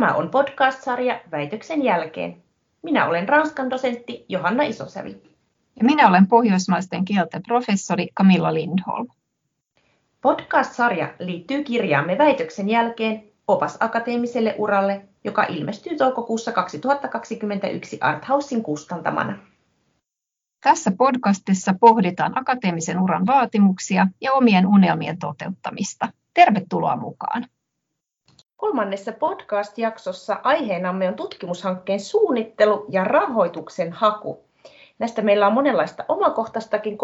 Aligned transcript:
Tämä 0.00 0.14
on 0.14 0.30
podcast-sarja 0.30 1.20
Väitöksen 1.30 1.84
jälkeen. 1.84 2.42
Minä 2.82 3.06
olen 3.06 3.28
Ranskan 3.28 3.70
dosentti 3.70 4.24
Johanna 4.28 4.62
Isosävi. 4.62 5.22
Ja 5.76 5.84
minä 5.84 6.08
olen 6.08 6.26
pohjoismaisten 6.26 7.04
kielten 7.04 7.42
professori 7.42 8.08
Camilla 8.16 8.54
Lindholm. 8.54 9.08
Podcast-sarja 10.20 11.14
liittyy 11.18 11.64
kirjaamme 11.64 12.18
Väitöksen 12.18 12.68
jälkeen 12.68 13.22
opas 13.48 13.76
akateemiselle 13.80 14.54
uralle, 14.58 15.08
joka 15.24 15.42
ilmestyy 15.44 15.96
toukokuussa 15.96 16.52
2021 16.52 17.98
Arthausin 18.00 18.62
kustantamana. 18.62 19.38
Tässä 20.62 20.90
podcastissa 20.98 21.74
pohditaan 21.80 22.38
akateemisen 22.38 23.00
uran 23.00 23.26
vaatimuksia 23.26 24.06
ja 24.20 24.32
omien 24.32 24.66
unelmien 24.66 25.18
toteuttamista. 25.18 26.08
Tervetuloa 26.34 26.96
mukaan! 26.96 27.46
Kolmannessa 28.60 29.12
podcast-jaksossa 29.12 30.40
aiheenamme 30.42 31.08
on 31.08 31.14
tutkimushankkeen 31.14 32.00
suunnittelu 32.00 32.86
ja 32.88 33.04
rahoituksen 33.04 33.92
haku. 33.92 34.44
Näistä 34.98 35.22
meillä 35.22 35.46
on 35.46 35.52
monenlaista 35.52 36.04
omakohtaistakin 36.08 36.98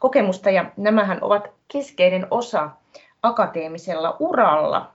kokemusta 0.00 0.50
ja 0.50 0.72
nämähän 0.76 1.18
ovat 1.24 1.50
keskeinen 1.72 2.26
osa 2.30 2.70
akateemisella 3.22 4.16
uralla. 4.18 4.94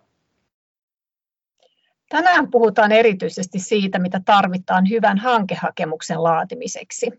Tänään 2.10 2.52
puhutaan 2.52 2.92
erityisesti 2.92 3.60
siitä, 3.60 4.00
mitä 4.00 4.22
tarvitaan 4.26 4.90
hyvän 4.90 5.18
hankehakemuksen 5.18 6.24
laatimiseksi. 6.24 7.12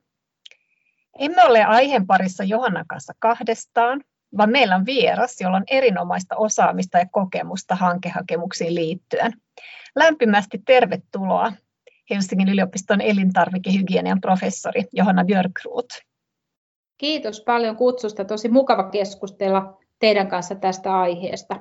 Emme 1.19 1.45
ole 1.45 1.65
aiheen 1.65 2.07
parissa 2.07 2.45
Johannan 2.45 2.85
kanssa 2.87 3.13
kahdestaan, 3.19 4.05
vaan 4.37 4.51
meillä 4.51 4.75
on 4.77 4.87
vieras, 4.87 5.41
jolla 5.41 5.57
on 5.57 5.65
erinomaista 5.71 6.37
osaamista 6.37 6.99
ja 6.99 7.07
kokemusta 7.11 7.75
hankehakemuksiin 7.75 8.75
liittyen. 8.75 9.33
Lämpimästi 9.97 10.63
tervetuloa 10.67 11.53
Helsingin 12.11 12.49
yliopiston 12.49 13.01
elintarvikehygienian 13.01 14.21
professori 14.21 14.85
Johanna 14.93 15.25
Björkruut. 15.25 15.89
Kiitos 16.97 17.41
paljon 17.41 17.77
kutsusta. 17.77 18.25
Tosi 18.25 18.49
mukava 18.49 18.91
keskustella 18.91 19.79
teidän 19.99 20.29
kanssa 20.29 20.55
tästä 20.55 21.01
aiheesta. 21.01 21.61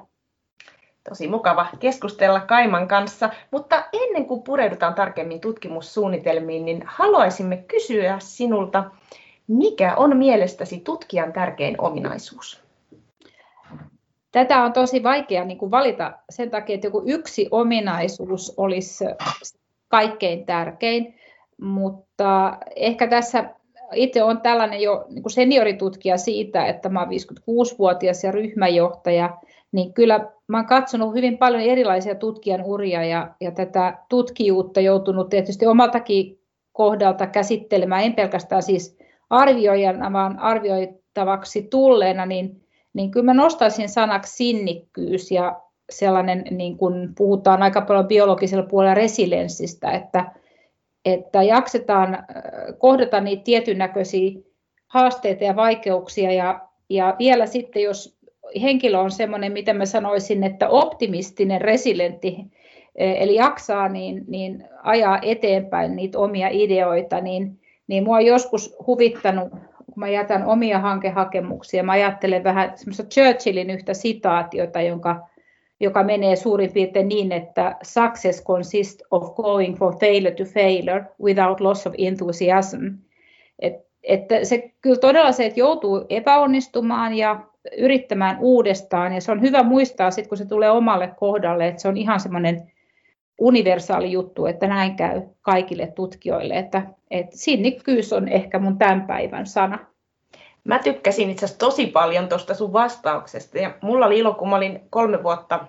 Tosi 1.09 1.27
mukava 1.27 1.67
keskustella 1.79 2.39
Kaiman 2.39 2.87
kanssa, 2.87 3.29
mutta 3.51 3.85
ennen 3.93 4.25
kuin 4.25 4.43
pureudutaan 4.43 4.93
tarkemmin 4.93 5.41
tutkimussuunnitelmiin, 5.41 6.65
niin 6.65 6.83
haluaisimme 6.85 7.57
kysyä 7.57 8.19
sinulta, 8.19 8.91
mikä 9.47 9.95
on 9.95 10.17
mielestäsi 10.17 10.79
tutkijan 10.79 11.33
tärkein 11.33 11.81
ominaisuus? 11.81 12.62
Tätä 14.33 14.63
on 14.63 14.73
tosi 14.73 15.03
vaikea 15.03 15.45
niin 15.45 15.57
kuin 15.57 15.71
valita 15.71 16.13
sen 16.29 16.49
takia, 16.49 16.75
että 16.75 16.87
joku 16.87 17.03
yksi 17.05 17.47
ominaisuus 17.51 18.53
olisi 18.57 19.05
kaikkein 19.87 20.45
tärkein, 20.45 21.15
mutta 21.61 22.57
ehkä 22.75 23.07
tässä 23.07 23.49
itse 23.95 24.23
olen 24.23 24.41
tällainen 24.41 24.81
jo 24.81 25.05
niin 25.09 25.23
kuin 25.23 25.31
senioritutkija 25.31 26.17
siitä, 26.17 26.65
että 26.65 26.89
mä 26.89 26.99
olen 26.99 27.09
56-vuotias 27.09 28.23
ja 28.23 28.31
ryhmäjohtaja, 28.31 29.37
niin 29.71 29.93
kyllä 29.93 30.19
mä 30.47 30.57
olen 30.57 30.65
katsonut 30.65 31.13
hyvin 31.13 31.37
paljon 31.37 31.63
erilaisia 31.63 32.15
tutkijan 32.15 32.63
uria 32.63 33.03
ja, 33.03 33.29
ja 33.41 33.51
tätä 33.51 33.97
tutkijuutta 34.09 34.81
joutunut 34.81 35.29
tietysti 35.29 35.65
omaltakin 35.65 36.39
kohdalta 36.71 37.27
käsittelemään, 37.27 38.03
en 38.03 38.13
pelkästään 38.13 38.63
siis 38.63 38.97
arvioijana, 39.29 40.13
vaan 40.13 40.39
arvioitavaksi 40.39 41.67
tulleena, 41.71 42.25
niin, 42.25 42.62
niin 42.93 43.11
kyllä 43.11 43.25
mä 43.25 43.33
nostaisin 43.33 43.89
sanaksi 43.89 44.35
sinnikkyys 44.35 45.31
ja 45.31 45.61
sellainen, 45.89 46.43
niin 46.51 46.77
kuin 46.77 47.15
puhutaan 47.17 47.63
aika 47.63 47.81
paljon 47.81 48.07
biologisella 48.07 48.65
puolella 48.65 48.93
resilienssistä, 48.93 49.91
että, 49.91 50.31
että 51.05 51.43
jaksetaan 51.43 52.13
äh, 52.13 52.23
kohdata 52.77 53.21
niitä 53.21 53.43
tietyn 53.43 53.77
näköisiä 53.77 54.31
haasteita 54.87 55.43
ja 55.43 55.55
vaikeuksia 55.55 56.31
ja, 56.31 56.67
ja 56.89 57.15
vielä 57.19 57.45
sitten, 57.45 57.83
jos 57.83 58.17
henkilö 58.61 58.99
on 58.99 59.11
semmoinen, 59.11 59.51
miten 59.51 59.77
mä 59.77 59.85
sanoisin, 59.85 60.43
että 60.43 60.69
optimistinen, 60.69 61.61
resilientti, 61.61 62.37
e, 62.95 63.23
eli 63.23 63.35
jaksaa 63.35 63.89
niin, 63.89 64.23
niin 64.27 64.63
ajaa 64.83 65.19
eteenpäin 65.21 65.95
niitä 65.95 66.19
omia 66.19 66.47
ideoita, 66.51 67.21
niin, 67.21 67.59
niin 67.87 68.03
mua 68.03 68.15
on 68.15 68.25
joskus 68.25 68.75
huvittanut, 68.87 69.53
kun 69.93 70.01
mä 70.01 70.09
jätän 70.09 70.45
omia 70.45 70.79
hankehakemuksia, 70.79 71.83
mä 71.83 71.91
ajattelen 71.91 72.43
vähän 72.43 72.71
semmoista 72.75 73.03
Churchillin 73.03 73.69
yhtä 73.69 73.93
sitaatiota, 73.93 74.81
jonka, 74.81 75.27
joka 75.79 76.03
menee 76.03 76.35
suurin 76.35 76.73
piirtein 76.73 77.07
niin, 77.07 77.31
että 77.31 77.75
success 77.83 78.43
consists 78.43 79.03
of 79.11 79.35
going 79.35 79.77
from 79.77 79.99
failure 79.99 80.35
to 80.35 80.43
failure 80.43 81.03
without 81.23 81.59
loss 81.59 81.87
of 81.87 81.93
enthusiasm. 81.97 82.87
Et, 83.59 83.73
että 84.03 84.45
se 84.45 84.71
kyllä 84.81 84.99
todella 84.99 85.31
se, 85.31 85.45
että 85.45 85.59
joutuu 85.59 86.05
epäonnistumaan 86.09 87.13
ja 87.13 87.39
yrittämään 87.77 88.37
uudestaan, 88.39 89.13
ja 89.13 89.21
se 89.21 89.31
on 89.31 89.41
hyvä 89.41 89.63
muistaa 89.63 90.11
sitten, 90.11 90.29
kun 90.29 90.37
se 90.37 90.45
tulee 90.45 90.71
omalle 90.71 91.13
kohdalle, 91.17 91.67
että 91.67 91.81
se 91.81 91.87
on 91.87 91.97
ihan 91.97 92.19
semmoinen 92.19 92.71
universaali 93.37 94.11
juttu, 94.11 94.45
että 94.45 94.67
näin 94.67 94.95
käy 94.95 95.21
kaikille 95.41 95.87
tutkijoille, 95.87 96.53
että, 96.53 96.81
että 97.11 97.37
sinnikkyys 97.37 98.13
on 98.13 98.27
ehkä 98.27 98.59
mun 98.59 98.77
tämän 98.77 99.07
päivän 99.07 99.47
sana. 99.47 99.79
Mä 100.63 100.79
tykkäsin 100.79 101.29
itse 101.29 101.45
asiassa 101.45 101.59
tosi 101.59 101.85
paljon 101.85 102.29
tuosta 102.29 102.53
sun 102.53 102.73
vastauksesta 102.73 103.57
ja 103.57 103.73
mulla 103.81 104.05
oli 104.05 104.19
ilo, 104.19 104.33
kun 104.33 104.49
mä 104.49 104.55
olin 104.55 104.81
kolme 104.89 105.23
vuotta 105.23 105.59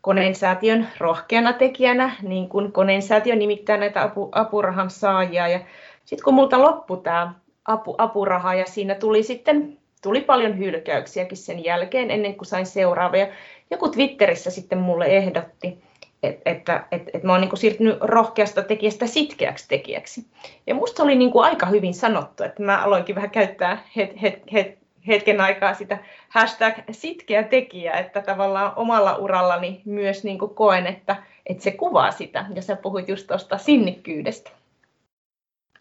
Koneen 0.00 0.34
säätiön 0.34 0.88
rohkeana 0.98 1.52
tekijänä, 1.52 2.16
niin 2.22 2.48
kuin 2.48 2.72
Koneen 2.72 3.02
säätiö 3.02 3.36
nimittää 3.36 3.76
näitä 3.76 4.02
apu, 4.02 4.28
apurahan 4.32 4.90
saajia. 4.90 5.48
Ja 5.48 5.60
sitten 6.04 6.24
kun 6.24 6.34
multa 6.34 6.62
loppui 6.62 7.00
tämä 7.02 7.34
apu, 7.64 7.94
apuraha 7.98 8.54
ja 8.54 8.66
siinä 8.66 8.94
tuli 8.94 9.22
sitten 9.22 9.78
tuli 10.02 10.20
paljon 10.20 10.58
hylkäyksiäkin 10.58 11.38
sen 11.38 11.64
jälkeen 11.64 12.10
ennen 12.10 12.34
kuin 12.34 12.46
sain 12.46 12.66
seuraavia. 12.66 13.26
Joku 13.70 13.88
Twitterissä 13.88 14.50
sitten 14.50 14.78
mulle 14.78 15.06
ehdotti, 15.06 15.78
että, 16.26 16.50
että, 16.50 16.86
että, 16.90 17.10
että 17.14 17.26
mä 17.26 17.32
oon 17.32 17.40
niin 17.40 17.56
siirtynyt 17.56 17.98
rohkeasta 18.00 18.62
tekijästä 18.62 19.06
sitkeäksi 19.06 19.68
tekijäksi. 19.68 20.26
Ja 20.66 20.74
musta 20.74 21.02
oli 21.02 21.14
niin 21.14 21.30
kuin 21.30 21.44
aika 21.44 21.66
hyvin 21.66 21.94
sanottu, 21.94 22.44
että 22.44 22.62
mä 22.62 22.78
aloinkin 22.78 23.14
vähän 23.14 23.30
käyttää 23.30 23.82
het, 23.96 24.22
het, 24.22 24.42
het, 24.52 24.78
hetken 25.06 25.40
aikaa 25.40 25.74
sitä 25.74 25.98
hashtag 26.28 26.74
sitkeä 26.90 27.42
tekijä, 27.42 27.92
että 27.92 28.22
tavallaan 28.22 28.72
omalla 28.76 29.16
urallani 29.16 29.82
myös 29.84 30.24
niin 30.24 30.38
kuin 30.38 30.54
koen, 30.54 30.86
että, 30.86 31.16
että 31.46 31.62
se 31.62 31.70
kuvaa 31.70 32.10
sitä. 32.10 32.44
Ja 32.54 32.62
sä 32.62 32.76
puhuit 32.76 33.08
just 33.08 33.26
tuosta 33.26 33.58
sinnikkyydestä. 33.58 34.50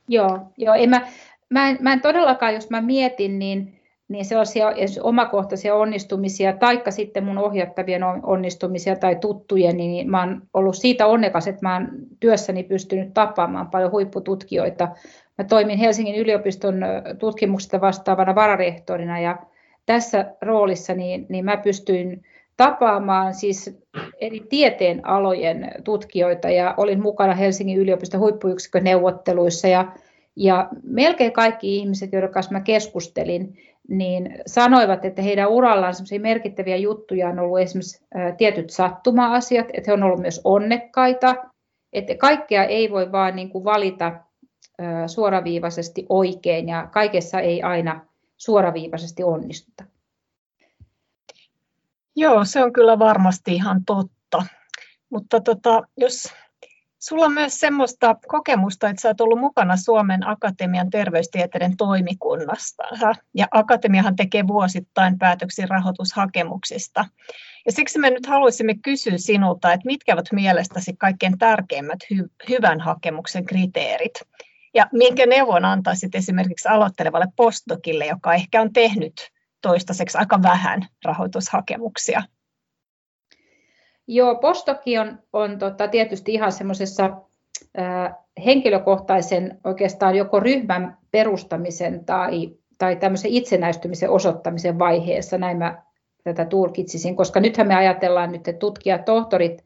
Joo, 0.07 0.39
joo 0.57 0.73
ei 0.73 0.87
mä, 0.87 1.07
mä, 1.49 1.69
en, 1.69 1.77
mä 1.81 1.93
en 1.93 2.01
todellakaan, 2.01 2.53
jos 2.53 2.69
mä 2.69 2.81
mietin, 2.81 3.39
niin 3.39 3.74
niin 4.07 4.25
sellaisia 4.25 4.67
omakohtaisia 5.01 5.75
onnistumisia, 5.75 6.53
taikka 6.53 6.91
sitten 6.91 7.23
mun 7.23 7.37
ohjattavien 7.37 8.03
onnistumisia 8.23 8.95
tai 8.95 9.15
tuttujen, 9.15 9.77
niin 9.77 10.11
mä 10.11 10.19
oon 10.19 10.41
ollut 10.53 10.75
siitä 10.75 11.07
onnekas, 11.07 11.47
että 11.47 11.61
mä 11.61 11.73
oon 11.73 11.87
työssäni 12.19 12.63
pystynyt 12.63 13.13
tapaamaan 13.13 13.69
paljon 13.69 13.91
huippututkijoita. 13.91 14.87
Mä 15.37 15.43
toimin 15.45 15.79
Helsingin 15.79 16.15
yliopiston 16.15 16.75
tutkimuksesta 17.19 17.81
vastaavana 17.81 18.35
vararehtorina 18.35 19.19
ja 19.19 19.37
tässä 19.85 20.33
roolissa 20.41 20.93
niin, 20.93 21.25
niin 21.29 21.45
mä 21.45 21.57
pystyin 21.57 22.23
tapaamaan 22.57 23.33
siis 23.33 23.77
eri 24.21 24.39
tieteen 24.49 25.07
alojen 25.07 25.71
tutkijoita 25.83 26.49
ja 26.49 26.73
olin 26.77 27.01
mukana 27.01 27.33
Helsingin 27.33 27.77
yliopiston 27.77 28.19
huippuyksikön 28.19 28.83
neuvotteluissa 28.83 29.67
ja, 29.67 29.91
ja 30.35 30.69
melkein 30.83 31.31
kaikki 31.33 31.77
ihmiset, 31.77 32.13
joiden 32.13 32.31
kanssa 32.31 32.51
mä 32.51 32.61
keskustelin, 32.61 33.57
niin 33.89 34.37
sanoivat, 34.47 35.05
että 35.05 35.21
heidän 35.21 35.49
urallaan 35.49 35.93
merkittäviä 36.19 36.75
juttuja 36.75 37.29
on 37.29 37.39
ollut 37.39 37.59
esimerkiksi 37.59 38.05
tietyt 38.37 38.69
sattuma-asiat, 38.69 39.65
että 39.73 39.83
he 39.87 39.93
on 39.93 40.03
ollut 40.03 40.19
myös 40.19 40.41
onnekkaita, 40.43 41.35
että 41.93 42.15
kaikkea 42.15 42.63
ei 42.63 42.91
voi 42.91 43.11
vaan 43.11 43.35
niin 43.35 43.49
kuin 43.49 43.63
valita 43.63 44.11
suoraviivaisesti 45.07 46.05
oikein 46.09 46.69
ja 46.69 46.87
kaikessa 46.91 47.39
ei 47.39 47.61
aina 47.61 48.05
suoraviivaisesti 48.37 49.23
onnistuta. 49.23 49.83
Joo, 52.15 52.45
se 52.45 52.63
on 52.63 52.73
kyllä 52.73 52.99
varmasti 52.99 53.55
ihan 53.55 53.85
totta. 53.85 54.45
Mutta 55.09 55.41
tota, 55.41 55.81
jos 55.97 56.33
Sulla 57.07 57.25
on 57.25 57.33
myös 57.33 57.59
semmoista 57.59 58.15
kokemusta, 58.27 58.89
että 58.89 59.01
sä 59.01 59.07
oot 59.07 59.21
ollut 59.21 59.39
mukana 59.39 59.77
Suomen 59.77 60.27
Akatemian 60.27 60.89
terveystieteiden 60.89 61.77
toimikunnasta. 61.77 62.83
Ja 63.33 63.47
Akatemiahan 63.51 64.15
tekee 64.15 64.47
vuosittain 64.47 65.17
päätöksiä 65.19 65.65
rahoitushakemuksista. 65.69 67.05
Ja 67.65 67.71
siksi 67.71 67.99
me 67.99 68.09
nyt 68.09 68.25
haluaisimme 68.25 68.75
kysyä 68.83 69.17
sinulta, 69.17 69.73
että 69.73 69.85
mitkä 69.85 70.13
ovat 70.13 70.31
mielestäsi 70.31 70.93
kaikkein 70.93 71.37
tärkeimmät 71.37 71.99
hy- 72.13 72.29
hyvän 72.49 72.79
hakemuksen 72.79 73.45
kriteerit? 73.45 74.21
Ja 74.73 74.87
minkä 74.91 75.25
neuvon 75.25 75.65
antaisit 75.65 76.15
esimerkiksi 76.15 76.67
aloittelevalle 76.67 77.27
postokille, 77.35 78.05
joka 78.05 78.33
ehkä 78.33 78.61
on 78.61 78.73
tehnyt 78.73 79.31
toistaiseksi 79.61 80.17
aika 80.17 80.41
vähän 80.43 80.87
rahoitushakemuksia? 81.05 82.23
Joo, 84.07 84.35
postoki 84.35 84.97
on, 84.97 85.19
on 85.33 85.59
tota, 85.59 85.87
tietysti 85.87 86.33
ihan 86.33 86.51
semmoisessa 86.51 87.17
henkilökohtaisen 88.45 89.57
oikeastaan 89.63 90.15
joko 90.15 90.39
ryhmän 90.39 90.97
perustamisen 91.11 92.05
tai, 92.05 92.49
tai 92.77 92.95
tämmöisen 92.95 93.31
itsenäistymisen 93.31 94.09
osoittamisen 94.09 94.79
vaiheessa, 94.79 95.37
näin 95.37 95.57
mä 95.57 95.83
tätä 96.23 96.45
tulkitsisin, 96.45 97.15
koska 97.15 97.39
nythän 97.39 97.67
me 97.67 97.75
ajatellaan 97.75 98.31
nyt, 98.31 98.47
että 98.47 98.59
tutkijat, 98.59 99.05
tohtorit 99.05 99.65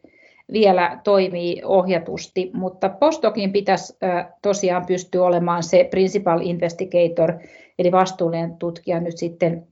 vielä 0.52 1.00
toimii 1.04 1.62
ohjatusti, 1.66 2.52
mutta 2.54 2.90
postdokin 2.90 3.52
pitäisi 3.52 3.98
tosiaan 4.42 4.86
pystyä 4.86 5.26
olemaan 5.26 5.64
se 5.64 5.88
principal 5.92 6.40
investigator, 6.44 7.34
eli 7.80 7.92
vastuullinen 7.92 8.58
tutkija 8.58 9.00
nyt 9.00 9.18
sitten 9.18 9.68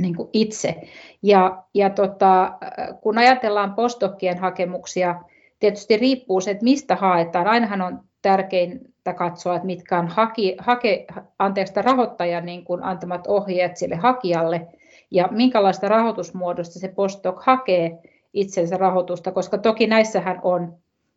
niin 0.00 0.16
kuin 0.16 0.28
itse. 0.32 0.80
Ja, 1.22 1.62
ja 1.74 1.90
tota, 1.90 2.52
kun 3.00 3.18
ajatellaan 3.18 3.74
postdokkien 3.74 4.38
hakemuksia, 4.38 5.20
tietysti 5.60 5.96
riippuu 5.96 6.40
se, 6.40 6.50
että 6.50 6.64
mistä 6.64 6.96
haetaan. 6.96 7.46
Ainahan 7.46 7.82
on 7.82 8.00
tärkeintä 8.22 9.12
katsoa, 9.14 9.54
että 9.54 9.66
mitkä 9.66 9.98
on 9.98 10.08
haki, 10.08 10.56
hake, 10.58 11.06
anteeksi, 11.38 11.82
rahoittajan 11.82 12.46
niin 12.46 12.64
kuin 12.64 12.82
antamat 12.82 13.26
ohjeet 13.26 13.76
sille 13.76 13.96
hakijalle 13.96 14.66
ja 15.10 15.28
minkälaista 15.30 15.88
rahoitusmuodosta 15.88 16.78
se 16.78 16.88
postdoc 16.88 17.44
hakee 17.44 17.98
itsensä 18.32 18.76
rahoitusta, 18.76 19.32
koska 19.32 19.58
toki 19.58 19.86
näissähän 19.86 20.40
on, 20.42 20.74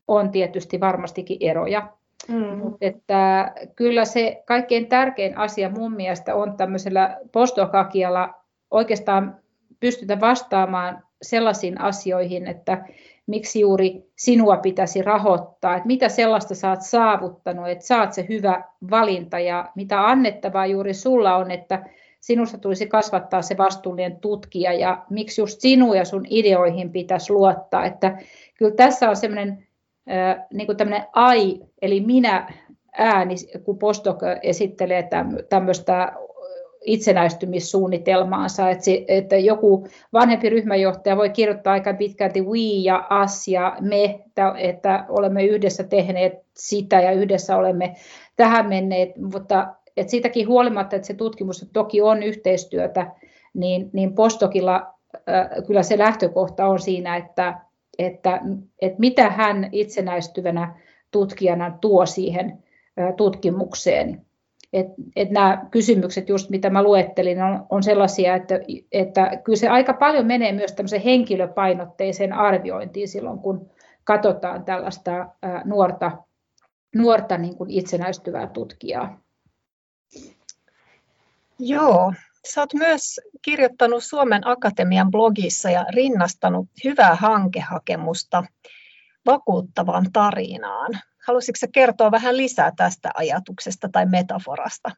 on 0.07 0.31
tietysti 0.31 0.79
varmastikin 0.79 1.37
eroja. 1.41 1.87
Mm. 2.27 2.57
Mutta 2.57 2.77
että 2.81 3.51
kyllä 3.75 4.05
se 4.05 4.43
kaikkein 4.45 4.87
tärkein 4.87 5.37
asia 5.37 5.69
mun 5.69 5.93
mielestä 5.93 6.35
on 6.35 6.57
tämmöisellä 6.57 7.17
postdoc-hakijalla 7.31 8.33
oikeastaan 8.71 9.35
pystytä 9.79 10.19
vastaamaan 10.19 11.03
sellaisiin 11.21 11.81
asioihin, 11.81 12.47
että 12.47 12.85
miksi 13.27 13.59
juuri 13.59 14.03
sinua 14.15 14.57
pitäisi 14.57 15.01
rahoittaa, 15.01 15.75
että 15.75 15.87
mitä 15.87 16.09
sellaista 16.09 16.55
saat 16.55 16.81
saavuttanut, 16.81 17.67
että 17.67 17.85
saat 17.85 18.13
se 18.13 18.25
hyvä 18.29 18.63
valinta? 18.91 19.39
Ja 19.39 19.71
mitä 19.75 20.07
annettavaa 20.07 20.65
juuri 20.65 20.93
sulla 20.93 21.35
on, 21.35 21.51
että 21.51 21.85
sinusta 22.19 22.57
tulisi 22.57 22.87
kasvattaa 22.87 23.41
se 23.41 23.57
vastuullinen 23.57 24.19
tutkija? 24.19 24.73
Ja 24.73 25.05
miksi 25.09 25.41
just 25.41 25.61
sinua 25.61 25.95
ja 25.95 26.05
sun 26.05 26.25
ideoihin 26.29 26.91
pitäisi 26.91 27.33
luottaa, 27.33 27.85
että 27.85 28.17
kyllä 28.57 28.75
tässä 28.75 29.09
on 29.09 29.15
semmoinen 29.15 29.67
niin 30.53 30.65
kuin 30.65 30.77
tämmöinen 30.77 31.07
ai, 31.13 31.59
eli 31.81 32.01
minä 32.01 32.53
ääni, 32.97 33.35
kun 33.63 33.77
Postdoc 33.77 34.19
esittelee 34.41 35.09
tämmöistä 35.49 36.13
itsenäistymissuunnitelmaansa, 36.85 38.69
että, 38.69 38.83
se, 38.83 39.05
että 39.07 39.37
joku 39.37 39.87
vanhempi 40.13 40.49
ryhmäjohtaja 40.49 41.17
voi 41.17 41.29
kirjoittaa 41.29 41.73
aika 41.73 41.93
pitkälti 41.93 42.41
we 42.41 42.59
ja 42.83 43.07
us 43.23 43.47
ja 43.47 43.77
me, 43.81 44.03
että, 44.03 44.53
että 44.57 45.05
olemme 45.09 45.45
yhdessä 45.45 45.83
tehneet 45.83 46.33
sitä 46.53 47.01
ja 47.01 47.11
yhdessä 47.11 47.57
olemme 47.57 47.95
tähän 48.35 48.69
menneet, 48.69 49.17
mutta 49.17 49.67
että 49.97 50.11
siitäkin 50.11 50.47
huolimatta, 50.47 50.95
että 50.95 51.07
se 51.07 51.13
tutkimus 51.13 51.69
toki 51.73 52.01
on 52.01 52.23
yhteistyötä, 52.23 53.11
niin, 53.53 53.89
niin 53.93 54.13
postokilla 54.13 54.93
äh, 55.29 55.49
kyllä 55.67 55.83
se 55.83 55.97
lähtökohta 55.97 56.65
on 56.65 56.79
siinä, 56.79 57.15
että, 57.15 57.59
että, 57.99 58.41
että 58.81 58.99
mitä 58.99 59.29
hän 59.29 59.69
itsenäistyvänä 59.71 60.79
tutkijana 61.11 61.77
tuo 61.81 62.05
siihen 62.05 62.63
äh, 62.99 63.13
tutkimukseen. 63.15 64.26
Et, 64.73 64.87
et 65.15 65.29
nämä 65.29 65.65
kysymykset, 65.71 66.29
just 66.29 66.49
mitä 66.49 66.69
mä 66.69 66.83
luettelin, 66.83 67.43
on, 67.43 67.65
on 67.69 67.83
sellaisia, 67.83 68.35
että, 68.35 68.59
että 68.91 69.31
kyllä 69.43 69.57
se 69.57 69.69
aika 69.69 69.93
paljon 69.93 70.25
menee 70.25 70.51
myös 70.51 70.73
tämmöiseen 70.73 71.01
henkilöpainotteiseen 71.01 72.33
arviointiin 72.33 73.07
silloin, 73.07 73.39
kun 73.39 73.69
katsotaan 74.03 74.65
tällaista 74.65 75.11
ää, 75.41 75.61
nuorta, 75.65 76.11
nuorta 76.95 77.37
niin 77.37 77.55
kuin 77.55 77.69
itsenäistyvää 77.69 78.47
tutkijaa. 78.47 79.19
Joo, 81.59 82.13
Sä 82.53 82.61
oot 82.61 82.73
myös 82.73 83.19
kirjoittanut 83.41 84.03
Suomen 84.03 84.47
Akatemian 84.47 85.11
blogissa 85.11 85.69
ja 85.69 85.85
rinnastanut 85.89 86.67
hyvää 86.83 87.15
hankehakemusta 87.15 88.43
vakuuttavaan 89.25 90.05
tarinaan. 90.13 90.91
Haluaisitko 91.27 91.67
kertoa 91.71 92.11
vähän 92.11 92.37
lisää 92.37 92.71
tästä 92.77 93.11
ajatuksesta 93.13 93.89
tai 93.91 94.05
metaforasta? 94.05 94.89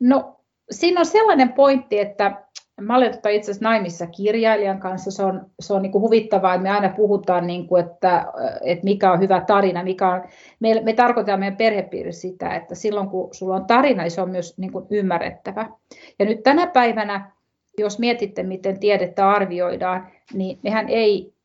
No, 0.00 0.40
siinä 0.70 1.00
on 1.00 1.06
sellainen 1.06 1.52
pointti, 1.52 1.98
että 1.98 2.46
mä 2.80 2.96
olen 2.96 3.12
tota 3.12 3.28
itse 3.28 3.50
asiassa 3.50 3.68
naimissa 3.68 4.06
kirjailijan 4.06 4.80
kanssa. 4.80 5.10
Se 5.10 5.22
on, 5.22 5.50
se 5.60 5.74
on 5.74 5.82
niin 5.82 5.92
kuin 5.92 6.02
huvittavaa, 6.02 6.54
että 6.54 6.62
me 6.62 6.70
aina 6.70 6.88
puhutaan, 6.88 7.46
niin 7.46 7.68
kuin, 7.68 7.84
että, 7.84 8.26
että 8.64 8.84
mikä 8.84 9.12
on 9.12 9.20
hyvä 9.20 9.40
tarina. 9.40 9.82
Mikä 9.82 10.08
on, 10.08 10.24
me, 10.60 10.80
me 10.84 10.92
tarkoitamme 10.92 11.40
meidän 11.40 11.56
perhepiirissä 11.56 12.20
sitä, 12.20 12.54
että 12.54 12.74
silloin 12.74 13.08
kun 13.08 13.34
sulla 13.34 13.54
on 13.54 13.66
tarina, 13.66 14.02
niin 14.02 14.10
se 14.10 14.20
on 14.20 14.30
myös 14.30 14.58
niin 14.58 14.72
kuin 14.72 14.86
ymmärrettävä. 14.90 15.70
Ja 16.18 16.24
nyt 16.24 16.42
tänä 16.42 16.66
päivänä, 16.66 17.30
jos 17.78 17.98
mietitte, 17.98 18.42
miten 18.42 18.80
tiedettä 18.80 19.30
arvioidaan, 19.30 20.08
niin 20.34 20.58
mehän 20.62 20.88
ei 20.88 21.35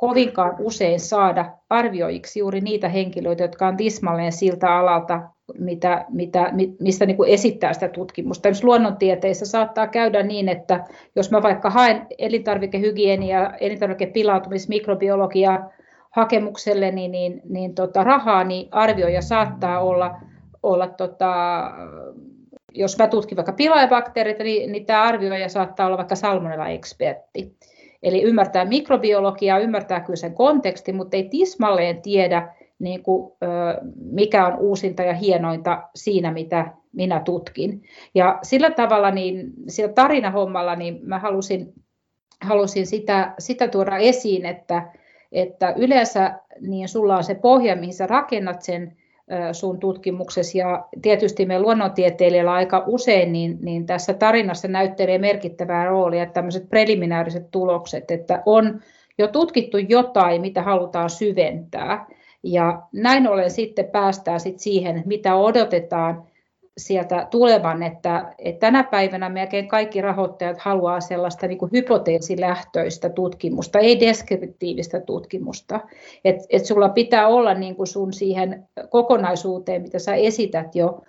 kovinkaan 0.00 0.56
usein 0.58 1.00
saada 1.00 1.52
arvioiksi 1.70 2.38
juuri 2.38 2.60
niitä 2.60 2.88
henkilöitä, 2.88 3.44
jotka 3.44 3.66
on 3.66 3.76
tismalleen 3.76 4.32
siltä 4.32 4.76
alalta, 4.78 5.22
mitä, 5.58 6.04
mitä, 6.08 6.52
mistä 6.80 7.06
niin 7.06 7.16
kuin 7.16 7.30
esittää 7.30 7.72
sitä 7.72 7.88
tutkimusta. 7.88 8.48
Esimerkiksi 8.48 8.66
luonnontieteissä 8.66 9.46
saattaa 9.46 9.86
käydä 9.86 10.22
niin, 10.22 10.48
että 10.48 10.84
jos 11.16 11.30
mä 11.30 11.42
vaikka 11.42 11.70
haen 11.70 12.06
elintarvikehygienia, 12.18 13.50
elintarvikepilautumis, 13.60 14.68
mikrobiologia 14.68 15.60
hakemukselle 16.10 16.90
niin, 16.90 17.12
niin, 17.12 17.40
niin 17.48 17.74
tota, 17.74 18.04
rahaa, 18.04 18.44
niin 18.44 18.68
arvioija 18.70 19.22
saattaa 19.22 19.80
olla, 19.80 20.20
olla 20.62 20.88
tota, 20.88 21.34
jos 22.74 22.98
mä 22.98 23.08
tutkin 23.08 23.36
vaikka 23.36 23.52
pilaajabakteereita, 23.52 24.42
niin, 24.42 24.72
niin 24.72 24.86
tämä 24.86 25.02
arvioija 25.02 25.48
saattaa 25.48 25.86
olla 25.86 25.96
vaikka 25.96 26.14
salmonella-ekspertti. 26.14 27.56
Eli 28.02 28.22
ymmärtää 28.22 28.64
mikrobiologiaa, 28.64 29.58
ymmärtää 29.58 30.00
kyllä 30.00 30.16
sen 30.16 30.34
konteksti, 30.34 30.92
mutta 30.92 31.16
ei 31.16 31.28
tismalleen 31.28 32.02
tiedä, 32.02 32.54
niin 32.78 33.02
kuin, 33.02 33.32
mikä 33.94 34.46
on 34.46 34.58
uusinta 34.58 35.02
ja 35.02 35.14
hienointa 35.14 35.82
siinä, 35.94 36.32
mitä 36.32 36.72
minä 36.92 37.20
tutkin. 37.20 37.82
Ja 38.14 38.38
sillä 38.42 38.70
tavalla, 38.70 39.10
niin 39.10 39.52
sillä 39.68 39.92
tarinahommalla, 39.92 40.76
niin 40.76 40.98
mä 41.02 41.18
halusin, 41.18 41.72
halusin 42.40 42.86
sitä, 42.86 43.34
sitä 43.38 43.68
tuoda 43.68 43.96
esiin, 43.96 44.46
että, 44.46 44.92
että 45.32 45.74
yleensä 45.76 46.38
niin 46.60 46.88
sulla 46.88 47.16
on 47.16 47.24
se 47.24 47.34
pohja, 47.34 47.76
mihin 47.76 47.94
sä 47.94 48.06
rakennat 48.06 48.62
sen 48.62 48.96
sun 49.52 49.78
tutkimuksessa 49.78 50.58
ja 50.58 50.84
tietysti 51.02 51.46
me 51.46 51.60
luonnontieteilijällä 51.60 52.52
aika 52.52 52.84
usein 52.86 53.32
niin, 53.32 53.58
niin 53.60 53.86
tässä 53.86 54.14
tarinassa 54.14 54.68
näyttelee 54.68 55.18
merkittävää 55.18 55.84
roolia 55.84 56.26
tämmöiset 56.26 56.70
preliminääriset 56.70 57.50
tulokset, 57.50 58.10
että 58.10 58.42
on 58.46 58.80
jo 59.18 59.28
tutkittu 59.28 59.78
jotain, 59.78 60.40
mitä 60.40 60.62
halutaan 60.62 61.10
syventää. 61.10 62.06
Ja 62.42 62.82
näin 62.92 63.28
ollen 63.28 63.50
sitten 63.50 63.84
päästään 63.84 64.40
sitten 64.40 64.62
siihen, 64.62 65.02
mitä 65.06 65.34
odotetaan 65.34 66.22
sieltä 66.78 67.26
tulevan, 67.30 67.82
että, 67.82 68.34
että 68.38 68.60
tänä 68.60 68.82
päivänä 68.82 69.28
melkein 69.28 69.68
kaikki 69.68 70.00
rahoittajat 70.00 70.58
haluaa 70.58 71.00
sellaista 71.00 71.46
niin 71.46 71.58
kuin 71.58 71.72
hypoteesilähtöistä 71.72 73.08
tutkimusta, 73.08 73.78
ei 73.78 74.00
deskriptiivistä 74.00 75.00
tutkimusta. 75.00 75.80
Että 76.24 76.44
et 76.50 76.66
sulla 76.66 76.88
pitää 76.88 77.28
olla 77.28 77.54
niin 77.54 77.76
kuin 77.76 77.86
sun 77.86 78.12
siihen 78.12 78.68
kokonaisuuteen, 78.90 79.82
mitä 79.82 79.98
sä 79.98 80.14
esität 80.14 80.74
jo, 80.74 81.02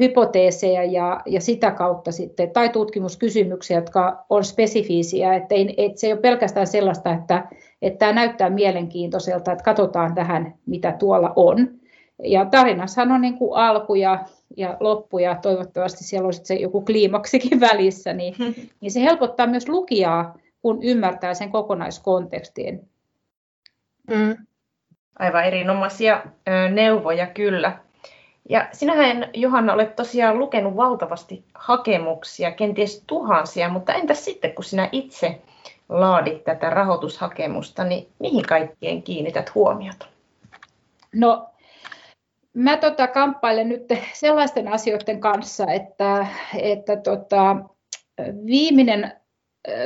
hypoteeseja 0.00 0.84
ja, 0.84 1.20
ja 1.26 1.40
sitä 1.40 1.70
kautta 1.70 2.12
sitten, 2.12 2.50
tai 2.50 2.68
tutkimuskysymyksiä, 2.68 3.76
jotka 3.78 4.24
on 4.30 4.44
spesifiisiä, 4.44 5.34
että 5.34 5.54
ei, 5.54 5.74
et 5.76 5.98
se 5.98 6.06
ei 6.06 6.12
ole 6.12 6.20
pelkästään 6.20 6.66
sellaista, 6.66 7.12
että, 7.12 7.48
että 7.82 7.98
tämä 7.98 8.12
näyttää 8.12 8.50
mielenkiintoiselta, 8.50 9.52
että 9.52 9.64
katsotaan 9.64 10.14
tähän, 10.14 10.54
mitä 10.66 10.92
tuolla 10.92 11.32
on. 11.36 11.68
Ja 12.24 12.44
tarinassahan 12.44 13.12
on 13.12 13.20
niin 13.20 13.38
kuin 13.38 13.56
alku 13.56 13.94
ja, 13.94 14.24
ja 14.56 14.76
loppu 14.80 15.18
ja 15.18 15.34
toivottavasti 15.34 16.04
siellä 16.04 16.26
on 16.26 16.32
se 16.32 16.54
joku 16.54 16.80
kliimaksikin 16.80 17.60
välissä, 17.70 18.12
niin, 18.12 18.34
niin 18.80 18.90
se 18.90 19.00
helpottaa 19.00 19.46
myös 19.46 19.68
lukijaa, 19.68 20.38
kun 20.62 20.82
ymmärtää 20.82 21.34
sen 21.34 21.50
kokonaiskontekstin. 21.50 22.88
Mm. 24.10 24.36
Aivan 25.18 25.44
erinomaisia 25.44 26.22
neuvoja 26.70 27.26
kyllä. 27.26 27.78
Ja 28.48 28.68
sinähän, 28.72 29.30
Johanna, 29.34 29.72
olet 29.72 29.96
tosiaan 29.96 30.38
lukenut 30.38 30.76
valtavasti 30.76 31.44
hakemuksia, 31.54 32.50
kenties 32.50 33.04
tuhansia, 33.06 33.68
mutta 33.68 33.94
entäs 33.94 34.24
sitten, 34.24 34.54
kun 34.54 34.64
sinä 34.64 34.88
itse 34.92 35.40
laadit 35.88 36.44
tätä 36.44 36.70
rahoitushakemusta, 36.70 37.84
niin 37.84 38.08
mihin 38.18 38.46
kaikkien 38.46 39.02
kiinnität 39.02 39.54
huomiota? 39.54 40.06
No, 41.14 41.50
mä 42.54 42.76
tota 42.76 43.06
kamppailen 43.06 43.68
nyt 43.68 43.84
sellaisten 44.12 44.68
asioiden 44.68 45.20
kanssa, 45.20 45.66
että, 45.66 46.26
että 46.54 46.96
tota, 46.96 47.56
viimeinen 48.46 49.12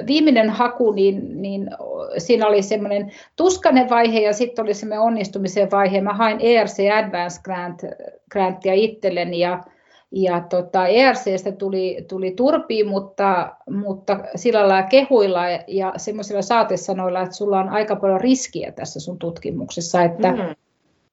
viimeinen 0.07 0.51
haku, 0.51 0.93
niin, 0.93 1.43
niin 1.43 1.71
siinä 2.19 2.47
oli 2.47 2.63
semmoinen 2.63 3.13
tuskainen 3.37 3.91
vaihe 3.91 4.21
ja 4.21 4.33
sitten 4.33 4.63
oli 4.63 4.75
semmoinen 4.75 5.01
onnistumisen 5.01 5.71
vaihe. 5.71 6.01
Mä 6.01 6.15
hain 6.15 6.39
ERC 6.41 6.79
Advanced 6.95 7.43
Grant, 7.43 7.83
Grantia 8.31 8.75
itselleni 8.75 9.39
ja, 9.39 9.65
ja 10.13 10.41
tota, 10.41 10.87
ERCstä 10.87 11.53
tuli, 11.53 12.05
tuli 12.09 12.31
turpi, 12.31 12.85
mutta, 12.85 13.57
mutta 13.71 14.21
sillä 14.37 14.69
lailla 14.69 14.83
kehuilla 14.83 15.43
ja 15.67 15.93
semmoisilla 15.97 16.43
saatesanoilla, 16.43 17.23
että 17.23 17.37
sulla 17.37 17.61
on 17.61 17.69
aika 17.69 17.97
paljon 17.97 18.21
riskiä 18.21 18.73
tässä 18.73 19.01
sun 19.01 19.19
tutkimuksessa, 19.19 20.03
että, 20.03 20.33
mm. 20.33 20.55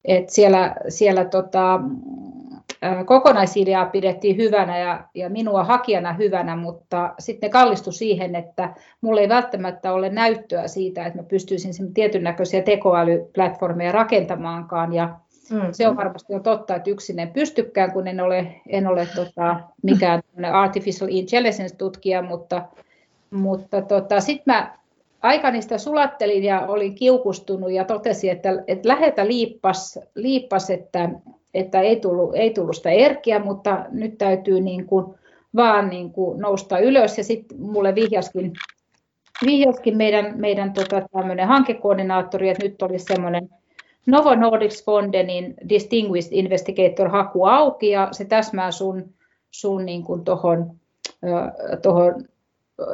Että 0.05 0.33
siellä, 0.33 0.75
siellä 0.89 1.25
tota, 1.25 1.79
kokonaisideaa 3.05 3.85
pidettiin 3.85 4.37
hyvänä 4.37 4.79
ja, 4.79 5.03
ja 5.15 5.29
minua 5.29 5.63
hakijana 5.63 6.13
hyvänä, 6.13 6.55
mutta 6.55 7.13
sitten 7.19 7.47
ne 7.47 7.51
kallistui 7.51 7.93
siihen, 7.93 8.35
että 8.35 8.73
mulla 9.01 9.21
ei 9.21 9.29
välttämättä 9.29 9.93
ole 9.93 10.09
näyttöä 10.09 10.67
siitä, 10.67 11.05
että 11.05 11.19
mä 11.19 11.23
pystyisin 11.23 11.93
tietyn 11.93 12.23
näköisiä 12.23 12.61
tekoälyplatformeja 12.61 13.91
rakentamaankaan 13.91 14.93
ja 14.93 15.15
mm. 15.51 15.61
se 15.71 15.87
on 15.87 15.97
varmasti 15.97 16.33
on 16.33 16.43
totta, 16.43 16.75
että 16.75 16.89
yksin 16.89 17.19
en 17.19 17.31
pystykään, 17.31 17.91
kun 17.91 18.07
en 18.07 18.21
ole, 18.21 18.61
en 18.67 18.87
ole 18.87 19.07
tota, 19.15 19.59
mikään 19.83 20.21
artificial 20.51 21.09
intelligence-tutkija, 21.11 22.21
mutta, 22.21 22.61
mutta 23.31 23.81
tota, 23.81 24.19
sitten 24.19 24.53
mä 24.53 24.80
aikani 25.21 25.61
sitä 25.61 25.77
sulattelin 25.77 26.43
ja 26.43 26.65
olin 26.67 26.95
kiukustunut 26.95 27.71
ja 27.71 27.85
totesin, 27.85 28.31
että, 28.31 28.63
että 28.67 28.87
lähetä 28.87 29.27
liippas, 29.27 29.99
liippas 30.15 30.69
että 30.69 31.09
että 31.53 31.81
ei 31.81 31.95
tullut, 31.95 32.35
ei 32.35 32.49
tullut 32.49 32.75
sitä 32.75 32.89
erkiä, 32.89 33.39
mutta 33.39 33.85
nyt 33.89 34.17
täytyy 34.17 34.61
niin 34.61 34.85
kuin 34.85 35.15
vaan 35.55 35.89
niin 35.89 36.11
kuin 36.11 36.39
nousta 36.39 36.79
ylös. 36.79 37.17
Ja 37.17 37.23
sitten 37.23 37.61
mulle 37.61 37.95
vihjaskin, 37.95 38.53
vihjaskin 39.45 39.97
meidän, 39.97 40.33
meidän 40.35 40.73
tota, 40.73 41.01
hankekoordinaattori, 41.47 42.49
että 42.49 42.63
nyt 42.63 42.81
olisi 42.81 43.05
semmoinen 43.05 43.49
Novo 44.05 44.35
Nordics 44.35 44.85
Fondenin 44.85 45.53
Distinguished 45.69 46.31
Investigator-haku 46.31 47.45
auki, 47.45 47.89
ja 47.89 48.07
se 48.11 48.25
täsmää 48.25 48.71
sun, 48.71 49.13
sun 49.51 49.85
niin 49.85 50.03
kuin 50.03 50.23
tohon, 50.23 50.71
tohon 51.81 52.25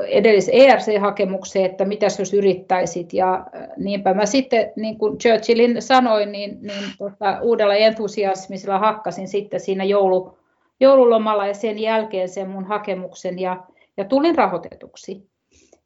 edellis 0.08 0.50
ERC-hakemukseen, 0.54 1.66
että 1.66 1.86
mitäs 1.86 2.20
jos 2.20 2.34
yrittäisit. 2.34 3.14
Ja 3.14 3.46
niinpä 3.78 4.14
mä 4.14 4.26
sitten, 4.26 4.72
niin 4.76 4.98
kuin 4.98 5.18
Churchillin 5.18 5.82
sanoin, 5.82 6.32
niin, 6.32 6.58
niin 6.62 6.84
tota, 6.98 7.40
uudella 7.42 7.76
entusiasmisella 7.76 8.80
hakkasin 8.80 9.28
sitten 9.28 9.60
siinä 9.60 9.84
joulu, 9.84 10.38
joululomalla 10.80 11.48
ja 11.48 11.54
sen 11.54 11.80
jälkeen 11.80 12.30
sen 12.30 12.50
mun 12.50 12.66
hakemuksen 12.66 13.40
ja, 13.40 13.64
ja 13.98 14.06
tulin 14.06 14.36
rahoitetuksi. 14.36 15.28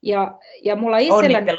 Ja, 0.01 0.37
ja 0.63 0.75
mulla 0.75 0.97
itselläni... 0.97 1.51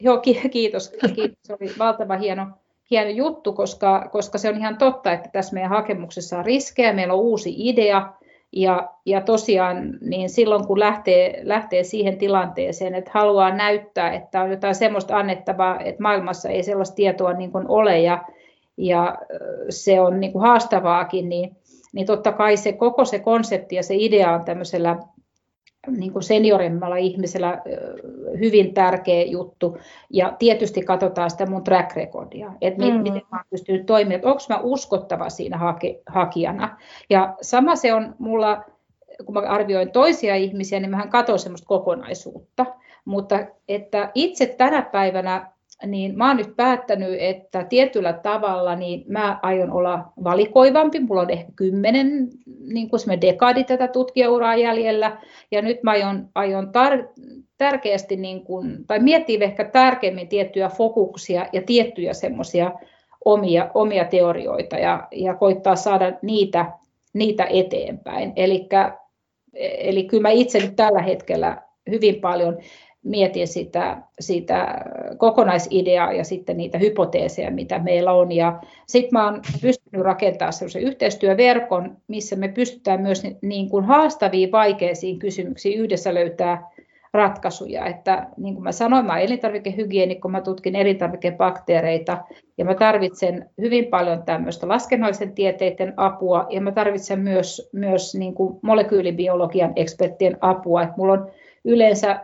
Joo, 0.00 0.18
kiitos, 0.50 0.92
kiitos. 1.14 1.36
Se 1.42 1.52
oli 1.60 1.70
valtava 1.78 2.16
hieno, 2.16 2.46
hieno 2.90 3.10
juttu, 3.10 3.52
koska, 3.52 4.08
koska 4.12 4.38
se 4.38 4.48
on 4.48 4.56
ihan 4.56 4.78
totta, 4.78 5.12
että 5.12 5.28
tässä 5.32 5.54
meidän 5.54 5.70
hakemuksessa 5.70 6.38
on 6.38 6.44
riskejä, 6.44 6.92
meillä 6.92 7.14
on 7.14 7.20
uusi 7.20 7.54
idea, 7.56 8.12
ja, 8.52 8.90
ja 9.06 9.20
tosiaan 9.20 9.98
niin 10.00 10.30
silloin 10.30 10.66
kun 10.66 10.80
lähtee, 10.80 11.40
lähtee 11.42 11.82
siihen 11.84 12.18
tilanteeseen, 12.18 12.94
että 12.94 13.10
haluaa 13.14 13.54
näyttää, 13.54 14.12
että 14.12 14.42
on 14.42 14.50
jotain 14.50 14.74
semmoista 14.74 15.16
annettavaa, 15.16 15.80
että 15.80 16.02
maailmassa 16.02 16.48
ei 16.48 16.62
sellaista 16.62 16.94
tietoa 16.94 17.32
niin 17.32 17.52
kuin 17.52 17.68
ole 17.68 18.00
ja, 18.00 18.24
ja 18.76 19.18
se 19.70 20.00
on 20.00 20.20
niin 20.20 20.32
kuin 20.32 20.42
haastavaakin, 20.42 21.28
niin, 21.28 21.56
niin 21.92 22.06
totta 22.06 22.32
kai 22.32 22.56
se 22.56 22.72
koko 22.72 23.04
se 23.04 23.18
konsepti 23.18 23.76
ja 23.76 23.82
se 23.82 23.94
idea 23.98 24.32
on 24.32 24.44
tämmöisellä 24.44 24.96
niin 25.86 26.12
kuin 26.12 26.22
seniorimmalla 26.22 26.96
ihmisellä 26.96 27.62
hyvin 28.38 28.74
tärkeä 28.74 29.24
juttu. 29.24 29.78
Ja 30.10 30.36
tietysti 30.38 30.82
katsotaan 30.82 31.30
sitä 31.30 31.46
mun 31.46 31.64
track 31.64 31.96
recordia, 31.96 32.52
että 32.60 32.84
mm. 32.84 33.02
miten 33.02 33.22
mä 33.32 33.44
pystyn 33.50 33.86
toimimaan, 33.86 34.14
että 34.14 34.28
onko 34.28 34.42
mä 34.48 34.60
uskottava 34.62 35.30
siinä 35.30 35.58
haki, 35.58 35.98
hakijana. 36.06 36.78
Ja 37.10 37.34
sama 37.42 37.76
se 37.76 37.94
on 37.94 38.14
mulla, 38.18 38.64
kun 39.24 39.34
mä 39.34 39.40
arvioin 39.40 39.90
toisia 39.92 40.34
ihmisiä, 40.34 40.80
niin 40.80 40.90
mähän 40.90 41.10
katson 41.10 41.38
semmoista 41.38 41.66
kokonaisuutta. 41.66 42.66
Mutta 43.04 43.46
että 43.68 44.10
itse 44.14 44.46
tänä 44.46 44.82
päivänä 44.82 45.55
niin 45.86 46.18
mä 46.18 46.28
oon 46.28 46.36
nyt 46.36 46.56
päättänyt, 46.56 47.16
että 47.18 47.64
tietyllä 47.64 48.12
tavalla 48.12 48.76
niin 48.76 49.04
mä 49.08 49.40
aion 49.42 49.72
olla 49.72 50.04
valikoivampi. 50.24 51.00
Mulla 51.00 51.20
on 51.20 51.30
ehkä 51.30 51.52
kymmenen 51.56 52.28
niin 52.72 52.90
kuin 52.90 53.20
dekadi 53.20 53.64
tätä 53.64 53.88
tutkijauraa 53.88 54.56
jäljellä. 54.56 55.20
Ja 55.50 55.62
nyt 55.62 55.82
mä 55.82 55.90
aion, 55.90 56.28
aion 56.34 56.64
tar- 56.64 57.22
tärkeästi 57.58 58.16
niin 58.16 58.44
kuin, 58.44 58.86
tai 58.86 58.98
miettiä 58.98 59.44
ehkä 59.44 59.64
tärkeimmin 59.64 60.28
tiettyjä 60.28 60.68
fokuksia 60.68 61.46
ja 61.52 61.62
tiettyjä 61.62 62.12
semmoisia 62.12 62.72
omia, 63.24 63.70
omia 63.74 64.04
teorioita 64.04 64.76
ja, 64.76 65.08
ja 65.12 65.34
koittaa 65.34 65.76
saada 65.76 66.12
niitä, 66.22 66.72
niitä 67.12 67.46
eteenpäin. 67.50 68.32
Elikkä, 68.36 68.98
eli 69.54 70.04
kyllä 70.04 70.22
mä 70.22 70.30
itse 70.30 70.58
nyt 70.58 70.76
tällä 70.76 71.02
hetkellä 71.02 71.62
hyvin 71.90 72.20
paljon 72.20 72.58
mietin 73.06 73.48
sitä, 73.48 74.02
sitä 74.20 74.84
kokonaisideaa 75.18 76.12
ja 76.12 76.24
sitten 76.24 76.56
niitä 76.56 76.78
hypoteeseja, 76.78 77.50
mitä 77.50 77.78
meillä 77.78 78.12
on. 78.12 78.32
Ja 78.32 78.60
sitten 78.86 79.10
mä 79.12 79.24
oon 79.24 79.40
pystynyt 79.62 80.04
rakentamaan 80.04 80.52
sellaisen 80.52 80.82
yhteistyöverkon, 80.82 81.96
missä 82.08 82.36
me 82.36 82.48
pystytään 82.48 83.02
myös 83.02 83.22
niin 83.42 83.68
kuin 83.68 83.84
haastaviin, 83.84 84.52
vaikeisiin 84.52 85.18
kysymyksiin 85.18 85.78
yhdessä 85.78 86.14
löytää 86.14 86.70
ratkaisuja. 87.12 87.86
Että 87.86 88.26
niin 88.36 88.54
kuin 88.54 88.64
mä 88.64 88.72
sanoin, 88.72 89.06
mä 89.06 89.12
olen 89.12 89.24
elintarvikehygienikko, 89.24 90.28
mä 90.28 90.40
tutkin 90.40 90.76
elintarvikebakteereita 90.76 92.18
ja 92.58 92.64
mä 92.64 92.74
tarvitsen 92.74 93.50
hyvin 93.60 93.86
paljon 93.86 94.22
tämmöistä 94.22 94.68
laskennallisen 94.68 95.32
tieteiden 95.32 95.94
apua 95.96 96.46
ja 96.50 96.60
mä 96.60 96.72
tarvitsen 96.72 97.20
myös, 97.20 97.70
myös 97.72 98.14
niin 98.14 98.34
kuin 98.34 98.58
molekyylibiologian 98.62 99.72
eksperttien 99.76 100.36
apua. 100.40 100.82
Että 100.82 100.94
mulla 100.96 101.12
on 101.12 101.30
yleensä 101.64 102.20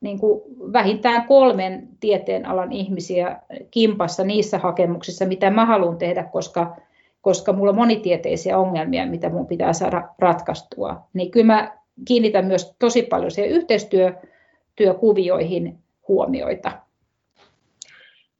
niin 0.00 0.18
kuin 0.18 0.42
vähintään 0.72 1.26
kolmen 1.26 1.88
tieteenalan 2.00 2.72
ihmisiä 2.72 3.40
kimpassa 3.70 4.24
niissä 4.24 4.58
hakemuksissa, 4.58 5.26
mitä 5.26 5.50
mä 5.50 5.66
haluan 5.66 5.98
tehdä, 5.98 6.24
koska, 6.24 6.76
koska 7.20 7.52
mulla 7.52 7.70
on 7.70 7.76
monitieteisiä 7.76 8.58
ongelmia, 8.58 9.06
mitä 9.06 9.28
mun 9.28 9.46
pitää 9.46 9.72
saada 9.72 10.08
ratkaistua. 10.18 11.08
Niin 11.12 11.30
kyllä 11.30 11.46
mä 11.46 11.78
kiinnitän 12.04 12.46
myös 12.46 12.74
tosi 12.78 13.02
paljon 13.02 13.30
siihen 13.30 13.50
yhteistyökuvioihin 13.50 15.78
huomioita. 16.08 16.72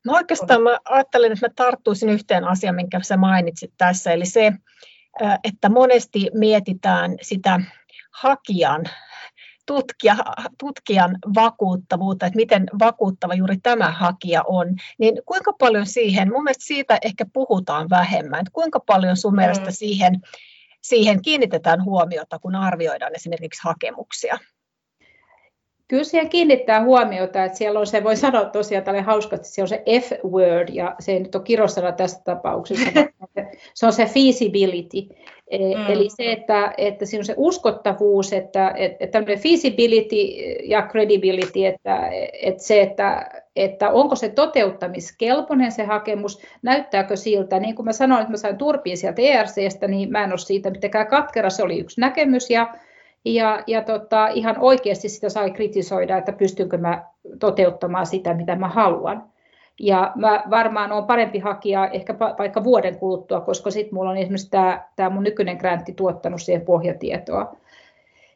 No 0.05 0.15
oikeastaan 0.15 0.63
mä 0.63 0.79
ajattelin, 0.85 1.33
että 1.33 1.47
mä 1.47 1.53
tarttuisin 1.57 2.09
yhteen 2.09 2.45
asiaan, 2.45 2.77
minkä 2.77 3.01
sä 3.03 3.17
mainitsit 3.17 3.73
tässä, 3.79 4.13
eli 4.13 4.27
se, 4.27 4.53
että 5.45 5.69
monesti 5.69 6.31
mietitään 6.35 7.17
sitä 7.21 7.61
hakijan 8.11 8.85
tutkia, 9.67 10.17
tutkijan 10.59 11.19
vakuuttavuutta, 11.35 12.27
että 12.27 12.37
miten 12.37 12.67
vakuuttava 12.79 13.35
juuri 13.35 13.57
tämä 13.63 13.91
hakija 13.91 14.43
on, 14.47 14.67
niin 14.99 15.23
kuinka 15.27 15.53
paljon 15.53 15.87
siihen, 15.87 16.33
mun 16.33 16.45
mielestä 16.45 16.65
siitä 16.65 16.99
ehkä 17.03 17.25
puhutaan 17.33 17.91
vähemmän, 17.91 18.41
että 18.41 18.53
kuinka 18.53 18.81
paljon 18.81 19.17
sun 19.17 19.35
mielestä 19.35 19.67
mm. 19.67 19.73
siihen, 19.73 20.21
siihen 20.83 21.23
kiinnitetään 21.23 21.85
huomiota, 21.85 22.39
kun 22.39 22.55
arvioidaan 22.55 23.15
esimerkiksi 23.15 23.61
hakemuksia? 23.65 24.39
Kyllä 25.89 26.05
siihen 26.05 26.31
kiinnittää 26.31 26.85
huomiota, 26.85 27.45
että 27.45 27.59
siellä 27.59 27.81
on 27.81 27.87
se, 27.87 28.05
voi 28.05 28.17
sanoa 28.17 28.45
tosiaan 28.45 28.85
tälle 28.85 29.01
hauskasti, 29.01 29.49
se 29.49 29.63
on 29.63 29.69
se 29.69 29.83
F-word, 30.01 30.69
ja 30.73 30.97
se 31.01 31.13
ei 31.13 31.21
nyt 31.21 31.35
ole 31.35 31.43
kirosana 31.43 31.93
tässä 31.93 32.21
tapauksessa, 32.25 32.91
se 33.75 33.87
on 33.87 33.93
se 33.93 34.07
feasibility. 34.07 35.09
Mm. 35.53 35.93
Eli 35.93 36.09
se, 36.09 36.33
että, 36.33 36.73
että 36.79 37.07
siinä 37.07 37.21
on 37.21 37.25
se 37.25 37.35
uskottavuus, 37.37 38.33
että, 38.33 38.75
että 39.01 39.23
feasibility 39.43 40.17
ja 40.65 40.89
credibility, 40.91 41.67
että, 41.67 42.11
että 42.43 42.63
se, 42.63 42.81
että, 42.81 43.31
että 43.57 43.91
onko 43.91 44.17
se 44.17 44.29
toteuttamiskelpoinen 44.29 45.73
se 45.73 45.85
hakemus, 45.85 46.43
näyttääkö 46.63 47.17
siltä, 47.17 47.59
niin 47.59 47.75
kuin 47.75 47.87
mä 47.87 47.93
sanoin, 47.93 48.21
että 48.21 48.31
mä 48.31 48.37
sain 48.37 48.59
turpiin 48.59 48.97
sieltä 48.97 49.23
ERCstä, 49.23 49.89
niin 49.89 50.13
mä 50.13 50.25
en 50.25 50.31
ole 50.31 50.39
siitä 50.39 50.71
mitenkään 50.71 51.07
katkera, 51.07 51.51
se 51.51 51.63
oli 51.63 51.79
yksi 51.79 52.01
näkemys, 52.01 52.51
ja 52.51 52.75
ja, 53.25 53.63
ja 53.67 53.83
tota, 53.83 54.29
ihan 54.29 54.57
oikeasti 54.59 55.09
sitä 55.09 55.29
sai 55.29 55.51
kritisoida, 55.51 56.19
että 56.19 56.33
pystynkö 56.33 56.79
mä 56.79 57.05
toteuttamaan 57.39 58.07
sitä, 58.07 58.35
mitä 58.35 58.57
mä 58.57 58.69
haluan. 58.69 59.30
Ja 59.83 60.13
mä 60.15 60.43
varmaan 60.51 60.93
olen 60.93 61.05
parempi 61.05 61.39
hakija 61.39 61.89
ehkä 61.89 62.19
vaikka 62.19 62.65
vuoden 62.65 62.99
kuluttua, 62.99 63.41
koska 63.41 63.71
sitten 63.71 63.95
mulla 63.95 64.11
on 64.11 64.17
esimerkiksi 64.17 64.51
tämä, 64.51 64.85
tämä 64.97 65.11
mun 65.11 65.23
nykyinen 65.23 65.57
gräntti 65.57 65.93
tuottanut 65.93 66.43
siihen 66.43 66.65
pohjatietoa. 66.65 67.57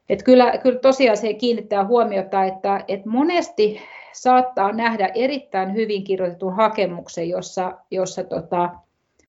Et 0.08 0.22
kyllä, 0.22 0.58
kyllä 0.58 0.78
tosiaan 0.78 1.16
se 1.16 1.34
kiinnittää 1.34 1.84
huomiota, 1.84 2.44
että, 2.44 2.84
että 2.88 3.08
monesti 3.08 3.80
saattaa 4.12 4.72
nähdä 4.72 5.10
erittäin 5.14 5.74
hyvin 5.74 6.04
kirjoitetun 6.04 6.56
hakemuksen, 6.56 7.28
jossa, 7.28 7.72
jossa 7.90 8.24
tota, 8.24 8.70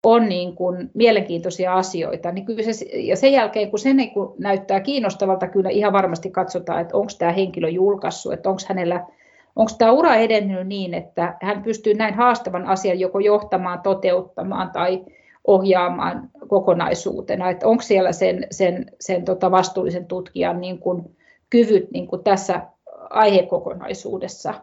on 0.03 0.29
niin 0.29 0.55
kuin 0.55 0.91
mielenkiintoisia 0.93 1.73
asioita, 1.73 2.31
niin 2.31 2.45
kyllä 2.45 2.73
se, 2.73 2.85
ja 2.85 3.15
sen 3.15 3.31
jälkeen 3.31 3.69
kun 3.69 3.79
se 3.79 3.93
niin 3.93 4.11
kuin 4.11 4.29
näyttää 4.39 4.79
kiinnostavalta, 4.79 5.47
kyllä 5.47 5.69
ihan 5.69 5.93
varmasti 5.93 6.29
katsotaan, 6.29 6.81
että 6.81 6.97
onko 6.97 7.11
tämä 7.19 7.31
henkilö 7.31 7.69
julkaissut, 7.69 8.33
että 8.33 8.49
onko 8.49 8.61
hänellä 8.69 9.05
onko 9.55 9.71
tämä 9.77 9.91
ura 9.91 10.15
edennyt 10.15 10.67
niin, 10.67 10.93
että 10.93 11.37
hän 11.41 11.63
pystyy 11.63 11.93
näin 11.93 12.13
haastavan 12.13 12.65
asian 12.65 12.99
joko 12.99 13.19
johtamaan, 13.19 13.81
toteuttamaan 13.81 14.71
tai 14.71 15.05
ohjaamaan 15.47 16.29
kokonaisuutena, 16.47 17.49
että 17.49 17.67
onko 17.67 17.83
siellä 17.83 18.11
sen, 18.11 18.47
sen, 18.51 18.85
sen 18.99 19.25
tota 19.25 19.51
vastuullisen 19.51 20.05
tutkijan 20.05 20.61
niin 20.61 20.79
kuin 20.79 21.17
kyvyt 21.49 21.91
niin 21.91 22.07
kuin 22.07 22.23
tässä 22.23 22.61
aihekokonaisuudessa. 23.09 24.53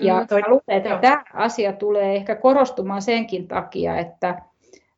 Ja 0.00 0.20
mm, 0.20 0.26
toi, 0.26 0.42
luulen, 0.48 0.62
että 0.68 0.98
tämä 1.00 1.24
asia 1.34 1.72
tulee 1.72 2.16
ehkä 2.16 2.36
korostumaan 2.36 3.02
senkin 3.02 3.48
takia, 3.48 3.98
että 3.98 4.42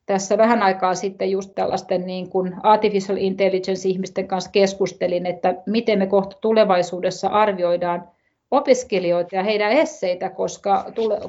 tässä 0.07 0.39
vähän 0.39 0.63
aikaa 0.63 0.95
sitten 0.95 1.31
just 1.31 1.55
tällaisten 1.55 2.07
niin 2.07 2.31
kuin 2.31 2.55
artificial 2.63 3.19
intelligence-ihmisten 3.21 4.29
kanssa 4.29 4.51
keskustelin, 4.51 5.27
että 5.27 5.55
miten 5.67 5.99
me 5.99 6.07
kohta 6.07 6.37
tulevaisuudessa 6.41 7.29
arvioidaan 7.29 8.09
opiskelijoita 8.55 9.37
ja 9.37 9.43
heidän 9.43 9.73
esseitä, 9.73 10.31
koska, 10.31 10.85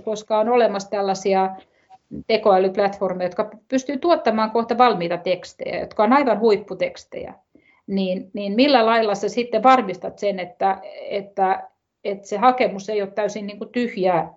koska 0.06 0.40
on 0.40 0.50
olemassa 0.50 0.90
tällaisia 0.90 1.56
tekoälyplatformeja, 2.28 3.28
jotka 3.28 3.52
pystyy 3.68 3.98
tuottamaan 3.98 4.52
kohta 4.52 4.78
valmiita 4.78 5.18
tekstejä, 5.18 5.80
jotka 5.80 6.04
on 6.04 6.14
aivan 6.14 6.40
huipputekstejä. 6.40 7.34
Niin, 7.88 8.30
niin 8.34 8.54
millä 8.54 8.86
lailla 8.86 9.16
sä 9.16 9.30
sitten 9.30 9.64
varmistat 9.64 10.20
sen, 10.20 10.40
että, 10.40 10.82
että, 11.10 11.70
että 12.04 12.28
se 12.28 12.38
hakemus 12.38 12.90
ei 12.90 13.02
ole 13.02 13.12
täysin 13.12 13.48
niin 13.48 13.58
kuin 13.58 13.70
tyhjää 13.70 14.34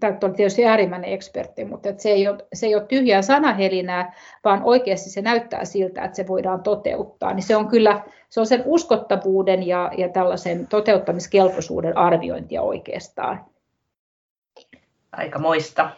tämä 0.00 0.18
on 0.22 0.34
tietysti 0.34 0.66
äärimmäinen 0.66 1.12
ekspertti, 1.12 1.64
mutta 1.64 1.88
että 1.88 2.02
se, 2.02 2.10
ei 2.10 2.28
ole, 2.28 2.38
se 2.54 2.66
ei 2.66 2.74
ole 2.74 2.86
tyhjää 2.86 3.22
sanahelinää, 3.22 4.12
vaan 4.44 4.62
oikeasti 4.62 5.10
se 5.10 5.22
näyttää 5.22 5.64
siltä, 5.64 6.04
että 6.04 6.16
se 6.16 6.26
voidaan 6.26 6.62
toteuttaa. 6.62 7.34
Niin 7.34 7.42
se 7.42 7.56
on 7.56 7.68
kyllä 7.68 8.02
se 8.34 8.40
on 8.40 8.46
sen 8.46 8.62
uskottavuuden 8.64 9.66
ja, 9.66 9.90
ja 9.98 10.08
tällaisen 10.08 10.66
toteuttamiskelpoisuuden 10.66 11.96
arviointia 11.96 12.62
oikeastaan. 12.62 13.44
Aika 15.12 15.38
moista. 15.38 15.90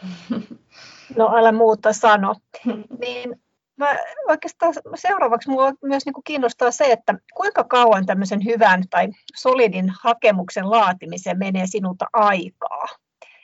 No 1.16 1.36
älä 1.36 1.52
muuta 1.52 1.92
sano. 1.92 2.34
Niin 3.00 3.40
mä 3.76 3.98
oikeastaan 4.28 4.74
seuraavaksi 4.94 5.48
minua 5.48 5.72
myös 5.82 6.06
niin 6.06 6.12
kuin 6.12 6.24
kiinnostaa 6.24 6.70
se, 6.70 6.84
että 6.84 7.14
kuinka 7.34 7.64
kauan 7.64 8.06
tämmöisen 8.06 8.44
hyvän 8.44 8.82
tai 8.90 9.08
solidin 9.36 9.92
hakemuksen 10.02 10.70
laatimiseen 10.70 11.38
menee 11.38 11.66
sinulta 11.66 12.06
aikaa? 12.12 12.86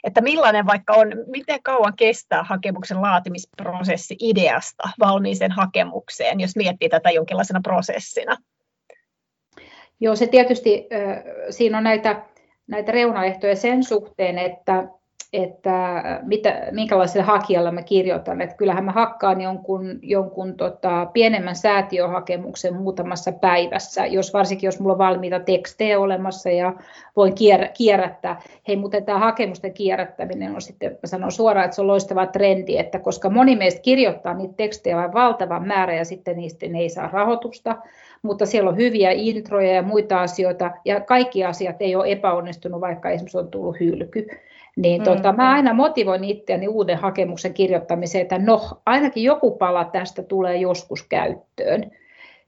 Että 0.05 0.21
millainen 0.21 0.67
vaikka 0.67 0.93
on, 0.93 1.09
miten 1.27 1.63
kauan 1.63 1.97
kestää 1.97 2.43
hakemuksen 2.43 3.03
laatimisprosessi 3.03 4.17
ideasta 4.21 4.89
valmiiseen 5.01 5.53
hakemukseen, 5.53 6.41
jos 6.41 6.57
miettii 6.57 6.89
tätä 6.89 7.11
jonkinlaisena 7.11 7.61
prosessina? 7.63 8.37
Joo, 10.01 10.17
se 10.17 10.27
tietysti, 10.27 10.89
siinä 11.51 11.79
on 11.79 11.85
näitä, 11.85 12.23
näitä 12.67 12.93
reunaehtoja 12.93 13.57
sen 13.57 13.85
suhteen, 13.85 14.39
että 14.39 14.89
että 15.33 16.03
mitä, 16.23 16.63
minkälaiselle 16.71 17.27
hakijalle 17.27 17.71
mä 17.71 17.83
kirjoitan. 17.83 18.41
Että 18.41 18.57
kyllähän 18.57 18.85
mä 18.85 18.93
hakkaan 18.93 19.41
jonkun, 19.41 19.99
jonkun 20.03 20.57
tota, 20.57 21.07
pienemmän 21.13 21.57
säätiöhakemuksen 21.57 22.75
muutamassa 22.75 23.33
päivässä, 23.33 24.07
jos 24.07 24.33
varsinkin 24.33 24.69
jos 24.69 24.81
mulla 24.81 24.93
on 24.93 24.99
valmiita 24.99 25.41
tekstejä 25.41 26.01
olemassa 26.01 26.51
ja 26.51 26.73
voin 27.17 27.35
kier, 27.35 27.69
kierrättää. 27.77 28.43
Hei, 28.69 28.77
mutta 28.77 29.01
tämä 29.01 29.19
hakemusten 29.19 29.75
kierrättäminen 29.75 30.55
on 30.55 30.63
sitten, 30.63 30.91
mä 30.91 31.07
sanon 31.07 31.33
suoraan, 31.33 31.65
että 31.65 31.75
se 31.75 31.81
on 31.81 31.87
loistava 31.87 32.27
trendi, 32.27 32.79
että 32.79 32.99
koska 32.99 33.31
moni 33.31 33.57
meistä 33.57 33.81
kirjoittaa 33.81 34.35
niitä 34.35 34.55
tekstejä 34.57 34.97
vain 34.97 35.13
valtavan 35.13 35.67
määrä 35.67 35.95
ja 35.95 36.05
sitten 36.05 36.37
niistä 36.37 36.67
ei 36.79 36.89
saa 36.89 37.11
rahoitusta, 37.13 37.77
mutta 38.23 38.47
siellä 38.47 38.71
on 38.71 38.77
hyviä 38.77 39.11
introja 39.11 39.73
ja 39.73 39.83
muita 39.83 40.21
asioita, 40.21 40.71
ja 40.85 41.01
kaikki 41.01 41.45
asiat 41.45 41.77
ei 41.81 41.97
ole 41.97 42.13
epäonnistunut, 42.13 42.81
vaikka 42.81 43.11
esimerkiksi 43.11 43.39
on 43.39 43.51
tullut 43.51 43.81
hylky. 43.81 44.27
Niin 44.77 45.01
mm. 45.01 45.05
tota, 45.05 45.33
mä 45.33 45.51
aina 45.51 45.75
motivoin 45.75 46.25
itseäni 46.25 46.69
uuden 46.69 46.99
hakemuksen 46.99 47.55
kirjoittamiseen, 47.55 48.23
että 48.23 48.39
no, 48.39 48.61
ainakin 48.87 49.25
joku 49.25 49.51
pala 49.51 49.85
tästä 49.85 50.23
tulee 50.23 50.57
joskus 50.57 51.03
käyttöön. 51.03 51.91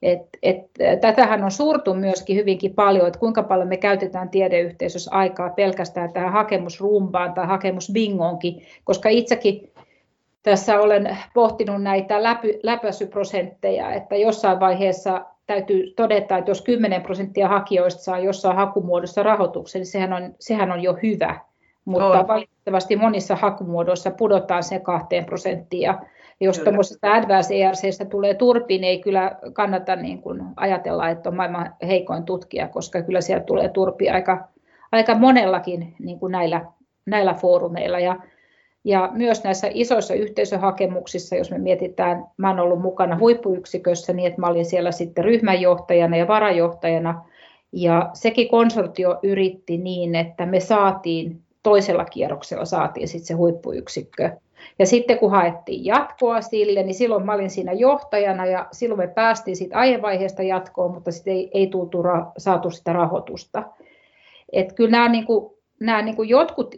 Et, 0.02 0.20
et, 0.42 0.58
tätähän 1.00 1.44
on 1.44 1.50
suurtu 1.50 1.94
myöskin 1.94 2.36
hyvinkin 2.36 2.74
paljon, 2.74 3.06
että 3.06 3.18
kuinka 3.18 3.42
paljon 3.42 3.68
me 3.68 3.76
käytetään 3.76 4.28
tiedeyhteisössä 4.28 5.10
aikaa 5.14 5.50
pelkästään 5.50 6.12
tähän 6.12 6.32
hakemusrumbaan 6.32 7.34
tai 7.34 7.46
hakemusbingoonkin, 7.46 8.62
koska 8.84 9.08
itsekin 9.08 9.72
tässä 10.42 10.80
olen 10.80 11.18
pohtinut 11.34 11.82
näitä 11.82 12.22
läpy, 12.22 12.60
läpäisyprosentteja, 12.62 13.92
että 13.92 14.16
jossain 14.16 14.60
vaiheessa 14.60 15.24
täytyy 15.46 15.94
todeta, 15.96 16.38
että 16.38 16.50
jos 16.50 16.62
10 16.62 17.02
prosenttia 17.02 17.48
hakijoista 17.48 18.02
saa 18.02 18.18
jossain 18.18 18.56
hakumuodossa 18.56 19.22
rahoituksen, 19.22 19.80
niin 19.80 19.86
sehän 19.86 20.12
on, 20.12 20.34
sehän 20.38 20.72
on 20.72 20.82
jo 20.82 20.98
hyvä 21.02 21.40
mutta 21.84 22.20
on. 22.20 22.28
valitettavasti 22.28 22.96
monissa 22.96 23.36
hakumuodoissa 23.36 24.10
pudotaan 24.10 24.62
se 24.62 24.78
kahteen 24.78 25.24
prosenttiin. 25.24 25.82
Ja 25.82 26.00
jos 26.40 26.58
tuommoisesta 26.58 27.12
Advanced 27.12 27.56
ERCstä 27.56 28.04
tulee 28.04 28.34
turpi, 28.34 28.78
niin 28.78 28.84
ei 28.84 29.00
kyllä 29.00 29.36
kannata 29.52 29.96
niin 29.96 30.22
kuin 30.22 30.42
ajatella, 30.56 31.08
että 31.08 31.28
on 31.28 31.36
maailman 31.36 31.74
heikoin 31.86 32.24
tutkija, 32.24 32.68
koska 32.68 33.02
kyllä 33.02 33.20
sieltä 33.20 33.44
tulee 33.44 33.68
turpi 33.68 34.10
aika, 34.10 34.48
aika 34.92 35.14
monellakin 35.14 35.94
niin 35.98 36.18
kuin 36.20 36.32
näillä, 36.32 36.64
näillä 37.06 37.34
foorumeilla. 37.34 37.98
Ja, 37.98 38.16
ja 38.84 39.10
myös 39.12 39.44
näissä 39.44 39.68
isoissa 39.74 40.14
yhteisöhakemuksissa, 40.14 41.36
jos 41.36 41.50
me 41.50 41.58
mietitään, 41.58 42.24
mä 42.36 42.50
olen 42.50 42.60
ollut 42.60 42.82
mukana 42.82 43.18
huippuyksikössä 43.18 44.12
niin, 44.12 44.26
että 44.26 44.40
mä 44.40 44.46
olin 44.46 44.64
siellä 44.64 44.92
sitten 44.92 45.24
ryhmänjohtajana 45.24 46.16
ja 46.16 46.28
varajohtajana, 46.28 47.24
ja 47.72 48.10
sekin 48.12 48.48
konsortio 48.48 49.18
yritti 49.22 49.78
niin, 49.78 50.14
että 50.14 50.46
me 50.46 50.60
saatiin 50.60 51.44
toisella 51.64 52.04
kierroksella 52.04 52.64
saatiin 52.64 53.08
sitten 53.08 53.26
se 53.26 53.34
huippuyksikkö. 53.34 54.30
Ja 54.78 54.86
sitten 54.86 55.18
kun 55.18 55.30
haettiin 55.30 55.84
jatkoa 55.84 56.40
sille, 56.40 56.82
niin 56.82 56.94
silloin 56.94 57.26
mä 57.26 57.34
olin 57.34 57.50
siinä 57.50 57.72
johtajana 57.72 58.46
ja 58.46 58.66
silloin 58.72 59.00
me 59.00 59.06
päästiin 59.06 59.56
siitä 59.56 59.78
aihevaiheesta 59.78 60.42
jatkoon, 60.42 60.94
mutta 60.94 61.12
sitten 61.12 61.34
ei, 61.34 61.50
ei 61.54 61.66
tultu 61.66 62.02
ra- 62.02 62.32
saatu 62.38 62.70
sitä 62.70 62.92
rahoitusta. 62.92 63.62
Et 64.52 64.72
kyllä 64.72 64.90
nämä, 64.90 65.08
niin 65.08 65.26
kuin, 65.26 65.54
nämä 65.80 66.02
niin 66.02 66.16
kuin 66.16 66.28
jotkut 66.28 66.74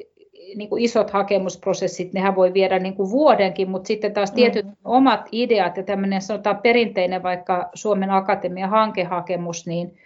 niin 0.57 0.69
kuin 0.69 0.83
isot 0.83 1.11
hakemusprosessit, 1.11 2.13
nehän 2.13 2.37
voi 2.37 2.55
viedä 2.55 2.79
niin 2.79 2.95
kuin 2.95 3.11
vuodenkin, 3.11 3.71
mutta 3.71 3.87
sitten 3.87 4.13
taas 4.13 4.31
tietyt 4.31 4.67
mm. 4.67 4.73
omat 4.85 5.29
ideat 5.33 5.77
ja 5.77 5.83
tämmöinen 5.83 6.23
sanotaan 6.23 6.59
perinteinen 6.63 7.23
vaikka 7.23 7.69
Suomen 7.75 8.11
Akatemian 8.11 8.71
hankehakemus, 8.71 9.67
niin 9.67 9.99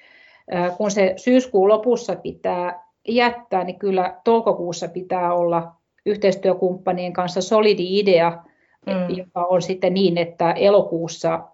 kun 0.76 0.90
se 0.90 1.12
syyskuun 1.16 1.68
lopussa 1.68 2.16
pitää 2.16 2.89
jättää, 3.08 3.64
niin 3.64 3.78
kyllä 3.78 4.20
toukokuussa 4.24 4.88
pitää 4.88 5.34
olla 5.34 5.72
yhteistyökumppanien 6.06 7.12
kanssa 7.12 7.40
solidi 7.40 7.98
idea, 7.98 8.44
mm. 8.86 9.16
joka 9.16 9.44
on 9.44 9.62
sitten 9.62 9.94
niin, 9.94 10.18
että 10.18 10.52
elokuussa 10.52 11.44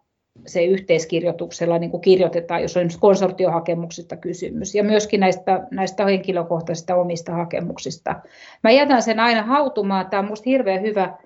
se 0.46 0.64
yhteiskirjoituksella 0.64 1.78
niin 1.78 1.90
kuin 1.90 2.00
kirjoitetaan, 2.00 2.62
jos 2.62 2.76
on 2.76 2.80
esimerkiksi 2.80 3.00
konsortiohakemuksista 3.00 4.16
kysymys, 4.16 4.74
ja 4.74 4.84
myöskin 4.84 5.20
näistä, 5.20 5.66
näistä 5.70 6.04
henkilökohtaisista 6.04 6.96
omista 6.96 7.32
hakemuksista. 7.32 8.14
Mä 8.62 8.70
jätän 8.70 9.02
sen 9.02 9.20
aina 9.20 9.42
hautumaan. 9.42 10.10
Tämä 10.10 10.18
on 10.18 10.24
minusta 10.24 10.50
hirveän 10.50 10.82
hyvä, 10.82 11.16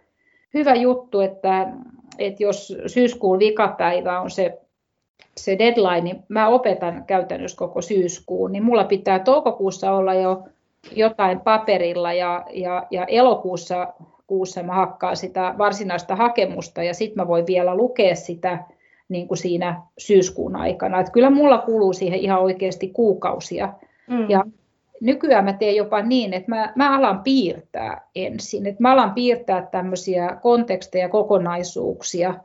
hyvä 0.55 0.75
juttu, 0.75 1.21
että, 1.21 1.73
että 2.19 2.43
jos 2.43 2.77
syyskuun 2.87 3.39
vikapäivä 3.39 4.21
on 4.21 4.31
se 4.31 4.59
se 5.37 5.59
deadline, 5.59 6.01
niin 6.01 6.23
mä 6.29 6.49
opetan 6.49 7.05
käytännössä 7.07 7.59
koko 7.59 7.83
syyskuun, 7.83 8.53
niin 8.53 8.63
mulla 8.63 8.85
pitää 8.85 9.19
toukokuussa 9.19 9.93
olla 9.93 10.15
jo 10.15 10.43
jotain 10.93 11.41
paperilla 11.41 12.13
ja, 12.13 12.45
ja, 12.53 12.87
ja 12.91 13.05
elokuussa 13.05 13.95
kuussa 14.27 14.63
mä 14.63 14.75
hakkaan 14.75 15.17
sitä 15.17 15.55
varsinaista 15.59 16.17
hakemusta 16.17 16.83
ja 16.83 16.95
sitten 16.95 17.23
mä 17.23 17.29
voin 17.29 17.47
vielä 17.47 17.75
lukea 17.75 18.15
sitä 18.15 18.65
niin 19.09 19.29
kuin 19.29 19.39
siinä 19.39 19.83
syyskuun 19.99 20.57
aikana. 20.57 21.01
Et 21.01 21.11
kyllä 21.11 21.31
mulla 21.31 21.59
kuluu 21.59 21.93
siihen 21.93 22.21
ihan 22.21 22.41
oikeasti 22.41 22.89
kuukausia. 22.89 23.73
Mm. 24.07 24.31
Ja 24.31 24.45
nykyään 25.01 25.45
mä 25.45 25.53
teen 25.53 25.77
jopa 25.77 26.03
niin, 26.03 26.35
että 26.35 26.51
mä, 26.51 26.73
mä 26.77 26.97
alan 26.97 27.23
piirtää 27.23 28.09
ensin. 28.15 28.67
Että 28.67 28.83
mä 28.83 28.93
alan 28.93 29.15
piirtää 29.15 29.69
tämmöisiä 29.71 30.37
konteksteja, 30.43 31.09
kokonaisuuksia– 31.09 32.35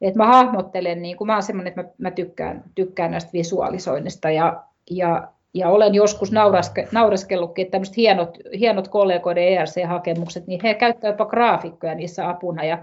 et 0.00 0.14
mä 0.14 0.26
hahmottelen, 0.26 1.02
niin 1.02 1.16
kun 1.16 1.26
mä 1.26 1.32
oon 1.32 1.42
semmoinen, 1.42 1.70
että 1.70 1.82
mä, 1.82 1.88
mä 1.98 2.10
tykkään, 2.10 2.64
tykkään 2.74 3.10
näistä 3.10 3.32
visualisoinnista 3.32 4.30
ja, 4.30 4.62
ja, 4.90 5.28
ja 5.54 5.68
olen 5.68 5.94
joskus 5.94 6.32
nauraske, 6.32 6.88
naureskellutkin, 6.92 7.62
että 7.62 7.70
tämmöiset 7.70 7.96
hienot, 7.96 8.38
hienot 8.58 8.88
kollegoiden 8.88 9.44
ERC-hakemukset, 9.44 10.46
niin 10.46 10.60
he 10.62 10.74
käyttävät 10.74 11.12
jopa 11.12 11.30
graafikkoja 11.30 11.94
niissä 11.94 12.28
apuna 12.28 12.64
ja 12.64 12.78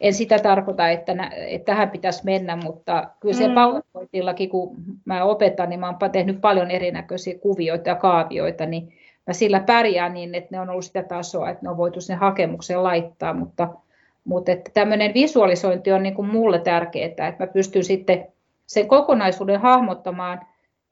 en 0.00 0.14
sitä 0.14 0.38
tarkoita, 0.38 0.88
että, 0.88 1.14
nä, 1.14 1.30
että 1.36 1.72
tähän 1.72 1.90
pitäisi 1.90 2.24
mennä, 2.24 2.56
mutta 2.56 3.06
kyllä 3.20 3.34
se 3.34 3.48
mm. 3.48 3.54
PowerPointillakin, 3.54 4.50
kun 4.50 4.76
mä 5.04 5.24
opetan, 5.24 5.68
niin 5.68 5.80
mä 5.80 5.86
oon 5.86 6.10
tehnyt 6.12 6.40
paljon 6.40 6.70
erinäköisiä 6.70 7.38
kuvioita 7.38 7.88
ja 7.88 7.94
kaavioita, 7.94 8.66
niin 8.66 8.92
mä 9.26 9.32
sillä 9.32 9.60
pärjään 9.60 10.14
niin, 10.14 10.34
että 10.34 10.48
ne 10.50 10.60
on 10.60 10.70
ollut 10.70 10.84
sitä 10.84 11.02
tasoa, 11.02 11.50
että 11.50 11.62
ne 11.62 11.70
on 11.70 11.76
voitu 11.76 12.00
sen 12.00 12.18
hakemuksen 12.18 12.82
laittaa, 12.82 13.34
mutta 13.34 13.68
mutta 14.30 14.52
että 14.52 14.70
tämmöinen 14.74 15.14
visualisointi 15.14 15.92
on 15.92 16.02
niin 16.02 16.14
kuin 16.14 16.28
mulle 16.28 16.58
tärkeää, 16.58 17.06
että 17.06 17.34
mä 17.38 17.46
pystyn 17.46 17.84
sitten 17.84 18.26
sen 18.66 18.88
kokonaisuuden 18.88 19.60
hahmottamaan 19.60 20.40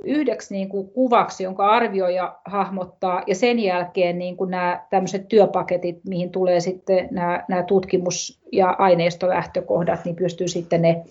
yhdeksi 0.05 0.55
niin 0.55 0.68
kuin 0.68 0.90
kuvaksi, 0.90 1.44
jonka 1.44 1.70
arvioija 1.70 2.37
hahmottaa, 2.44 3.22
ja 3.27 3.35
sen 3.35 3.59
jälkeen 3.59 4.18
niin 4.18 4.37
kuin 4.37 4.51
nämä 4.51 4.87
tämmöiset 4.90 5.29
työpaketit, 5.29 6.01
mihin 6.09 6.31
tulee 6.31 6.61
sitten 6.61 7.09
nämä, 7.11 7.44
nämä 7.48 7.62
tutkimus- 7.62 8.40
ja 8.53 8.77
aineistolähtökohdat, 8.79 10.05
niin 10.05 10.16
pystyy 10.16 10.48
sitten 10.48 10.83
ne, 10.83 11.05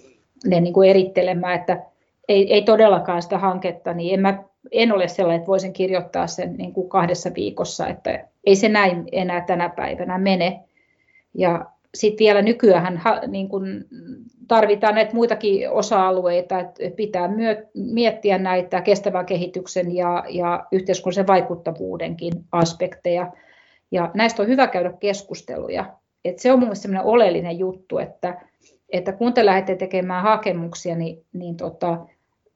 ne 0.45 0.59
niin 0.59 0.73
kuin 0.73 0.89
erittelemään, 0.89 1.55
että 1.55 1.83
ei, 2.29 2.53
ei 2.53 2.61
todellakaan 2.61 3.21
sitä 3.21 3.37
hanketta, 3.37 3.93
niin 3.93 4.13
en, 4.13 4.19
mä, 4.19 4.43
en 4.71 4.91
ole 4.91 5.07
sellainen, 5.07 5.39
että 5.39 5.47
voisin 5.47 5.73
kirjoittaa 5.73 6.27
sen 6.27 6.57
niin 6.57 6.73
kuin 6.73 6.89
kahdessa 6.89 7.29
viikossa, 7.35 7.87
että 7.87 8.27
ei 8.45 8.55
se 8.55 8.69
näin 8.69 9.07
enää 9.11 9.41
tänä 9.41 9.69
päivänä 9.69 10.17
mene. 10.17 10.59
Ja 11.33 11.65
sitten 11.95 12.25
vielä 12.25 12.41
nykyään 12.41 13.01
niin 13.27 13.49
kun 13.49 13.85
tarvitaan 14.47 14.95
näitä 14.95 15.13
muitakin 15.13 15.69
osa-alueita, 15.69 16.59
että 16.59 16.83
pitää 16.95 17.27
myö, 17.27 17.67
miettiä 17.73 18.37
näitä 18.37 18.81
kestävän 18.81 19.25
kehityksen 19.25 19.95
ja, 19.95 20.23
ja 20.29 20.65
yhteiskunnallisen 20.71 21.27
vaikuttavuudenkin 21.27 22.33
aspekteja. 22.51 23.31
Ja 23.91 24.11
näistä 24.13 24.41
on 24.41 24.47
hyvä 24.47 24.67
käydä 24.67 24.93
keskusteluja. 24.99 25.85
Et 26.25 26.39
se 26.39 26.51
on 26.51 26.59
mielestäni 26.59 26.99
oleellinen 27.03 27.59
juttu, 27.59 27.97
että, 27.97 28.41
että 28.89 29.11
kun 29.11 29.33
te 29.33 29.45
lähdette 29.45 29.75
tekemään 29.75 30.23
hakemuksia, 30.23 30.95
niin, 30.95 31.25
niin 31.33 31.57
tota, 31.57 31.97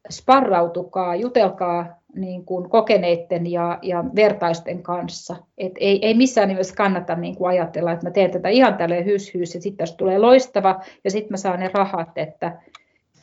sparrautukaa, 0.10 1.16
jutelkaa 1.16 2.01
niin 2.16 2.46
kuin 2.46 2.70
kokeneiden 2.70 3.52
ja, 3.52 3.80
ja 3.82 4.04
vertaisten 4.16 4.84
kanssa. 4.84 5.36
Et 5.58 5.72
ei, 5.80 6.06
ei 6.06 6.14
missään 6.14 6.48
nimessä 6.48 6.76
kannata 6.76 7.16
niin 7.16 7.36
kuin 7.36 7.50
ajatella, 7.50 7.92
että 7.92 8.06
mä 8.06 8.12
teen 8.12 8.32
tätä 8.32 8.50
ihan 8.50 8.78
tälleen 8.78 9.06
hys, 9.06 9.34
hys 9.34 9.56
ja 9.56 9.62
sitten 9.62 9.78
tästä 9.78 9.98
tulee 9.98 10.20
loistava 10.20 10.82
ja 11.04 11.12
sitten 11.12 11.32
mä 11.32 11.38
saan 11.38 11.60
ne 11.60 11.70
rahat. 11.74 12.10
Että, 12.16 12.62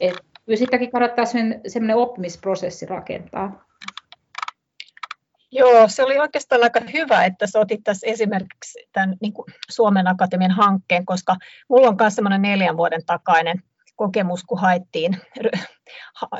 et, 0.00 0.14
kyllä 0.46 0.58
sitäkin 0.58 0.90
kannattaa 0.90 1.24
sellainen 1.24 1.96
oppimisprosessi 1.96 2.86
rakentaa. 2.86 3.64
Joo, 5.50 5.88
se 5.88 6.04
oli 6.04 6.18
oikeastaan 6.18 6.62
aika 6.62 6.80
hyvä, 6.92 7.24
että 7.24 7.46
sä 7.46 7.58
otit 7.58 7.80
tässä 7.84 8.06
esimerkiksi 8.06 8.88
tämän 8.92 9.16
niin 9.20 9.32
kuin 9.32 9.46
Suomen 9.70 10.08
Akatemian 10.08 10.50
hankkeen, 10.50 11.06
koska 11.06 11.36
mulla 11.68 11.88
on 11.88 11.96
myös 12.00 12.14
semmoinen 12.14 12.42
neljän 12.42 12.76
vuoden 12.76 13.04
takainen 13.06 13.62
kokemus, 13.98 14.44
kun 14.44 14.58
haettiin 14.58 15.16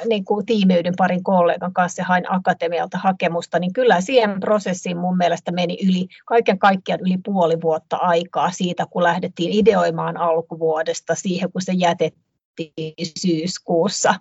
niin 0.08 0.24
kuin 0.24 0.46
tiimiyden 0.46 0.94
parin 0.98 1.22
kollegan 1.22 1.72
kanssa 1.72 2.02
ja 2.02 2.06
hain 2.06 2.32
akatemialta 2.32 2.98
hakemusta, 2.98 3.58
niin 3.58 3.72
kyllä 3.72 4.00
siihen 4.00 4.40
prosessiin 4.40 4.96
mun 4.96 5.16
mielestä 5.16 5.52
meni 5.52 5.78
yli, 5.88 6.06
kaiken 6.26 6.58
kaikkiaan 6.58 7.00
yli 7.00 7.18
puoli 7.24 7.60
vuotta 7.60 7.96
aikaa 7.96 8.50
siitä, 8.50 8.86
kun 8.90 9.02
lähdettiin 9.02 9.52
ideoimaan 9.52 10.16
alkuvuodesta 10.16 11.14
siihen, 11.14 11.52
kun 11.52 11.62
se 11.62 11.72
jätettiin 11.72 13.06
syyskuussa. 13.18 14.14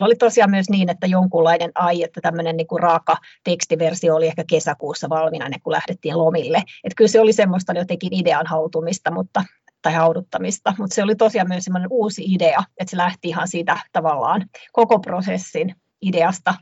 Oli 0.00 0.14
tosiaan 0.14 0.50
myös 0.50 0.70
niin, 0.70 0.90
että 0.90 1.06
jonkunlainen 1.06 1.70
ai, 1.74 2.02
että 2.02 2.20
tämmöinen 2.20 2.56
niin 2.56 2.66
kuin 2.66 2.82
raaka 2.82 3.16
tekstiversio 3.44 4.14
oli 4.14 4.26
ehkä 4.26 4.44
kesäkuussa 4.46 5.08
valmiina, 5.08 5.58
kun 5.62 5.72
lähdettiin 5.72 6.18
lomille. 6.18 6.58
Että 6.58 6.96
kyllä 6.96 7.08
se 7.08 7.20
oli 7.20 7.32
semmoista 7.32 7.72
jotenkin 7.72 8.14
idean 8.14 8.46
hautumista, 8.46 9.10
mutta 9.10 9.44
tai 9.84 9.92
hauduttamista, 9.92 10.74
mutta 10.78 10.94
se 10.94 11.02
oli 11.02 11.16
tosiaan 11.16 11.48
myös 11.48 11.64
semmoinen 11.64 11.88
uusi 11.90 12.24
idea, 12.26 12.62
että 12.80 12.90
se 12.90 12.96
lähti 12.96 13.28
ihan 13.28 13.48
siitä 13.48 13.78
tavallaan 13.92 14.46
koko 14.72 14.98
prosessin 14.98 15.74
ideasta 16.02 16.54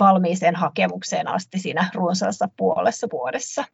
valmiiseen 0.00 0.56
hakemukseen 0.56 1.28
asti 1.28 1.58
siinä 1.58 1.90
runsaassa 1.94 2.48
puolessa 2.56 3.06
vuodessa. 3.12 3.64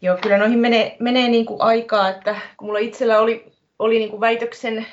Joo, 0.00 0.16
kyllä 0.22 0.38
noihin 0.38 0.58
menee, 0.58 0.96
menee 1.00 1.28
niin 1.28 1.46
kuin 1.46 1.60
aikaa, 1.60 2.08
että 2.08 2.36
kun 2.56 2.68
mulla 2.68 2.78
itsellä 2.78 3.18
oli, 3.18 3.52
oli 3.78 3.98
niin 3.98 4.10
kuin 4.10 4.20
väitöksen, 4.20 4.86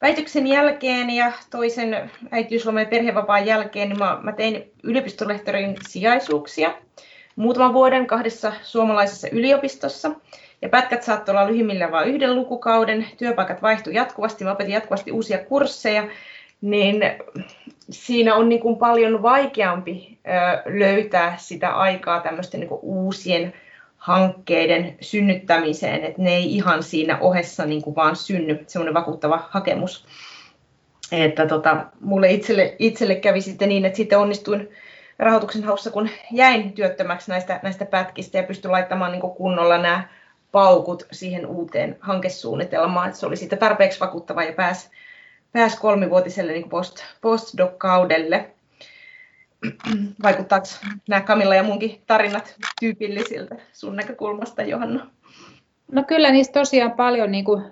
väitöksen 0.00 0.46
jälkeen 0.46 1.10
ja 1.10 1.32
toisen 1.50 2.10
äitiysloman 2.30 2.82
ja 2.82 2.88
perhevapaan 2.88 3.46
jälkeen, 3.46 3.88
niin 3.88 3.98
mä, 3.98 4.18
mä 4.22 4.32
tein 4.32 4.72
yliopistolehtorin 4.82 5.76
sijaisuuksia 5.88 6.74
muutaman 7.36 7.72
vuoden 7.72 8.06
kahdessa 8.06 8.52
suomalaisessa 8.62 9.28
yliopistossa. 9.32 10.10
Ja 10.62 10.68
pätkät 10.68 11.02
saattoi 11.02 11.32
olla 11.32 11.46
lyhimmillä 11.46 11.90
vain 11.90 12.08
yhden 12.08 12.36
lukukauden, 12.36 13.06
työpaikat 13.16 13.62
vaihtui 13.62 13.94
jatkuvasti, 13.94 14.44
mä 14.44 14.52
opetin 14.52 14.74
jatkuvasti 14.74 15.12
uusia 15.12 15.38
kursseja, 15.38 16.08
niin 16.60 17.02
siinä 17.90 18.34
on 18.34 18.48
niin 18.48 18.60
kuin 18.60 18.76
paljon 18.76 19.22
vaikeampi 19.22 20.18
löytää 20.66 21.34
sitä 21.36 21.70
aikaa 21.70 22.20
tämmöisten 22.20 22.60
niin 22.60 22.68
kuin 22.68 22.80
uusien 22.82 23.52
hankkeiden 23.96 24.96
synnyttämiseen, 25.00 26.04
että 26.04 26.22
ne 26.22 26.34
ei 26.34 26.54
ihan 26.54 26.82
siinä 26.82 27.18
ohessa 27.20 27.66
niin 27.66 27.82
kuin 27.82 27.96
vaan 27.96 28.16
synny, 28.16 28.64
semmoinen 28.66 28.94
vakuuttava 28.94 29.48
hakemus. 29.50 30.06
Että 31.12 31.46
tota, 31.46 31.86
mulle 32.00 32.30
itselle, 32.30 32.76
itselle 32.78 33.14
kävi 33.14 33.40
sitten 33.40 33.68
niin, 33.68 33.84
että 33.84 33.96
sitten 33.96 34.18
onnistuin 34.18 34.68
rahoituksen 35.18 35.64
haussa, 35.64 35.90
kun 35.90 36.08
jäin 36.32 36.72
työttömäksi 36.72 37.30
näistä, 37.30 37.60
näistä 37.62 37.84
pätkistä 37.84 38.38
ja 38.38 38.44
pystyin 38.44 38.72
laittamaan 38.72 39.12
niin 39.12 39.20
kuin 39.20 39.34
kunnolla 39.34 39.78
nämä 39.78 40.08
paukut 40.52 41.06
siihen 41.12 41.46
uuteen 41.46 41.96
hankesuunnitelmaan, 42.00 43.08
että 43.08 43.20
se 43.20 43.26
oli 43.26 43.36
siitä 43.36 43.56
tarpeeksi 43.56 44.00
vakuuttava 44.00 44.42
ja 44.42 44.52
pääsi 44.52 44.90
pääs 45.52 45.78
kolmivuotiselle 45.78 46.52
niin 46.52 46.68
post, 46.68 46.96
postdoc-kaudelle. 47.20 48.50
Vaikuttaako 50.22 50.66
nämä 51.08 51.20
Kamilla 51.20 51.54
ja 51.54 51.62
munkin 51.62 52.02
tarinat 52.06 52.54
tyypillisiltä 52.80 53.56
sun 53.72 53.96
näkökulmasta, 53.96 54.62
Johanna? 54.62 55.10
No 55.92 56.02
kyllä 56.02 56.30
niistä 56.30 56.60
tosiaan 56.60 56.92
paljon 56.92 57.32
niin 57.32 57.44
kuin, 57.44 57.64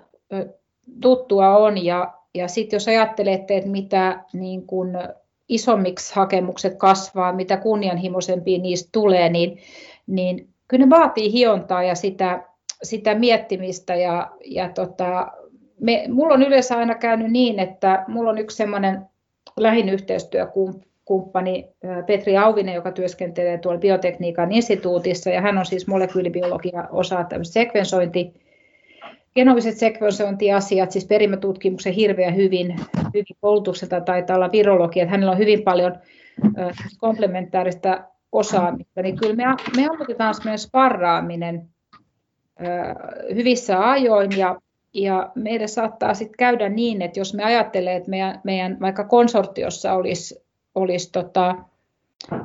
tuttua 1.01 1.57
on 1.57 1.85
ja, 1.85 2.13
ja 2.33 2.47
sitten 2.47 2.75
jos 2.75 2.87
ajattelette, 2.87 3.57
että 3.57 3.69
mitä 3.69 4.23
niin 4.33 4.67
kuin, 4.67 4.97
isommiksi 5.49 6.15
hakemukset 6.15 6.75
kasvaa, 6.75 7.33
mitä 7.33 7.57
kunnianhimoisempia 7.57 8.59
niistä 8.59 8.89
tulee, 8.91 9.29
niin, 9.29 9.57
niin 10.07 10.49
kyllä 10.67 10.85
ne 10.85 10.89
vaatii 10.89 11.31
hiontaa 11.33 11.83
ja 11.83 11.95
sitä 11.95 12.43
sitä 12.83 13.15
miettimistä 13.15 13.95
ja, 13.95 14.31
ja 14.45 14.69
tota, 14.69 15.27
me, 15.79 16.05
mulla 16.09 16.33
on 16.33 16.43
yleensä 16.43 16.77
aina 16.77 16.95
käynyt 16.95 17.31
niin, 17.31 17.59
että 17.59 18.03
mulla 18.07 18.29
on 18.29 18.37
yksi 18.37 18.57
semmoinen 18.57 19.01
lähin 19.57 19.89
yhteistyökumppani 19.89 21.67
Petri 22.07 22.37
Auvinen, 22.37 22.75
joka 22.75 22.91
työskentelee 22.91 23.57
tuolla 23.57 23.79
biotekniikan 23.79 24.51
instituutissa 24.51 25.29
ja 25.29 25.41
hän 25.41 25.57
on 25.57 25.65
siis 25.65 25.87
molekyylibiologia 25.87 26.87
osaa 26.91 27.23
tämmöistä 27.23 27.53
sekvensointi, 27.53 28.33
genomiset 29.35 29.77
sekvensointiasiat, 29.77 30.91
siis 30.91 31.05
perimätutkimuksen 31.05 31.93
hirveän 31.93 32.35
hyvin, 32.35 32.75
hyvin 33.13 33.37
koulutukselta 33.41 34.01
taitaa 34.01 34.35
olla 34.35 34.51
virologia, 34.51 35.03
että 35.03 35.11
hänellä 35.11 35.31
on 35.31 35.37
hyvin 35.37 35.63
paljon 35.63 35.95
komplementaarista 36.97 38.03
osaamista, 38.31 39.01
niin 39.01 39.17
kyllä 39.17 39.35
me, 39.35 39.43
me 39.77 39.87
aloitetaan 39.87 40.35
semmoinen 40.35 40.59
sparraaminen 40.59 41.69
hyvissä 43.35 43.89
ajoin 43.91 44.37
ja, 44.37 44.55
ja 44.93 45.31
meidän 45.35 45.69
saattaa 45.69 46.13
sitten 46.13 46.37
käydä 46.37 46.69
niin, 46.69 47.01
että 47.01 47.19
jos 47.19 47.33
me 47.33 47.43
ajattelee, 47.43 47.95
että 47.95 48.09
meidän, 48.09 48.41
meidän 48.43 48.77
vaikka 48.79 49.03
konsortiossa 49.03 49.93
olisi, 49.93 50.43
olisi 50.75 51.11
tota, 51.11 51.55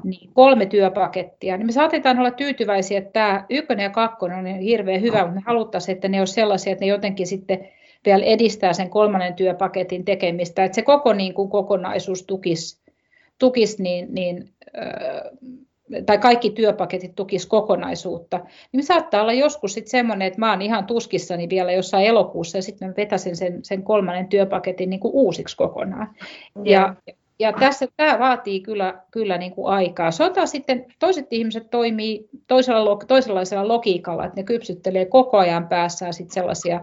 niin 0.04 0.30
kolme 0.34 0.66
työpakettia, 0.66 1.56
niin 1.56 1.66
me 1.66 1.72
saatetaan 1.72 2.18
olla 2.18 2.30
tyytyväisiä, 2.30 2.98
että 2.98 3.12
tämä 3.12 3.44
ykkönen 3.50 3.84
ja 3.84 3.90
kakkonen 3.90 4.38
on 4.38 4.46
hirveän 4.46 5.00
hyvä, 5.00 5.18
mutta 5.18 5.34
me 5.34 5.42
haluttaisiin, 5.46 5.94
että 5.94 6.08
ne 6.08 6.18
olisi 6.18 6.34
sellaisia, 6.34 6.72
että 6.72 6.84
ne 6.84 6.88
jotenkin 6.88 7.26
sitten 7.26 7.68
vielä 8.06 8.24
edistää 8.24 8.72
sen 8.72 8.90
kolmannen 8.90 9.34
työpaketin 9.34 10.04
tekemistä, 10.04 10.64
että 10.64 10.74
se 10.74 10.82
koko 10.82 11.12
niin 11.12 11.34
kuin 11.34 11.50
kokonaisuus 11.50 12.22
tukisi, 12.22 12.78
tukisi 13.38 13.82
niin, 13.82 14.14
niin 14.14 14.48
tai 16.06 16.18
kaikki 16.18 16.50
työpaketit 16.50 17.14
tukis 17.14 17.46
kokonaisuutta, 17.46 18.40
niin 18.72 18.84
saattaa 18.84 19.22
olla 19.22 19.32
joskus 19.32 19.74
sitten 19.74 19.90
semmoinen, 19.90 20.26
että 20.26 20.40
mä 20.40 20.50
oon 20.50 20.62
ihan 20.62 20.86
tuskissani 20.86 21.48
vielä 21.48 21.72
jossain 21.72 22.06
elokuussa 22.06 22.58
ja 22.58 22.62
sitten 22.62 22.88
mä 22.88 22.94
vetäisin 22.96 23.36
sen, 23.36 23.64
sen 23.64 23.82
kolmannen 23.82 24.28
työpaketin 24.28 24.90
niin 24.90 25.00
kuin 25.00 25.14
uusiksi 25.14 25.56
kokonaan. 25.56 26.08
Mm. 26.54 26.66
Ja, 26.66 26.94
ja 27.38 27.52
tässä 27.52 27.86
tämä 27.96 28.18
vaatii 28.18 28.60
kyllä, 28.60 29.02
kyllä 29.10 29.38
niin 29.38 29.52
kuin 29.52 29.66
aikaa. 29.66 30.10
Sota 30.10 30.46
sitten, 30.46 30.86
toiset 30.98 31.26
ihmiset 31.30 31.70
toimii 31.70 32.28
toisella, 32.46 32.96
toisenlaisella 33.06 33.68
logiikalla, 33.68 34.24
että 34.24 34.40
ne 34.40 34.44
kypsyttelee 34.44 35.04
koko 35.04 35.38
ajan 35.38 35.68
päässään 35.68 36.14
sitten 36.14 36.34
sellaisia 36.34 36.80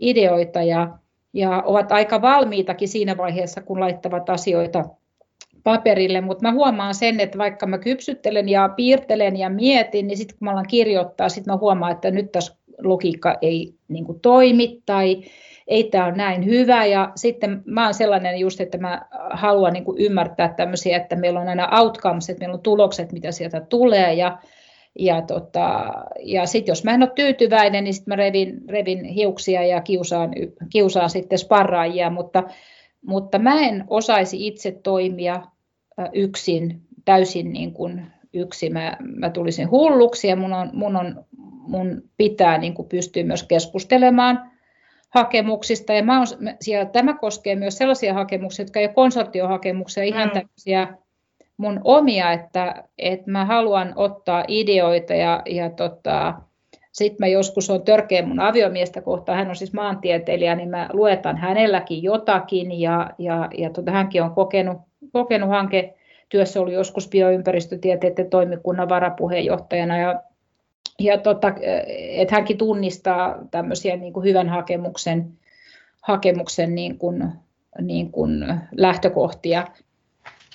ideoita 0.00 0.62
ja, 0.62 0.98
ja 1.32 1.62
ovat 1.66 1.92
aika 1.92 2.22
valmiitakin 2.22 2.88
siinä 2.88 3.16
vaiheessa, 3.16 3.60
kun 3.60 3.80
laittavat 3.80 4.30
asioita 4.30 4.84
paperille, 5.64 6.20
mutta 6.20 6.42
mä 6.42 6.52
huomaan 6.52 6.94
sen, 6.94 7.20
että 7.20 7.38
vaikka 7.38 7.66
mä 7.66 7.78
kypsyttelen 7.78 8.48
ja 8.48 8.68
piirtelen 8.76 9.36
ja 9.36 9.50
mietin, 9.50 10.06
niin 10.06 10.16
sitten 10.16 10.38
kun 10.38 10.46
mä 10.46 10.52
alan 10.52 10.66
kirjoittaa, 10.68 11.28
sitten 11.28 11.54
mä 11.54 11.58
huomaan, 11.58 11.92
että 11.92 12.10
nyt 12.10 12.32
tässä 12.32 12.56
logiikka 12.78 13.38
ei 13.42 13.74
niin 13.88 14.04
kuin, 14.04 14.20
toimi 14.20 14.82
tai 14.86 15.22
ei 15.66 15.84
tämä 15.84 16.06
ole 16.06 16.16
näin 16.16 16.44
hyvä. 16.44 16.84
Ja 16.86 17.12
sitten 17.16 17.62
mä 17.64 17.84
oon 17.84 17.94
sellainen 17.94 18.38
just, 18.38 18.60
että 18.60 18.78
mä 18.78 19.02
haluan 19.30 19.72
niin 19.72 19.84
kuin, 19.84 19.98
ymmärtää 19.98 20.54
tämmöisiä, 20.56 20.96
että 20.96 21.16
meillä 21.16 21.40
on 21.40 21.48
aina 21.48 21.80
outcomes, 21.80 22.30
että 22.30 22.40
meillä 22.40 22.54
on 22.54 22.62
tulokset, 22.62 23.12
mitä 23.12 23.32
sieltä 23.32 23.60
tulee 23.60 24.14
ja 24.14 24.38
ja, 24.98 25.22
tota, 25.22 25.92
ja 26.20 26.46
sitten 26.46 26.72
jos 26.72 26.84
mä 26.84 26.94
en 26.94 27.02
ole 27.02 27.10
tyytyväinen, 27.14 27.84
niin 27.84 27.94
sitten 27.94 28.12
mä 28.12 28.16
revin, 28.16 28.60
revin 28.68 29.04
hiuksia 29.04 29.66
ja 29.66 29.80
kiusaan, 29.80 30.30
kiusaan 30.72 31.10
sitten 31.10 31.38
sparraajia, 31.38 32.10
mutta, 32.10 32.42
mutta 33.06 33.38
mä 33.38 33.60
en 33.60 33.84
osaisi 33.86 34.46
itse 34.46 34.70
toimia 34.82 35.42
yksin, 36.12 36.82
täysin 37.04 37.52
niin 37.52 37.72
kuin 37.72 38.06
yksin. 38.32 38.72
Mä, 38.72 38.96
mä 39.00 39.30
tulisin 39.30 39.70
hulluksi 39.70 40.28
ja 40.28 40.36
mun, 40.36 40.52
on, 40.52 40.70
mun, 40.72 40.96
on, 40.96 41.24
mun 41.68 42.02
pitää 42.16 42.58
niin 42.58 42.74
kuin 42.74 42.88
pystyä 42.88 43.24
myös 43.24 43.42
keskustelemaan 43.42 44.50
hakemuksista. 45.08 45.92
Ja 45.92 46.04
mä 46.04 46.20
on, 46.20 46.26
ja 46.66 46.86
tämä 46.86 47.14
koskee 47.14 47.56
myös 47.56 47.78
sellaisia 47.78 48.14
hakemuksia, 48.14 48.62
jotka 48.62 48.80
ei 48.80 48.86
ole 48.86 48.94
konsortiohakemuksia, 48.94 50.04
ihan 50.04 50.28
mm. 50.28 50.32
tämmöisiä 50.32 50.96
mun 51.56 51.80
omia, 51.84 52.32
että, 52.32 52.84
että 52.98 53.30
mä 53.30 53.44
haluan 53.44 53.92
ottaa 53.96 54.44
ideoita 54.48 55.14
ja, 55.14 55.42
ja 55.46 55.70
tota, 55.70 56.34
sitten 56.92 57.16
mä 57.18 57.26
joskus 57.26 57.70
on 57.70 57.82
törkeä 57.82 58.26
mun 58.26 58.40
aviomiestä 58.40 59.02
kohtaan, 59.02 59.38
hän 59.38 59.48
on 59.48 59.56
siis 59.56 59.72
maantieteilijä, 59.72 60.54
niin 60.54 60.68
mä 60.68 60.88
luetan 60.92 61.36
hänelläkin 61.36 62.02
jotakin. 62.02 62.80
Ja, 62.80 63.10
ja, 63.18 63.48
ja 63.58 63.70
tota, 63.70 63.90
hänkin 63.90 64.22
on 64.22 64.34
kokenut, 64.34 64.78
kokenut 65.12 65.48
hanke 65.48 65.94
työssä 66.28 66.60
ollut 66.60 66.74
joskus 66.74 67.08
bioympäristötieteiden 67.08 68.30
toimikunnan 68.30 68.88
varapuheenjohtajana. 68.88 69.98
Ja, 69.98 70.22
ja 70.98 71.18
tota, 71.18 71.52
että 71.96 72.34
hänkin 72.34 72.58
tunnistaa 72.58 73.38
tämmöisiä 73.50 73.96
niin 73.96 74.12
kuin 74.12 74.24
hyvän 74.24 74.48
hakemuksen, 74.48 75.32
hakemuksen 76.02 76.74
niin 76.74 76.98
kuin, 76.98 77.28
niin 77.80 78.12
kuin 78.12 78.44
lähtökohtia. 78.76 79.66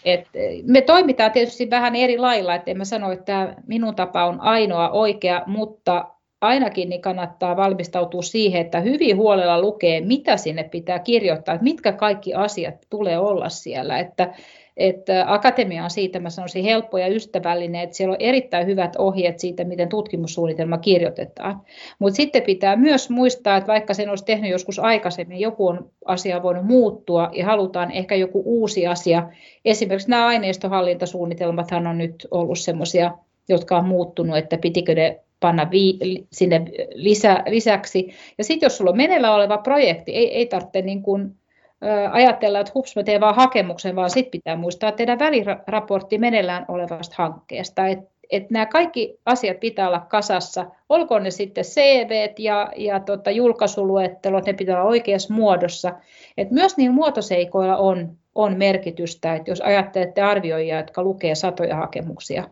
Et 0.05 0.27
me 0.63 0.81
toimitaan 0.81 1.31
tietysti 1.31 1.69
vähän 1.69 1.95
eri 1.95 2.17
lailla, 2.17 2.55
että 2.55 2.71
en 2.71 2.77
mä 2.77 2.85
sano, 2.85 3.11
että 3.11 3.55
minun 3.67 3.95
tapa 3.95 4.25
on 4.25 4.41
ainoa 4.41 4.89
oikea, 4.89 5.43
mutta 5.45 6.05
ainakin 6.41 6.89
niin 6.89 7.01
kannattaa 7.01 7.57
valmistautua 7.57 8.21
siihen, 8.21 8.61
että 8.61 8.79
hyvin 8.79 9.17
huolella 9.17 9.61
lukee, 9.61 10.01
mitä 10.01 10.37
sinne 10.37 10.63
pitää 10.63 10.99
kirjoittaa, 10.99 11.55
että 11.55 11.63
mitkä 11.63 11.91
kaikki 11.91 12.33
asiat 12.33 12.75
tulee 12.89 13.17
olla 13.17 13.49
siellä. 13.49 13.99
Että, 13.99 14.33
että 14.77 15.25
akatemia 15.27 15.83
on 15.83 15.89
siitä, 15.89 16.19
mä 16.19 16.29
sanoisin, 16.29 16.63
helppo 16.63 16.97
ja 16.97 17.07
ystävällinen, 17.07 17.81
että 17.81 17.95
siellä 17.95 18.13
on 18.13 18.21
erittäin 18.21 18.67
hyvät 18.67 18.95
ohjeet 18.97 19.39
siitä, 19.39 19.63
miten 19.63 19.89
tutkimussuunnitelma 19.89 20.77
kirjoitetaan. 20.77 21.61
Mutta 21.99 22.15
sitten 22.15 22.43
pitää 22.43 22.75
myös 22.75 23.09
muistaa, 23.09 23.57
että 23.57 23.67
vaikka 23.67 23.93
sen 23.93 24.09
olisi 24.09 24.25
tehnyt 24.25 24.51
joskus 24.51 24.79
aikaisemmin, 24.79 25.39
joku 25.39 25.67
on 25.67 25.89
asia 26.05 26.43
voinut 26.43 26.65
muuttua 26.65 27.29
ja 27.33 27.45
halutaan 27.45 27.91
ehkä 27.91 28.15
joku 28.15 28.41
uusi 28.45 28.87
asia. 28.87 29.29
Esimerkiksi 29.65 30.09
nämä 30.09 30.27
aineistohallintasuunnitelmathan 30.27 31.87
on 31.87 31.97
nyt 31.97 32.27
ollut 32.31 32.59
sellaisia, 32.59 33.11
jotka 33.49 33.77
on 33.77 33.85
muuttunut, 33.85 34.37
että 34.37 34.57
pitikö 34.57 34.95
ne 34.95 35.19
panna 35.39 35.71
vi- 35.71 36.27
sinne 36.31 36.65
lisä, 36.93 37.43
lisäksi. 37.47 38.13
Ja 38.37 38.43
sitten 38.43 38.65
jos 38.65 38.77
sulla 38.77 38.91
on 38.91 38.97
meneillä 38.97 39.33
oleva 39.33 39.57
projekti, 39.57 40.11
ei, 40.11 40.35
ei 40.35 40.45
tarvitse 40.45 40.81
niin 40.81 41.01
kuin 41.01 41.35
ajatella, 42.11 42.59
että 42.59 42.71
hups, 42.75 42.95
mä 42.95 43.03
teen 43.03 43.21
vaan 43.21 43.35
hakemuksen, 43.35 43.95
vaan 43.95 44.09
sitten 44.09 44.31
pitää 44.31 44.55
muistaa 44.55 44.91
tehdä 44.91 45.19
väliraportti 45.19 46.17
meneillään 46.17 46.65
olevasta 46.67 47.15
hankkeesta. 47.17 47.87
Et, 47.87 47.99
et 48.29 48.51
nämä 48.51 48.65
kaikki 48.65 49.19
asiat 49.25 49.59
pitää 49.59 49.87
olla 49.87 49.99
kasassa, 49.99 50.65
olkoon 50.89 51.23
ne 51.23 51.31
sitten 51.31 51.63
CV 51.63 52.29
ja, 52.37 52.71
ja 52.75 52.99
tota, 52.99 53.31
julkaisuluettelot, 53.31 54.45
ne 54.45 54.53
pitää 54.53 54.75
olla 54.75 54.89
oikeassa 54.89 55.33
muodossa. 55.33 55.93
Et 56.37 56.51
myös 56.51 56.77
niin 56.77 56.93
muotoseikoilla 56.93 57.77
on, 57.77 58.17
on 58.35 58.57
merkitystä, 58.57 59.35
että 59.35 59.51
jos 59.51 59.61
ajattelette 59.61 60.21
arvioijia, 60.21 60.77
jotka 60.77 61.03
lukee 61.03 61.35
satoja 61.35 61.75
hakemuksia, 61.75 62.43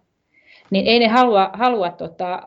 niin 0.71 0.88
ei 0.88 0.99
ne 0.99 1.08
halua, 1.08 1.49
halua, 1.54 1.89
tota, 1.89 2.41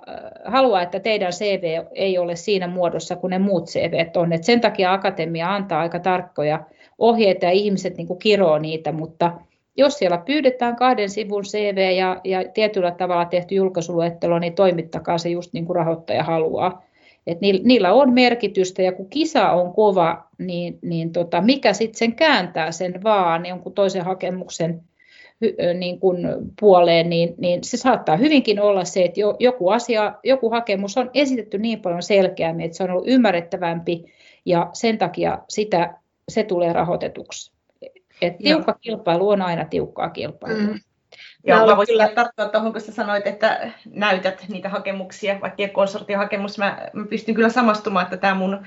halua, 0.45 0.83
että 0.83 1.01
teidän 1.01 1.33
CV 1.33 1.87
ei 1.95 2.19
ole 2.19 2.37
siinä 2.37 2.67
muodossa 2.67 3.17
kuin 3.17 3.31
ne 3.31 3.39
muut 3.39 3.67
CV 3.67 4.07
on. 4.17 4.33
Et 4.33 4.45
sen 4.45 4.61
takia 4.61 4.93
akatemia 4.93 5.55
antaa 5.55 5.81
aika 5.81 5.99
tarkkoja 5.99 6.65
ohjeita 6.99 7.45
ja 7.45 7.53
ihmiset 7.53 7.97
niin 7.97 8.07
kuin 8.07 8.19
kiroo 8.19 8.59
niitä, 8.59 8.93
mutta 8.93 9.33
jos 9.77 9.99
siellä 9.99 10.19
pyydetään 10.19 10.77
kahden 10.77 11.11
sivun 11.11 11.43
CV 11.43 11.97
ja, 11.97 12.21
ja 12.25 12.45
tietyllä 12.55 12.91
tavalla 12.91 13.25
tehty 13.25 13.55
julkaisuluettelo, 13.55 14.39
niin 14.39 14.55
toimittakaa 14.55 15.19
se 15.19 15.29
just 15.29 15.53
niin 15.53 15.67
kuin 15.67 15.77
rahoittaja 15.77 16.23
haluaa. 16.23 16.83
Et 17.27 17.41
niillä 17.41 17.93
on 17.93 18.13
merkitystä 18.13 18.83
ja 18.83 18.93
kun 18.93 19.11
kisa 19.11 19.51
on 19.51 19.73
kova, 19.73 20.25
niin, 20.39 20.79
niin 20.83 21.13
tota, 21.13 21.41
mikä 21.41 21.73
sitten 21.73 21.99
sen 21.99 22.15
kääntää 22.15 22.73
sen 22.73 23.03
vaan 23.05 23.47
jonkun 23.47 23.73
toisen 23.73 24.05
hakemuksen 24.05 24.83
niin 25.75 26.01
kuin 26.01 26.19
puoleen, 26.61 27.11
niin, 27.11 27.35
niin 27.39 27.65
se 27.65 27.77
saattaa 27.77 28.17
hyvinkin 28.17 28.61
olla 28.61 28.85
se, 28.85 29.05
että 29.05 29.21
joku 29.39 29.69
asia, 29.69 30.15
joku 30.25 30.51
hakemus 30.51 30.97
on 30.97 31.11
esitetty 31.15 31.59
niin 31.59 31.81
paljon 31.81 32.03
selkeämmin, 32.03 32.65
että 32.65 32.77
se 32.77 32.85
on 32.85 32.91
ollut 32.91 33.09
ymmärrettävämpi 33.09 34.05
ja 34.45 34.71
sen 34.73 34.99
takia 34.99 35.39
sitä, 35.49 35.95
se 36.29 36.43
tulee 36.43 36.73
rahoitetuksi. 36.73 37.53
Et 38.23 38.39
tiukka 38.39 38.73
Joo. 38.73 38.79
kilpailu 38.81 39.29
on 39.29 39.43
aina 39.43 39.65
tiukkaa 39.65 40.11
kilpailua. 40.11 40.63
Mm. 40.63 40.81
Joo, 41.45 41.67
mä 41.67 41.77
voisin 41.77 41.93
kyllä 41.93 42.09
tarttua 42.09 42.49
tuohon, 42.49 42.73
kun 42.73 42.81
sä 42.81 42.93
sanoit, 42.93 43.27
että 43.27 43.71
näytät 43.91 44.45
niitä 44.49 44.69
hakemuksia, 44.69 45.41
vaikka 45.41 45.69
konsortiohakemus, 45.73 46.59
mä, 46.59 46.89
mä 46.93 47.07
pystyn 47.11 47.35
kyllä 47.35 47.49
samastumaan, 47.49 48.05
että 48.05 48.17
tämä 48.17 48.35
mun 48.35 48.67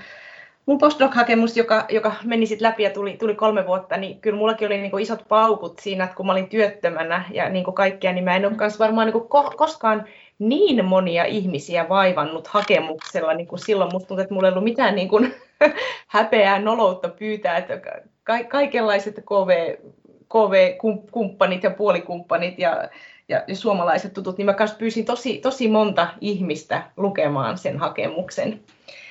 mun 0.65 0.77
postdoc-hakemus, 0.77 1.57
joka, 1.57 1.85
joka 1.89 2.13
meni 2.23 2.45
sitten 2.45 2.67
läpi 2.67 2.83
ja 2.83 2.89
tuli, 2.89 3.17
tuli 3.17 3.35
kolme 3.35 3.67
vuotta, 3.67 3.97
niin 3.97 4.21
kyllä 4.21 4.37
mullakin 4.37 4.65
oli 4.65 4.77
niin 4.77 4.99
isot 4.99 5.25
paukut 5.27 5.79
siinä, 5.79 6.03
että 6.03 6.15
kun 6.15 6.25
mä 6.25 6.31
olin 6.31 6.49
työttömänä 6.49 7.23
ja 7.31 7.49
niin 7.49 7.65
kaikkea, 7.73 8.13
niin 8.13 8.23
mä 8.23 8.35
en 8.35 8.45
ole 8.45 8.55
myös 8.57 8.79
varmaan 8.79 9.07
niin 9.07 9.23
ko- 9.23 9.55
koskaan 9.55 10.05
niin 10.39 10.85
monia 10.85 11.25
ihmisiä 11.25 11.89
vaivannut 11.89 12.47
hakemuksella, 12.47 13.33
niin 13.33 13.47
kuin 13.47 13.59
silloin 13.59 13.91
musta 13.93 14.07
tuntuu, 14.07 14.21
että 14.21 14.33
mulla 14.33 14.47
ei 14.47 14.51
ollut 14.51 14.63
mitään 14.63 14.95
niin 14.95 15.09
kuin 15.09 15.33
häpeää, 16.07 16.59
noloutta 16.59 17.09
pyytää, 17.09 17.57
että 17.57 17.81
ka- 18.23 18.43
kaikenlaiset 18.43 19.15
KV, 19.15 19.75
KV-kumppanit 20.29 21.63
ja 21.63 21.71
puolikumppanit 21.71 22.59
ja, 22.59 22.89
ja, 23.29 23.43
ja 23.47 23.55
suomalaiset 23.55 24.13
tutut, 24.13 24.37
niin 24.37 24.45
mä 24.45 24.53
kanssa 24.53 24.77
pyysin 24.77 25.05
tosi, 25.05 25.37
tosi 25.37 25.67
monta 25.67 26.07
ihmistä 26.21 26.83
lukemaan 26.97 27.57
sen 27.57 27.77
hakemuksen. 27.77 28.59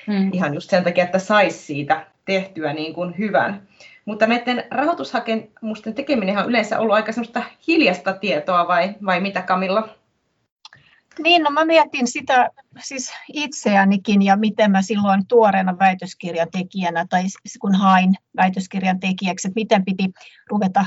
Mm. 0.07 0.33
Ihan 0.33 0.53
just 0.53 0.69
sen 0.69 0.83
takia, 0.83 1.03
että 1.03 1.19
saisi 1.19 1.57
siitä 1.57 2.05
tehtyä 2.25 2.73
niin 2.73 2.93
kuin 2.93 3.17
hyvän. 3.17 3.67
Mutta 4.05 4.27
näiden 4.27 4.63
rahoitushakemusten 4.71 5.93
tekeminen 5.93 6.37
on 6.37 6.49
yleensä 6.49 6.79
ollut 6.79 6.95
aika 6.95 7.11
semmoista 7.11 7.43
hiljasta 7.67 8.13
tietoa 8.13 8.67
vai, 8.67 8.95
vai 9.05 9.21
mitä 9.21 9.41
Kamilla? 9.41 9.89
Niin, 11.19 11.43
no 11.43 11.49
mä 11.49 11.65
mietin 11.65 12.07
sitä 12.07 12.49
siis 12.79 13.13
itseänikin 13.33 14.21
ja 14.21 14.35
miten 14.35 14.71
mä 14.71 14.81
silloin 14.81 15.27
tuoreena 15.27 15.79
väitöskirjan 15.79 16.47
tekijänä 16.51 17.05
tai 17.09 17.23
kun 17.59 17.75
hain 17.75 18.15
väitöskirjan 18.37 18.99
tekijäksi, 18.99 19.47
että 19.47 19.59
miten 19.59 19.85
piti 19.85 20.11
ruveta 20.49 20.85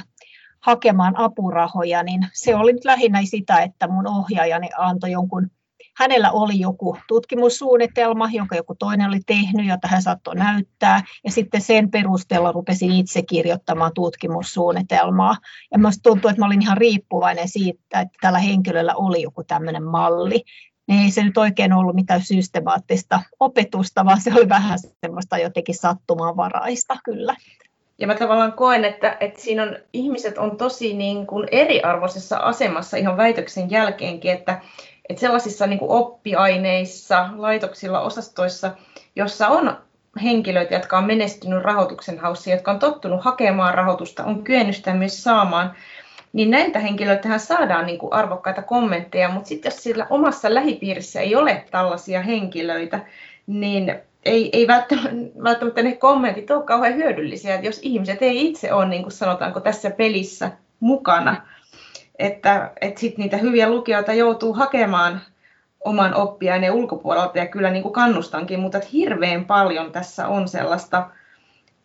hakemaan 0.61 1.17
apurahoja, 1.17 2.03
niin 2.03 2.27
se 2.33 2.57
oli 2.57 2.73
nyt 2.73 2.85
lähinnä 2.85 3.21
sitä, 3.25 3.59
että 3.59 3.89
mun 3.89 4.07
ohjaajani 4.07 4.69
antoi 4.79 5.11
jonkun 5.11 5.51
hänellä 5.97 6.31
oli 6.31 6.61
joku 6.61 6.97
tutkimussuunnitelma, 7.09 8.29
jonka 8.33 8.57
joku 8.57 8.75
toinen 8.75 9.09
oli 9.09 9.21
tehnyt, 9.27 9.67
jota 9.67 9.89
hän 9.89 10.03
saattoi 10.03 10.35
näyttää, 10.35 11.03
ja 11.25 11.31
sitten 11.31 11.61
sen 11.61 11.91
perusteella 11.91 12.53
rupesin 12.53 12.93
itse 12.93 13.23
kirjoittamaan 13.23 13.93
tutkimussuunnitelmaa. 13.95 15.37
Ja 15.73 15.79
minusta 15.79 16.03
tuntuu, 16.03 16.29
että 16.29 16.41
mä 16.41 16.47
olin 16.47 16.63
ihan 16.63 16.77
riippuvainen 16.77 17.49
siitä, 17.49 18.01
että 18.01 18.19
tällä 18.21 18.39
henkilöllä 18.39 18.95
oli 18.95 19.23
joku 19.23 19.45
tämmöinen 19.45 19.85
malli. 19.85 20.43
Niin 20.89 21.03
ei 21.03 21.11
se 21.11 21.23
nyt 21.23 21.39
oikein 21.39 21.73
ollut 21.73 21.95
mitään 21.95 22.21
systemaattista 22.21 23.21
opetusta, 23.41 24.05
vaan 24.05 24.21
se 24.21 24.33
oli 24.35 24.49
vähän 24.49 24.79
semmoista 25.01 25.39
jotenkin 25.39 25.75
sattumanvaraista 25.75 26.97
kyllä. 27.05 27.37
Ja 27.99 28.07
mä 28.07 28.15
tavallaan 28.15 28.53
koen, 28.53 28.85
että, 28.85 29.17
että 29.21 29.41
siinä 29.41 29.63
on, 29.63 29.77
ihmiset 29.93 30.39
on 30.39 30.57
tosi 30.57 30.95
niin 30.95 31.27
kuin 31.27 31.49
eriarvoisessa 31.51 32.37
asemassa 32.37 32.97
ihan 32.97 33.17
väitöksen 33.17 33.71
jälkeenkin, 33.71 34.33
että, 34.33 34.61
että 35.09 35.21
sellaisissa 35.21 35.67
niin 35.67 35.79
kuin 35.79 35.91
oppiaineissa, 35.91 37.29
laitoksilla, 37.37 38.01
osastoissa, 38.01 38.71
jossa 39.17 39.49
on 39.49 39.77
henkilöitä, 40.23 40.75
jotka 40.75 40.99
on 40.99 41.05
menestynyt 41.05 41.63
rahoituksen 41.63 42.19
haussa, 42.19 42.51
jotka 42.51 42.71
on 42.71 42.79
tottunut 42.79 43.25
hakemaan 43.25 43.75
rahoitusta, 43.75 44.25
on 44.25 44.45
kyennyt 44.45 44.77
sitä 44.77 44.95
myös 44.95 45.25
saamaan, 45.25 45.75
niin 46.33 46.51
näiltä 46.51 46.79
henkilöiltähän 46.79 47.41
saadaan 47.41 47.87
niin 47.87 47.99
kuin 47.99 48.13
arvokkaita 48.13 48.63
kommentteja, 48.63 49.29
mutta 49.29 49.49
sitten 49.49 49.71
jos 49.71 49.83
sillä 49.83 50.07
omassa 50.11 50.55
lähipiirissä 50.55 51.21
ei 51.21 51.37
ole 51.37 51.65
tällaisia 51.71 52.23
henkilöitä, 52.23 53.01
niin 53.47 53.95
ei, 54.25 54.51
ei 54.53 54.67
välttämättä, 54.67 55.43
välttämättä 55.43 55.83
ne 55.83 55.97
kommentit 55.97 56.51
ole 56.51 56.63
kauhean 56.63 56.95
hyödyllisiä, 56.95 57.55
että 57.55 57.67
jos 57.67 57.81
ihmiset 57.83 58.23
ei 58.23 58.47
itse 58.47 58.73
ole, 58.73 58.89
niin 58.89 59.03
kuin 59.03 59.13
sanotaanko, 59.13 59.61
tässä 59.61 59.91
pelissä 59.91 60.51
mukana, 60.81 61.37
että, 62.19 62.71
että 62.81 63.01
sit 63.01 63.19
niitä 63.19 63.37
hyviä 63.37 63.71
lukijoita 63.71 64.13
joutuu 64.13 64.53
hakemaan 64.53 65.21
oman 65.85 66.15
oppiaineen 66.15 66.73
ulkopuolelta 66.73 67.39
ja 67.39 67.47
kyllä 67.47 67.71
niin 67.71 67.83
kuin 67.83 67.93
kannustankin, 67.93 68.61
mutta 68.61 68.79
että 68.79 68.91
hirveän 68.93 69.45
paljon 69.45 69.93
tässä 69.93 70.29
on 70.29 70.49
sellaista, 70.49 71.11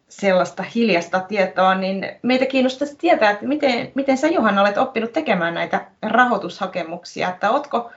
sellaista 0.10 0.63
hiljasta 0.63 1.20
tietoa, 1.20 1.76
niin 1.76 2.08
meitä 2.22 2.46
kiinnostaisi 2.46 2.98
tietää, 2.98 3.32
että 3.32 3.48
miten, 3.48 3.92
miten 3.96 4.18
sä 4.18 4.28
Johanna 4.28 4.62
olet 4.62 4.78
oppinut 4.78 5.13
tekemään 5.13 5.54
näitä 5.54 5.86
rahoitushakemuksia, 6.02 7.30
että 7.30 7.52
ootko, 7.52 7.92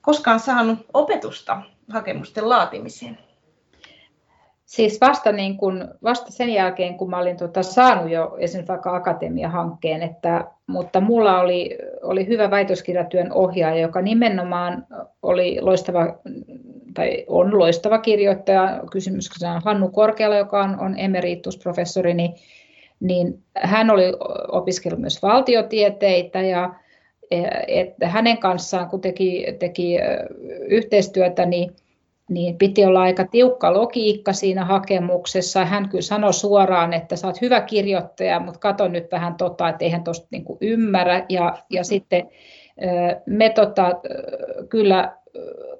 koskaan 0.00 0.40
saanut 0.40 0.78
opetusta 0.94 1.62
hakemusten 1.92 2.48
laatimiseen? 2.48 3.29
Siis 4.70 5.00
vasta, 5.00 5.32
niin 5.32 5.56
kun, 5.56 5.88
vasta 6.02 6.32
sen 6.32 6.50
jälkeen, 6.50 6.94
kun 6.94 7.10
mä 7.10 7.18
olin 7.18 7.36
tota, 7.36 7.62
saanut 7.62 8.10
jo 8.10 8.36
esimerkiksi 8.38 8.68
vaikka 8.68 8.96
akatemiahankkeen, 8.96 10.02
että, 10.02 10.44
mutta 10.66 11.00
mulla 11.00 11.40
oli, 11.40 11.78
oli 12.02 12.26
hyvä 12.26 12.50
väitöskirjatyön 12.50 13.32
ohjaaja, 13.32 13.80
joka 13.80 14.02
nimenomaan 14.02 14.86
oli 15.22 15.58
loistava, 15.60 16.18
tai 16.94 17.24
on 17.28 17.58
loistava 17.58 17.98
kirjoittaja, 17.98 18.80
kysymyksessä 18.92 19.52
on 19.52 19.62
Hannu 19.64 19.88
Korkeala, 19.88 20.36
joka 20.36 20.62
on, 20.62 20.80
on 20.80 20.98
emeritusprofessori, 20.98 22.14
niin, 22.14 22.34
niin 23.00 23.42
hän 23.56 23.90
oli 23.90 24.04
opiskellut 24.52 25.00
myös 25.00 25.22
valtiotieteitä 25.22 26.40
ja 26.40 26.74
että 27.68 28.08
hänen 28.08 28.38
kanssaan, 28.38 28.88
kun 28.88 29.00
teki, 29.00 29.46
teki 29.58 29.98
yhteistyötä, 30.68 31.46
niin 31.46 31.70
niin 32.30 32.58
piti 32.58 32.84
olla 32.84 33.00
aika 33.00 33.24
tiukka 33.24 33.72
logiikka 33.72 34.32
siinä 34.32 34.64
hakemuksessa. 34.64 35.64
Hän 35.64 35.88
kyllä 35.88 36.02
sanoi 36.02 36.34
suoraan, 36.34 36.92
että 36.92 37.16
sä 37.16 37.26
oot 37.26 37.40
hyvä 37.40 37.60
kirjoittaja, 37.60 38.40
mutta 38.40 38.60
kato 38.60 38.88
nyt 38.88 39.12
vähän 39.12 39.34
tota, 39.34 39.68
että 39.68 39.84
eihän 39.84 40.04
tuosta 40.04 40.26
niinku 40.30 40.58
ymmärrä. 40.60 41.24
Ja, 41.28 41.58
ja 41.70 41.84
sitten 41.84 42.28
me 43.26 43.48
tota, 43.48 44.00
kyllä 44.68 45.16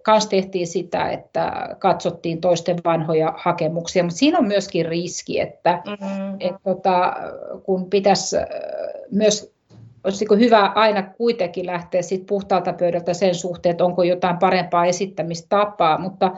kans 0.02 0.26
tehtiin 0.26 0.66
sitä, 0.66 1.10
että 1.10 1.76
katsottiin 1.78 2.40
toisten 2.40 2.76
vanhoja 2.84 3.34
hakemuksia, 3.36 4.02
mutta 4.02 4.18
siinä 4.18 4.38
on 4.38 4.46
myöskin 4.46 4.86
riski, 4.86 5.40
että 5.40 5.82
mm-hmm. 5.86 6.36
et, 6.40 6.54
tota, 6.64 7.16
kun 7.62 7.90
pitäisi 7.90 8.36
myös 9.10 9.59
olisiko 10.04 10.36
hyvä 10.36 10.72
aina 10.74 11.02
kuitenkin 11.02 11.66
lähteä 11.66 12.02
sit 12.02 12.26
puhtaalta 12.26 12.72
pöydältä 12.72 13.14
sen 13.14 13.34
suhteen, 13.34 13.70
että 13.70 13.84
onko 13.84 14.02
jotain 14.02 14.38
parempaa 14.38 14.86
esittämistapaa, 14.86 15.98
mutta 15.98 16.32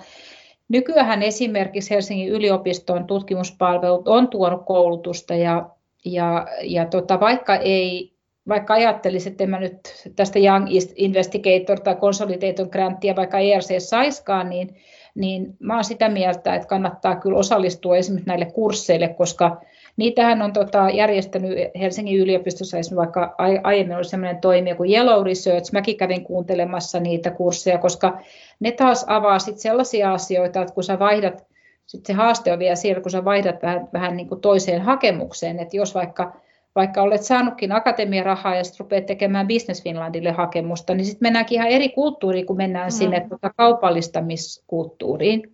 nykyään 0.68 1.22
esimerkiksi 1.22 1.90
Helsingin 1.90 2.28
yliopiston 2.28 3.06
tutkimuspalvelut 3.06 4.08
on 4.08 4.28
tuonut 4.28 4.62
koulutusta 4.66 5.34
ja, 5.34 5.70
ja, 6.04 6.46
ja 6.62 6.86
tota, 6.86 7.20
vaikka 7.20 7.56
ei 7.56 8.12
vaikka 8.48 8.74
ajattelisin, 8.74 9.30
että 9.32 9.44
en 9.44 9.50
mä 9.50 9.60
nyt 9.60 9.78
tästä 10.16 10.38
Young 10.38 10.66
Investigator 10.96 11.80
tai 11.80 11.94
Consolidator 11.94 12.68
Grantia 12.68 13.16
vaikka 13.16 13.38
ERC 13.38 13.78
saiskaan, 13.78 14.48
niin, 14.48 14.76
niin 15.14 15.56
mä 15.58 15.74
olen 15.74 15.84
sitä 15.84 16.08
mieltä, 16.08 16.54
että 16.54 16.68
kannattaa 16.68 17.16
kyllä 17.16 17.38
osallistua 17.38 17.96
esimerkiksi 17.96 18.28
näille 18.28 18.44
kursseille, 18.44 19.08
koska 19.08 19.60
Niitähän 19.96 20.42
on 20.42 20.52
tota, 20.52 20.90
järjestänyt 20.90 21.58
Helsingin 21.80 22.20
yliopistossa 22.20 22.78
esimerkiksi 22.78 22.96
vaikka 22.96 23.34
aiemmin 23.62 23.96
oli 23.96 24.04
sellainen 24.04 24.40
toimija 24.40 24.74
kuin 24.74 24.90
Yellow 24.90 25.24
Research. 25.24 25.72
Mäkin 25.72 25.96
kävin 25.96 26.24
kuuntelemassa 26.24 27.00
niitä 27.00 27.30
kursseja, 27.30 27.78
koska 27.78 28.20
ne 28.60 28.72
taas 28.72 29.04
avaa 29.08 29.38
sit 29.38 29.58
sellaisia 29.58 30.12
asioita, 30.12 30.62
että 30.62 30.74
kun 30.74 30.84
sä 30.84 30.98
vaihdat, 30.98 31.46
sit 31.86 32.06
se 32.06 32.12
haaste 32.12 32.52
on 32.52 32.58
vielä 32.58 32.76
siellä, 32.76 33.02
kun 33.02 33.10
sä 33.10 33.24
vaihdat 33.24 33.62
vähän, 33.62 33.88
vähän 33.92 34.16
niin 34.16 34.28
kuin 34.28 34.40
toiseen 34.40 34.82
hakemukseen, 34.82 35.58
että 35.58 35.76
jos 35.76 35.94
vaikka 35.94 36.32
vaikka 36.74 37.02
olet 37.02 37.22
saanutkin 37.22 37.72
akatemiarahaa 37.72 38.54
ja 38.54 38.64
sitten 38.64 38.84
rupeat 38.84 39.06
tekemään 39.06 39.48
Business 39.48 39.82
Finlandille 39.82 40.30
hakemusta, 40.30 40.94
niin 40.94 41.04
sitten 41.04 41.26
mennäänkin 41.26 41.56
ihan 41.56 41.68
eri 41.68 41.88
kulttuuriin, 41.88 42.46
kun 42.46 42.56
mennään 42.56 42.88
mm. 42.88 42.92
sinne 42.92 43.26
tota 43.28 43.50
kaupallistamiskulttuuriin. 43.56 45.52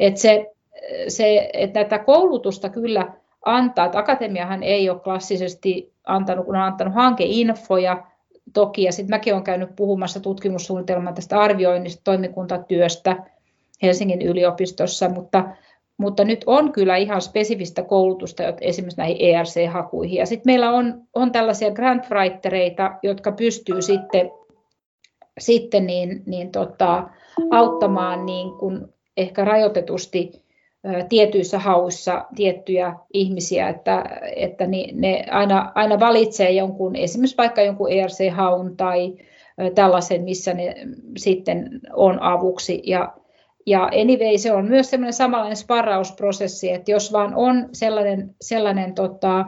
Et 0.00 0.16
se, 0.16 0.52
se, 1.08 1.50
että 1.52 1.84
tätä 1.84 2.04
koulutusta 2.04 2.68
kyllä 2.68 3.12
antaa. 3.46 3.84
Että 3.86 3.98
akatemiahan 3.98 4.62
ei 4.62 4.90
ole 4.90 5.00
klassisesti 5.00 5.92
antanut, 6.06 6.46
kun 6.46 6.56
on 6.56 6.62
antanut 6.62 6.94
hankeinfoja 6.94 8.06
toki, 8.52 8.82
ja 8.82 8.92
sitten 8.92 9.16
mäkin 9.16 9.32
olen 9.32 9.44
käynyt 9.44 9.76
puhumassa 9.76 10.20
tutkimussuunnitelman 10.20 11.14
tästä 11.14 11.40
arvioinnista, 11.40 12.00
toimikuntatyöstä 12.04 13.16
Helsingin 13.82 14.22
yliopistossa, 14.22 15.08
mutta, 15.08 15.44
mutta 15.96 16.24
nyt 16.24 16.44
on 16.46 16.72
kyllä 16.72 16.96
ihan 16.96 17.22
spesifistä 17.22 17.82
koulutusta 17.82 18.42
esimerkiksi 18.60 18.98
näihin 18.98 19.16
ERC-hakuihin. 19.20 20.18
Ja 20.18 20.26
sitten 20.26 20.52
meillä 20.52 20.70
on, 20.70 21.02
on 21.14 21.32
tällaisia 21.32 21.70
grantwritereita, 21.70 22.98
jotka 23.02 23.32
pystyy 23.32 23.82
sitten, 23.82 24.30
sitten 25.38 25.86
niin, 25.86 26.22
niin 26.26 26.50
tota, 26.50 27.08
auttamaan 27.50 28.26
niin 28.26 28.50
kuin 28.58 28.86
ehkä 29.16 29.44
rajoitetusti 29.44 30.41
tietyissä 31.08 31.58
hauissa 31.58 32.24
tiettyjä 32.34 32.94
ihmisiä, 33.12 33.68
että, 33.68 34.04
että 34.36 34.66
ne 34.92 35.24
aina, 35.30 35.72
aina 35.74 36.00
valitsee 36.00 36.50
jonkun, 36.50 36.96
esimerkiksi 36.96 37.36
vaikka 37.36 37.62
jonkun 37.62 37.92
ERC-haun 37.92 38.76
tai 38.76 39.14
tällaisen, 39.74 40.22
missä 40.22 40.54
ne 40.54 40.74
sitten 41.16 41.80
on 41.92 42.22
avuksi. 42.22 42.82
Ja, 42.86 43.12
ja 43.66 43.82
anyway, 43.82 44.38
se 44.38 44.52
on 44.52 44.68
myös 44.68 44.90
semmoinen 44.90 45.12
samanlainen 45.12 45.56
sparrausprosessi, 45.56 46.70
että 46.70 46.90
jos 46.90 47.12
vaan 47.12 47.34
on 47.34 47.68
sellainen, 47.72 48.34
sellainen 48.40 48.94
tota, 48.94 49.44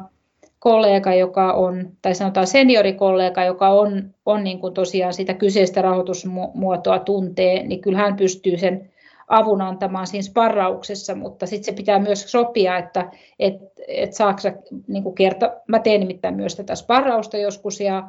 kollega, 0.58 1.14
joka 1.14 1.52
on, 1.52 1.90
tai 2.02 2.14
sanotaan 2.14 2.46
seniorikollega, 2.46 3.44
joka 3.44 3.68
on, 3.68 4.14
on 4.26 4.44
niin 4.44 4.58
kuin 4.58 4.74
tosiaan 4.74 5.14
sitä 5.14 5.34
kyseistä 5.34 5.82
rahoitusmuotoa 5.82 6.98
tuntee, 6.98 7.62
niin 7.62 7.80
kyllä 7.80 7.98
hän 7.98 8.16
pystyy 8.16 8.58
sen 8.58 8.90
avun 9.28 9.62
antamaan 9.62 10.06
siinä 10.06 10.22
sparrauksessa, 10.22 11.14
mutta 11.14 11.46
sitten 11.46 11.64
se 11.64 11.72
pitää 11.72 11.98
myös 11.98 12.32
sopia, 12.32 12.78
että 12.78 13.10
et, 13.38 13.54
et 13.88 14.12
saako 14.12 14.40
niin 14.86 15.14
kerta, 15.14 15.52
mä 15.68 15.78
teen 15.78 16.00
nimittäin 16.00 16.34
myös 16.34 16.56
tätä 16.56 16.74
sparrausta 16.74 17.36
joskus 17.36 17.80
ja, 17.80 18.08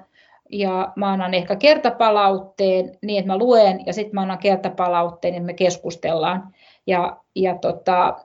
ja 0.52 0.94
mä 0.96 1.12
annan 1.12 1.34
ehkä 1.34 1.56
kertapalautteen 1.56 2.98
niin, 3.02 3.20
että 3.20 3.32
mä 3.32 3.38
luen 3.38 3.86
ja 3.86 3.94
sitten 3.94 4.16
mä 4.16 4.22
annan 4.22 4.38
kertapalautteen 4.38 5.32
niin 5.32 5.44
me 5.44 5.54
keskustellaan. 5.54 6.54
Ja, 6.88 7.18
ja 7.36 7.58
tota, 7.58 8.16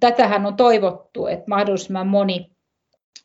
tätähän 0.00 0.46
on 0.46 0.56
toivottu, 0.56 1.26
että 1.26 1.44
mahdollisimman 1.48 2.06
moni, 2.06 2.50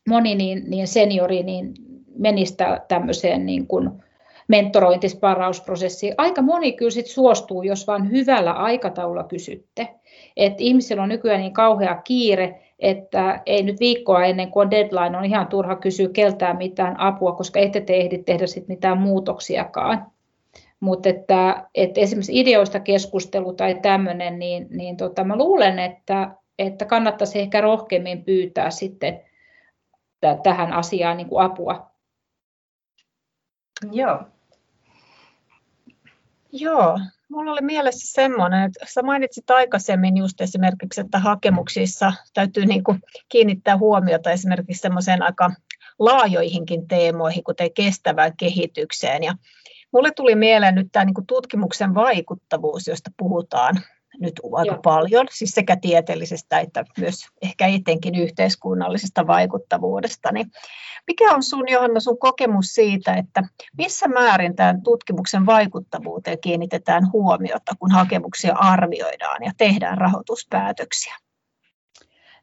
moni 0.08 0.34
niin, 0.34 0.62
niin 0.66 0.88
seniori 0.88 1.42
niin 1.42 1.74
menisi 2.18 2.56
tämmöiseen 2.88 3.46
niin 3.46 3.66
kuin, 3.66 4.03
mentorointisparrausprosessiin. 4.48 6.14
Aika 6.18 6.42
moni 6.42 6.72
kyllä 6.72 6.90
sit 6.90 7.06
suostuu, 7.06 7.62
jos 7.62 7.86
vain 7.86 8.10
hyvällä 8.10 8.52
aikataululla 8.52 9.24
kysytte. 9.24 9.88
Et 10.36 10.54
ihmisillä 10.58 11.02
on 11.02 11.08
nykyään 11.08 11.40
niin 11.40 11.52
kauhea 11.52 11.94
kiire, 11.94 12.60
että 12.78 13.42
ei 13.46 13.62
nyt 13.62 13.80
viikkoa 13.80 14.24
ennen 14.24 14.50
kuin 14.50 14.64
on 14.64 14.70
deadline, 14.70 15.18
on 15.18 15.24
ihan 15.24 15.46
turha 15.46 15.76
kysyä 15.76 16.08
keltään 16.08 16.56
mitään 16.56 17.00
apua, 17.00 17.32
koska 17.32 17.60
ette 17.60 17.80
te 17.80 17.94
ehdi 17.94 18.18
tehdä 18.18 18.46
sit 18.46 18.68
mitään 18.68 18.98
muutoksiakaan. 18.98 20.06
Mutta 20.80 21.08
että, 21.08 21.68
että 21.74 22.00
esimerkiksi 22.00 22.40
ideoista 22.40 22.80
keskustelu 22.80 23.52
tai 23.52 23.74
tämmöinen, 23.74 24.38
niin, 24.38 24.66
niin 24.70 24.96
tota, 24.96 25.24
mä 25.24 25.36
luulen, 25.36 25.78
että, 25.78 26.30
että 26.58 26.84
kannattaisi 26.84 27.40
ehkä 27.40 27.60
rohkeammin 27.60 28.24
pyytää 28.24 28.70
sitten 28.70 29.20
tähän 30.42 30.72
asiaan 30.72 31.16
niin 31.16 31.28
kuin 31.28 31.44
apua. 31.44 31.90
Joo, 33.92 34.20
Joo, 36.56 36.98
mulla 37.28 37.52
oli 37.52 37.60
mielessä 37.60 38.12
semmoinen, 38.12 38.62
että 38.62 38.86
sä 38.88 39.02
mainitsit 39.02 39.50
aikaisemmin 39.50 40.16
just 40.16 40.40
esimerkiksi, 40.40 41.00
että 41.00 41.18
hakemuksissa 41.18 42.12
täytyy 42.34 42.66
niin 42.66 42.84
kuin 42.84 43.00
kiinnittää 43.28 43.78
huomiota 43.78 44.30
esimerkiksi 44.30 44.80
semmoiseen 44.80 45.22
aika 45.22 45.50
laajoihinkin 45.98 46.88
teemoihin, 46.88 47.44
kuten 47.44 47.74
kestävään 47.74 48.36
kehitykseen. 48.36 49.22
Ja 49.22 49.34
mulle 49.92 50.10
tuli 50.16 50.34
mieleen 50.34 50.74
nyt 50.74 50.88
tämä 50.92 51.04
niin 51.04 51.14
kuin 51.14 51.26
tutkimuksen 51.26 51.94
vaikuttavuus, 51.94 52.86
josta 52.86 53.10
puhutaan 53.16 53.80
nyt 54.20 54.40
aika 54.52 54.72
Joo. 54.72 54.82
paljon, 54.82 55.26
siis 55.30 55.50
sekä 55.50 55.76
tieteellisestä 55.76 56.58
että 56.58 56.84
myös 56.98 57.28
ehkä 57.42 57.66
etenkin 57.66 58.14
yhteiskunnallisesta 58.14 59.26
vaikuttavuudesta. 59.26 60.32
Niin 60.32 60.46
mikä 61.06 61.34
on 61.34 61.42
sun, 61.42 61.68
Johanna, 61.68 62.00
sun 62.00 62.18
kokemus 62.18 62.66
siitä, 62.66 63.14
että 63.14 63.42
missä 63.78 64.08
määrin 64.08 64.56
tämän 64.56 64.82
tutkimuksen 64.82 65.46
vaikuttavuuteen 65.46 66.40
kiinnitetään 66.40 67.12
huomiota, 67.12 67.72
kun 67.78 67.90
hakemuksia 67.90 68.54
arvioidaan 68.54 69.44
ja 69.44 69.52
tehdään 69.56 69.98
rahoituspäätöksiä? 69.98 71.16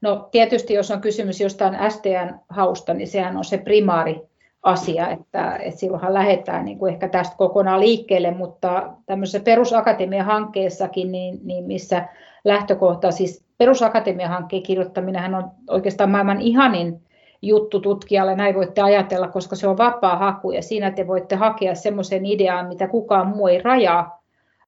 No 0.01 0.29
tietysti 0.31 0.73
jos 0.73 0.91
on 0.91 1.01
kysymys 1.01 1.41
jostain 1.41 1.73
STN-hausta, 1.73 2.93
niin 2.93 3.07
sehän 3.07 3.37
on 3.37 3.45
se 3.45 3.57
primaari 3.57 4.30
asia, 4.63 5.09
että, 5.09 5.55
että 5.55 5.79
silloinhan 5.79 6.13
lähdetään 6.13 6.65
niin 6.65 6.77
kuin 6.77 6.93
ehkä 6.93 7.07
tästä 7.09 7.35
kokonaan 7.37 7.79
liikkeelle, 7.79 8.31
mutta 8.31 8.93
tämmöisessä 9.05 9.39
perusakatemian 9.39 10.25
hankkeessakin, 10.25 11.11
niin, 11.11 11.39
niin 11.43 11.63
missä 11.63 12.07
lähtökohta, 12.43 13.11
siis 13.11 13.45
perusakatemian 13.57 14.29
hankkeen 14.29 14.63
kirjoittaminen 14.63 15.35
on 15.35 15.51
oikeastaan 15.69 16.09
maailman 16.09 16.41
ihanin 16.41 17.01
juttu 17.41 17.79
tutkijalle, 17.79 18.35
näin 18.35 18.55
voitte 18.55 18.81
ajatella, 18.81 19.27
koska 19.27 19.55
se 19.55 19.67
on 19.67 19.77
vapaa 19.77 20.17
haku 20.17 20.51
ja 20.51 20.61
siinä 20.61 20.91
te 20.91 21.07
voitte 21.07 21.35
hakea 21.35 21.75
semmoisen 21.75 22.25
ideaan, 22.25 22.67
mitä 22.67 22.87
kukaan 22.87 23.27
muu 23.27 23.47
ei 23.47 23.61
rajaa, 23.61 24.21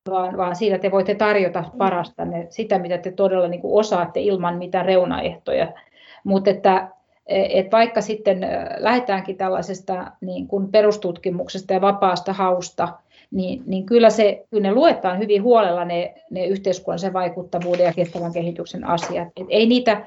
vaan, 0.09 0.37
vaan 0.37 0.55
siinä 0.55 0.77
te 0.77 0.91
voitte 0.91 1.15
tarjota 1.15 1.63
parasta 1.77 2.23
sitä, 2.49 2.79
mitä 2.79 2.97
te 2.97 3.11
todella 3.11 3.47
niin 3.47 3.61
kuin 3.61 3.79
osaatte 3.79 4.21
ilman 4.21 4.57
mitään 4.57 4.85
reunaehtoja. 4.85 5.67
Mutta 6.23 6.49
että 6.49 6.87
et 7.27 7.71
vaikka 7.71 8.01
sitten 8.01 8.47
lähdetäänkin 8.77 9.37
tällaisesta 9.37 10.11
niin 10.21 10.47
kuin 10.47 10.71
perustutkimuksesta 10.71 11.73
ja 11.73 11.81
vapaasta 11.81 12.33
hausta, 12.33 12.89
niin, 13.31 13.63
niin 13.65 13.85
kyllä, 13.85 14.09
se, 14.09 14.45
kyllä 14.49 14.63
ne 14.63 14.73
luetaan 14.73 15.19
hyvin 15.19 15.43
huolella 15.43 15.85
ne, 15.85 16.13
ne 16.29 16.45
yhteiskunnallisen 16.45 17.13
vaikuttavuuden 17.13 17.85
ja 17.85 17.93
kestävän 17.93 18.33
kehityksen 18.33 18.83
asiat. 18.83 19.27
Et 19.37 19.47
ei 19.49 19.65
niitä, 19.65 20.05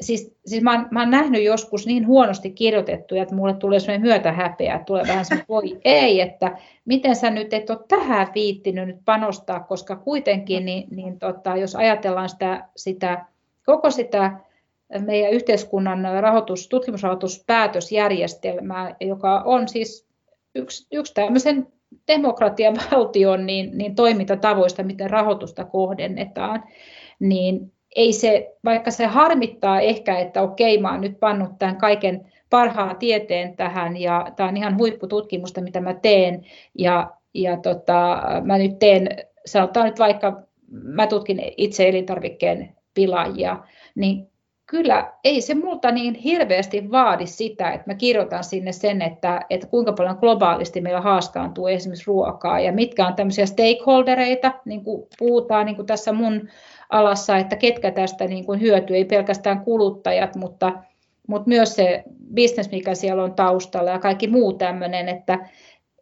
siis, 0.00 0.34
siis 0.46 0.62
mä, 0.62 0.72
oon, 0.72 0.88
mä 0.90 1.00
oon 1.00 1.10
nähnyt 1.10 1.44
joskus 1.44 1.86
niin 1.86 2.06
huonosti 2.06 2.50
kirjoitettuja, 2.50 3.22
että 3.22 3.34
mulle 3.34 3.54
tulee 3.54 3.80
sellainen 3.80 4.08
myötähäpeä, 4.08 4.74
että 4.74 4.84
tulee 4.84 5.04
vähän 5.08 5.24
semmoinen, 5.24 5.48
voi 5.48 5.80
ei, 5.84 6.20
että 6.20 6.58
miten 6.84 7.16
sä 7.16 7.30
nyt 7.30 7.54
et 7.54 7.70
ole 7.70 7.78
tähän 7.88 8.28
viittinyt 8.34 8.86
nyt 8.86 9.00
panostaa, 9.04 9.60
koska 9.60 9.96
kuitenkin, 9.96 10.64
niin, 10.64 10.84
niin 10.90 11.18
tota, 11.18 11.56
jos 11.56 11.76
ajatellaan 11.76 12.28
sitä, 12.28 12.68
sitä, 12.76 13.24
koko 13.66 13.90
sitä 13.90 14.32
meidän 14.98 15.32
yhteiskunnan 15.32 15.98
rahoitus, 16.20 16.68
tutkimusrahoituspäätösjärjestelmää, 16.68 18.96
joka 19.00 19.42
on 19.44 19.68
siis 19.68 20.06
yksi, 20.54 20.86
yksi 20.92 21.14
tämmöisen 21.14 21.66
demokratian 22.08 22.76
valtion 22.92 23.46
niin, 23.46 23.78
niin 23.78 23.94
toimintatavoista, 23.94 24.82
miten 24.82 25.10
rahoitusta 25.10 25.64
kohdennetaan, 25.64 26.64
niin 27.18 27.72
ei 27.96 28.12
se, 28.12 28.54
vaikka 28.64 28.90
se 28.90 29.06
harmittaa 29.06 29.80
ehkä, 29.80 30.18
että 30.18 30.42
okei, 30.42 30.78
mä 30.78 30.92
oon 30.92 31.00
nyt 31.00 31.20
pannut 31.20 31.50
tämän 31.58 31.76
kaiken 31.76 32.32
parhaan 32.50 32.96
tieteen 32.96 33.56
tähän 33.56 33.96
ja 33.96 34.26
tämä 34.36 34.48
on 34.48 34.56
ihan 34.56 34.78
huippututkimusta, 34.78 35.60
mitä 35.60 35.80
mä 35.80 35.94
teen 35.94 36.44
ja, 36.78 37.10
ja 37.34 37.56
tota, 37.56 38.22
mä 38.44 38.58
nyt 38.58 38.78
teen, 38.78 39.08
sanotaan 39.46 39.86
nyt 39.86 39.98
vaikka, 39.98 40.42
mä 40.70 41.06
tutkin 41.06 41.42
itse 41.56 41.88
elintarvikkeen 41.88 42.76
pilaajia, 42.94 43.58
niin 43.94 44.31
kyllä 44.72 45.12
ei 45.24 45.40
se 45.40 45.54
multa 45.54 45.90
niin 45.90 46.14
hirveästi 46.14 46.90
vaadi 46.90 47.26
sitä, 47.26 47.70
että 47.70 47.90
mä 47.90 47.94
kirjoitan 47.94 48.44
sinne 48.44 48.72
sen, 48.72 49.02
että, 49.02 49.40
että 49.50 49.66
kuinka 49.66 49.92
paljon 49.92 50.16
globaalisti 50.20 50.80
meillä 50.80 51.00
haaskaantuu 51.00 51.66
esimerkiksi 51.66 52.06
ruokaa 52.06 52.60
ja 52.60 52.72
mitkä 52.72 53.06
on 53.06 53.14
tämmöisiä 53.14 53.46
stakeholdereita, 53.46 54.52
niin 54.64 54.84
kuin 54.84 55.06
puhutaan 55.18 55.66
niin 55.66 55.76
kuin 55.76 55.86
tässä 55.86 56.12
mun 56.12 56.48
alassa, 56.90 57.36
että 57.36 57.56
ketkä 57.56 57.90
tästä 57.90 58.26
niin 58.26 58.46
kuin 58.46 58.60
hyötyy, 58.60 58.96
ei 58.96 59.04
pelkästään 59.04 59.60
kuluttajat, 59.60 60.36
mutta, 60.36 60.72
mutta 61.28 61.48
myös 61.48 61.74
se 61.74 62.04
business, 62.34 62.70
mikä 62.70 62.94
siellä 62.94 63.24
on 63.24 63.34
taustalla 63.34 63.90
ja 63.90 63.98
kaikki 63.98 64.28
muu 64.28 64.52
tämmöinen, 64.52 65.08
että, 65.08 65.38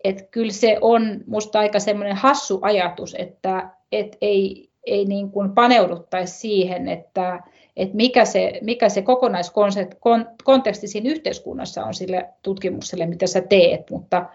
että 0.05 0.25
kyllä 0.31 0.53
se 0.53 0.79
on 0.81 1.21
musta 1.27 1.59
aika 1.59 1.79
semmoinen 1.79 2.17
hassu 2.17 2.59
ajatus, 2.63 3.17
että, 3.19 3.71
että 3.93 4.19
ei, 4.21 4.71
ei 4.87 5.05
niin 5.05 5.31
kuin 5.31 5.55
paneuduttaisi 5.55 6.39
siihen, 6.39 6.89
että, 6.89 7.41
että 7.77 7.97
mikä 7.97 8.25
se, 8.25 8.53
mikä 8.63 8.89
se 8.89 9.03
kokonaiskonteksti 9.03 10.89
siinä 10.89 11.11
yhteiskunnassa 11.11 11.85
on 11.85 11.95
sille 11.95 12.29
tutkimukselle, 12.43 13.07
mitä 13.07 13.27
sä 13.27 13.41
teet, 13.41 13.91
mutta, 13.91 14.27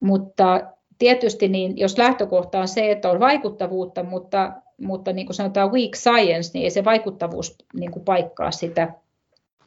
mutta 0.00 0.60
tietysti 0.98 1.48
niin, 1.48 1.78
jos 1.78 1.98
lähtökohta 1.98 2.60
on 2.60 2.68
se, 2.68 2.90
että 2.90 3.10
on 3.10 3.20
vaikuttavuutta, 3.20 4.02
mutta, 4.02 4.52
mutta 4.78 5.12
niin 5.12 5.26
kuin 5.26 5.34
sanotaan 5.34 5.72
weak 5.72 5.96
science, 5.96 6.50
niin 6.54 6.64
ei 6.64 6.70
se 6.70 6.84
vaikuttavuus 6.84 7.56
niin 7.74 7.90
kuin 7.90 8.04
paikkaa 8.04 8.50
sitä, 8.50 8.92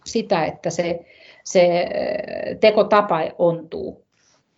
sitä, 0.05 0.45
että 0.45 0.69
se, 0.69 1.05
se 1.43 1.87
tekotapa 2.59 3.19
ontuu. 3.37 4.07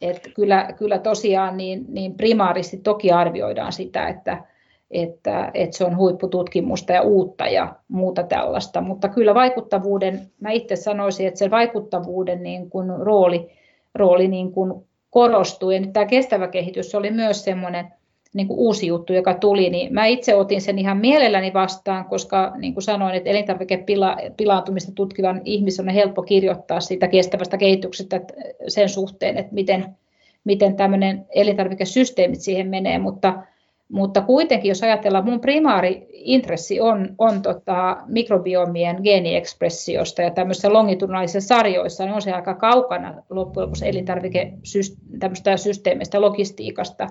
Et 0.01 0.29
kyllä, 0.35 0.73
kyllä 0.77 0.99
tosiaan 0.99 1.57
niin, 1.57 1.85
niin 1.87 2.15
primaaristi 2.15 2.77
toki 2.77 3.11
arvioidaan 3.11 3.73
sitä, 3.73 4.07
että, 4.07 4.43
että, 4.91 5.51
että 5.53 5.77
se 5.77 5.85
on 5.85 5.97
huippututkimusta 5.97 6.93
ja 6.93 7.01
uutta 7.01 7.47
ja 7.47 7.75
muuta 7.87 8.23
tällaista. 8.23 8.81
Mutta 8.81 9.09
kyllä 9.09 9.35
vaikuttavuuden, 9.35 10.21
mä 10.39 10.51
itse 10.51 10.75
sanoisin, 10.75 11.27
että 11.27 11.37
se 11.37 11.51
vaikuttavuuden 11.51 12.43
niin 12.43 12.69
kuin 12.69 12.89
rooli, 12.97 13.49
rooli 13.95 14.27
niin 14.27 14.51
kuin 14.51 14.73
korostuu. 15.09 15.71
Ja 15.71 15.79
nyt 15.79 15.93
tämä 15.93 16.05
kestävä 16.05 16.47
kehitys 16.47 16.95
oli 16.95 17.11
myös 17.11 17.43
semmoinen 17.43 17.85
niin 18.33 18.47
kuin 18.47 18.59
uusi 18.59 18.87
juttu, 18.87 19.13
joka 19.13 19.33
tuli, 19.33 19.69
niin 19.69 19.93
mä 19.93 20.05
itse 20.05 20.35
otin 20.35 20.61
sen 20.61 20.79
ihan 20.79 20.97
mielelläni 20.97 21.53
vastaan, 21.53 22.05
koska 22.05 22.53
niin 22.57 22.73
kuin 22.73 22.83
sanoin, 22.83 23.15
että 23.15 23.29
elintarvikepilaantumista 23.29 24.91
tutkivan 24.95 25.41
ihmisen 25.45 25.89
on 25.89 25.93
helppo 25.93 26.21
kirjoittaa 26.21 26.79
siitä 26.79 27.07
kestävästä 27.07 27.57
kehityksestä 27.57 28.21
sen 28.67 28.89
suhteen, 28.89 29.37
että 29.37 29.53
miten, 29.53 29.85
miten 30.43 30.75
tämmöinen 30.75 31.25
elintarvikesysteemit 31.35 32.41
siihen 32.41 32.67
menee, 32.67 32.99
mutta 32.99 33.33
mutta 33.91 34.21
kuitenkin, 34.21 34.69
jos 34.69 34.83
ajatellaan, 34.83 35.25
mun 35.25 35.39
primaari 35.39 36.07
intressi 36.13 36.81
on, 36.81 37.15
on 37.17 37.41
tota 37.41 37.97
mikrobiomien 38.07 38.97
geeniekspressiosta 39.03 40.21
ja 40.21 40.31
tämmöisissä 40.31 40.73
longitudinaalisissa 40.73 41.47
sarjoissa, 41.47 42.05
niin 42.05 42.13
on 42.13 42.21
se 42.21 42.31
aika 42.31 42.53
kaukana 42.53 43.23
loppujen 43.29 43.65
lopuksi 43.65 43.87
elintarvikesysteemistä, 43.87 46.21
logistiikasta, 46.21 47.07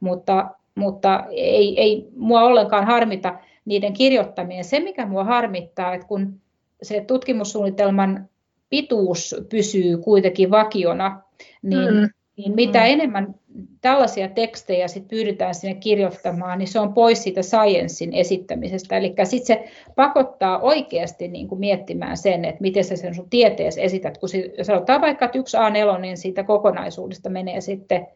mutta, 0.00 0.50
mutta 0.74 1.24
ei, 1.30 1.80
ei 1.80 2.08
mua 2.16 2.42
ollenkaan 2.42 2.86
harmita 2.86 3.38
niiden 3.64 3.92
kirjoittaminen. 3.92 4.64
Se, 4.64 4.80
mikä 4.80 5.06
mua 5.06 5.24
harmittaa, 5.24 5.94
että 5.94 6.06
kun 6.06 6.40
se 6.82 7.04
tutkimussuunnitelman 7.06 8.28
pituus 8.70 9.34
pysyy 9.48 9.98
kuitenkin 9.98 10.50
vakiona, 10.50 11.22
niin 11.62 11.94
mm 11.94 12.08
niin 12.38 12.54
mitä 12.54 12.78
mm. 12.78 12.86
enemmän 12.86 13.34
tällaisia 13.80 14.28
tekstejä 14.28 14.88
sit 14.88 15.08
pyydetään 15.08 15.54
sinne 15.54 15.74
kirjoittamaan, 15.74 16.58
niin 16.58 16.68
se 16.68 16.80
on 16.80 16.94
pois 16.94 17.22
siitä 17.22 17.42
sciencein 17.42 18.12
esittämisestä. 18.12 18.96
Eli 18.96 19.14
sitten 19.24 19.56
se 19.56 19.64
pakottaa 19.96 20.58
oikeasti 20.58 21.28
niin 21.28 21.48
kuin 21.48 21.58
miettimään 21.58 22.16
sen, 22.16 22.44
että 22.44 22.60
miten 22.60 22.84
sä 22.84 22.96
sen 22.96 23.14
sun 23.14 23.30
tieteessä 23.30 23.80
esität. 23.80 24.18
Kun 24.18 24.28
sanotaan 24.62 25.00
vaikka, 25.00 25.24
että 25.24 25.38
yksi 25.38 25.56
A4, 25.56 26.00
niin 26.00 26.16
siitä 26.16 26.42
kokonaisuudesta 26.42 27.30
menee 27.30 27.60
sitten 27.60 28.06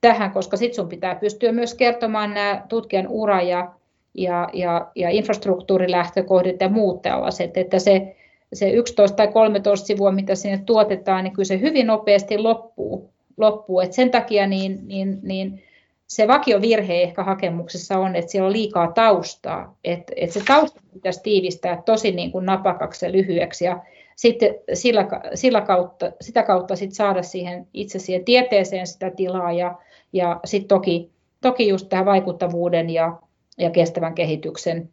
tähän, 0.00 0.30
koska 0.30 0.56
sitten 0.56 0.76
sun 0.76 0.88
pitää 0.88 1.14
pystyä 1.14 1.52
myös 1.52 1.74
kertomaan 1.74 2.34
nämä 2.34 2.66
tutkijan 2.68 3.08
ura 3.08 3.42
ja, 3.42 3.72
ja, 4.14 4.48
ja, 4.52 4.90
ja 4.94 5.10
infrastruktuurilähtökohdat 5.10 6.60
ja 6.60 6.68
muut 6.68 7.02
tällaiset, 7.02 7.56
että 7.56 7.78
se, 7.78 8.16
se 8.52 8.70
11 8.70 9.16
tai 9.16 9.28
13 9.28 9.86
sivua, 9.86 10.12
mitä 10.12 10.34
sinne 10.34 10.62
tuotetaan, 10.66 11.24
niin 11.24 11.32
kyllä 11.32 11.46
se 11.46 11.60
hyvin 11.60 11.86
nopeasti 11.86 12.38
loppuu 12.38 13.11
loppuu. 13.36 13.80
Et 13.80 13.92
sen 13.92 14.10
takia 14.10 14.46
niin, 14.46 14.88
niin, 14.88 15.18
niin 15.22 15.62
se 16.06 16.28
vakiovirhe 16.28 17.02
ehkä 17.02 17.24
hakemuksessa 17.24 17.98
on, 17.98 18.16
että 18.16 18.30
siellä 18.30 18.46
on 18.46 18.52
liikaa 18.52 18.92
taustaa. 18.92 19.76
Että 19.84 20.12
et 20.16 20.32
se 20.32 20.42
tausta 20.46 20.80
pitäisi 20.94 21.20
tiivistää 21.22 21.82
tosi 21.86 22.12
niin 22.12 22.32
kuin 22.32 22.46
napakaksi 22.46 23.06
ja 23.06 23.12
lyhyeksi 23.12 23.64
ja 23.64 23.82
sitten 24.16 24.54
sillä, 24.72 25.06
sillä 25.34 25.60
kautta, 25.60 26.12
sitä 26.20 26.42
kautta 26.42 26.76
sit 26.76 26.92
saada 26.92 27.22
siihen 27.22 27.66
itse 27.74 27.98
siihen 27.98 28.24
tieteeseen 28.24 28.86
sitä 28.86 29.10
tilaa 29.10 29.52
ja, 29.52 29.78
ja 30.12 30.40
sitten 30.44 30.68
toki, 30.68 31.10
toki 31.40 31.68
just 31.68 31.88
tähän 31.88 32.06
vaikuttavuuden 32.06 32.90
ja, 32.90 33.18
ja 33.58 33.70
kestävän 33.70 34.14
kehityksen 34.14 34.90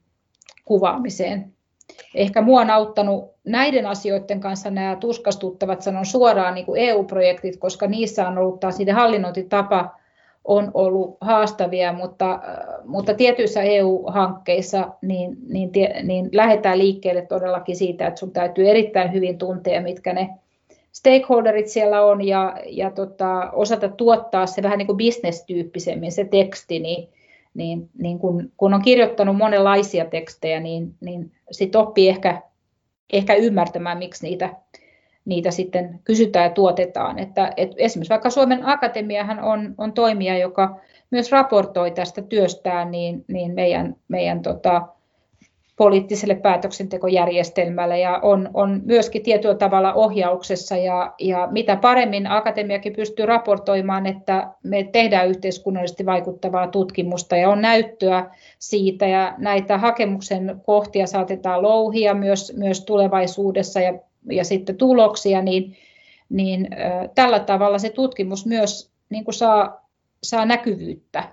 kuvaamiseen 0.65 1.53
ehkä 2.15 2.41
mua 2.41 2.61
on 2.61 2.69
auttanut 2.69 3.31
näiden 3.51 3.85
asioiden 3.85 4.39
kanssa 4.39 4.69
nämä 4.69 4.95
tuskastuttavat, 4.95 5.81
sanon 5.81 6.05
suoraan 6.05 6.53
niin 6.53 6.65
kuin 6.65 6.81
EU-projektit, 6.81 7.57
koska 7.57 7.87
niissä 7.87 8.27
on 8.27 8.37
ollut 8.37 8.59
taas 8.59 8.77
niiden 8.77 8.95
hallinnointitapa 8.95 9.99
on 10.45 10.71
ollut 10.73 11.17
haastavia, 11.21 11.93
mutta, 11.93 12.39
mutta 12.85 13.13
tietyissä 13.13 13.61
EU-hankkeissa 13.61 14.87
niin, 15.01 15.37
niin, 15.47 15.71
niin 16.03 16.29
lähdetään 16.31 16.77
liikkeelle 16.77 17.21
todellakin 17.21 17.75
siitä, 17.75 18.07
että 18.07 18.19
sun 18.19 18.31
täytyy 18.31 18.69
erittäin 18.69 19.13
hyvin 19.13 19.37
tuntea, 19.37 19.81
mitkä 19.81 20.13
ne 20.13 20.29
stakeholderit 20.91 21.67
siellä 21.67 22.05
on 22.05 22.27
ja, 22.27 22.57
ja 22.65 22.91
tota, 22.91 23.51
osata 23.51 23.89
tuottaa 23.89 24.45
se 24.45 24.63
vähän 24.63 24.77
niin 24.77 24.87
kuin 24.87 24.97
bisnestyyppisemmin 24.97 26.11
se 26.11 26.25
teksti, 26.25 26.79
niin, 26.79 27.09
niin, 27.53 27.89
niin 27.97 28.19
kun, 28.19 28.51
kun 28.57 28.73
on 28.73 28.81
kirjoittanut 28.81 29.37
monenlaisia 29.37 30.05
tekstejä, 30.05 30.59
niin, 30.59 30.93
niin 31.01 31.31
sitten 31.51 31.81
oppii 31.81 32.09
ehkä, 32.09 32.41
ehkä 33.13 33.35
ymmärtämään, 33.35 33.97
miksi 33.97 34.27
niitä, 34.27 34.49
niitä 35.25 35.51
sitten 35.51 35.99
kysytään 36.03 36.43
ja 36.43 36.49
tuotetaan. 36.49 37.19
Että, 37.19 37.53
et 37.57 37.71
esimerkiksi 37.77 38.09
vaikka 38.09 38.29
Suomen 38.29 38.65
Akatemiahan 38.65 39.39
on, 39.39 39.75
on 39.77 39.93
toimija, 39.93 40.37
joka 40.37 40.79
myös 41.11 41.31
raportoi 41.31 41.91
tästä 41.91 42.21
työstään 42.21 42.91
niin, 42.91 43.25
niin 43.27 43.53
meidän, 43.53 43.95
meidän 44.07 44.41
tota, 44.41 44.87
poliittiselle 45.79 46.35
päätöksentekojärjestelmälle 46.35 47.99
ja 47.99 48.19
on, 48.21 48.49
on 48.53 48.81
myöskin 48.85 49.23
tietyllä 49.23 49.55
tavalla 49.55 49.93
ohjauksessa 49.93 50.77
ja, 50.77 51.13
ja 51.19 51.47
mitä 51.51 51.75
paremmin 51.75 52.27
akatemiakin 52.27 52.93
pystyy 52.93 53.25
raportoimaan, 53.25 54.05
että 54.05 54.47
me 54.63 54.83
tehdään 54.83 55.27
yhteiskunnallisesti 55.27 56.05
vaikuttavaa 56.05 56.67
tutkimusta 56.67 57.37
ja 57.37 57.49
on 57.49 57.61
näyttöä 57.61 58.35
siitä 58.59 59.07
ja 59.07 59.35
näitä 59.37 59.77
hakemuksen 59.77 60.61
kohtia 60.65 61.07
saatetaan 61.07 61.61
louhia 61.61 62.13
myös, 62.13 62.53
myös 62.57 62.85
tulevaisuudessa 62.85 63.79
ja, 63.79 63.93
ja 64.31 64.43
sitten 64.43 64.77
tuloksia, 64.77 65.41
niin, 65.41 65.77
niin 66.29 66.67
äh, 66.73 67.09
tällä 67.15 67.39
tavalla 67.39 67.79
se 67.79 67.89
tutkimus 67.89 68.45
myös 68.45 68.91
niin 69.09 69.25
kuin 69.25 69.35
saa, 69.35 69.89
saa 70.23 70.45
näkyvyyttä. 70.45 71.23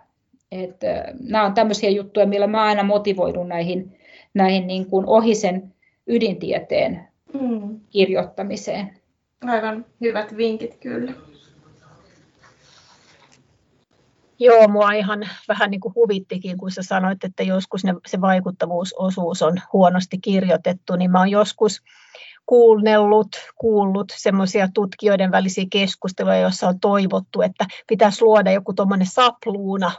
Et, 0.53 0.85
äh, 0.85 1.03
nämä 1.21 1.45
on 1.45 1.55
tämmöisiä 1.55 1.91
juttuja, 1.91 2.27
millä 2.27 2.47
mä 2.47 2.63
aina 2.63 2.83
motivoidun 2.83 3.49
näihin 3.49 3.97
näihin 4.37 4.67
niin 4.67 4.87
kuin 4.87 5.07
ohi 5.07 5.35
sen 5.35 5.75
ydintieteen 6.07 7.09
mm. 7.41 7.81
kirjoittamiseen. 7.91 9.01
Aivan 9.47 9.85
hyvät 10.01 10.37
vinkit 10.37 10.77
kyllä. 10.77 11.13
Joo, 14.39 14.69
mua 14.69 14.93
ihan 14.93 15.29
vähän 15.49 15.71
niin 15.71 15.81
kuin 15.81 15.95
huvittikin, 15.95 16.59
kun 16.59 16.71
sä 16.71 16.83
sanoit, 16.83 17.25
että 17.25 17.43
joskus 17.43 17.85
ne, 17.85 17.95
se 18.07 18.21
vaikuttavuusosuus 18.21 19.43
on 19.43 19.61
huonosti 19.73 20.19
kirjoitettu, 20.19 20.97
niin 20.97 21.11
mä 21.11 21.19
oon 21.19 21.31
joskus 21.31 21.83
kuunnellut, 22.47 23.29
kuullut 23.55 24.13
semmoisia 24.17 24.69
tutkijoiden 24.75 25.31
välisiä 25.31 25.65
keskusteluja, 25.71 26.39
joissa 26.39 26.69
on 26.69 26.81
toivottu, 26.81 27.43
että 27.43 27.67
pitäisi 27.87 28.23
luoda 28.23 28.53
joku 28.53 28.73
tuommoinen 28.73 29.07
sapluuna, 29.07 29.93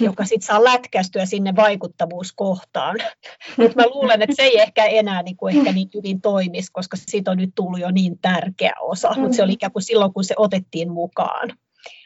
joka 0.00 0.24
sitten 0.24 0.46
saa 0.46 0.64
lätkästyä 0.64 1.26
sinne 1.26 1.56
vaikuttavuuskohtaan. 1.56 2.96
Mutta 3.58 3.76
mä 3.76 3.88
luulen, 3.94 4.22
että 4.22 4.36
se 4.36 4.42
ei 4.42 4.60
ehkä 4.60 4.84
enää 4.84 5.22
niin 5.22 5.36
kuin 5.36 5.56
ehkä 5.56 5.72
niin 5.72 5.88
hyvin 5.94 6.20
toimisi, 6.20 6.72
koska 6.72 6.96
siitä 6.96 7.30
on 7.30 7.36
nyt 7.36 7.50
tullut 7.54 7.80
jo 7.80 7.90
niin 7.90 8.18
tärkeä 8.18 8.72
osa, 8.80 9.14
mutta 9.16 9.36
se 9.36 9.42
oli 9.42 9.52
ikään 9.52 9.72
kuin 9.72 9.82
silloin, 9.82 10.12
kun 10.12 10.24
se 10.24 10.34
otettiin 10.36 10.92
mukaan 10.92 11.50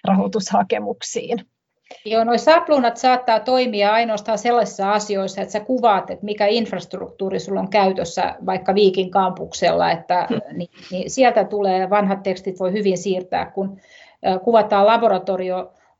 rahoitushakemuksiin. 0.05 1.47
Joo, 2.05 2.25
nuo 2.25 2.39
sapluunat 2.39 2.97
saattaa 2.97 3.41
toimia 3.41 3.93
ainoastaan 3.93 4.39
sellaisissa 4.39 4.93
asioissa, 4.93 5.41
että 5.41 5.53
sä 5.53 5.61
kuvaat, 5.61 6.11
että 6.11 6.25
mikä 6.25 6.47
infrastruktuuri 6.47 7.41
sulla 7.41 7.61
on 7.61 7.71
käytössä 7.71 8.35
vaikka 8.47 8.75
Viikin 8.75 9.11
kampuksella, 9.11 9.91
että 9.91 10.29
niin, 10.53 10.71
niin 10.91 11.11
sieltä 11.11 11.45
tulee, 11.45 11.91
vanhat 11.91 12.23
tekstit 12.23 12.61
voi 12.61 12.73
hyvin 12.73 12.99
siirtää, 12.99 13.51
kun 13.51 13.81
kuvataan 14.45 14.87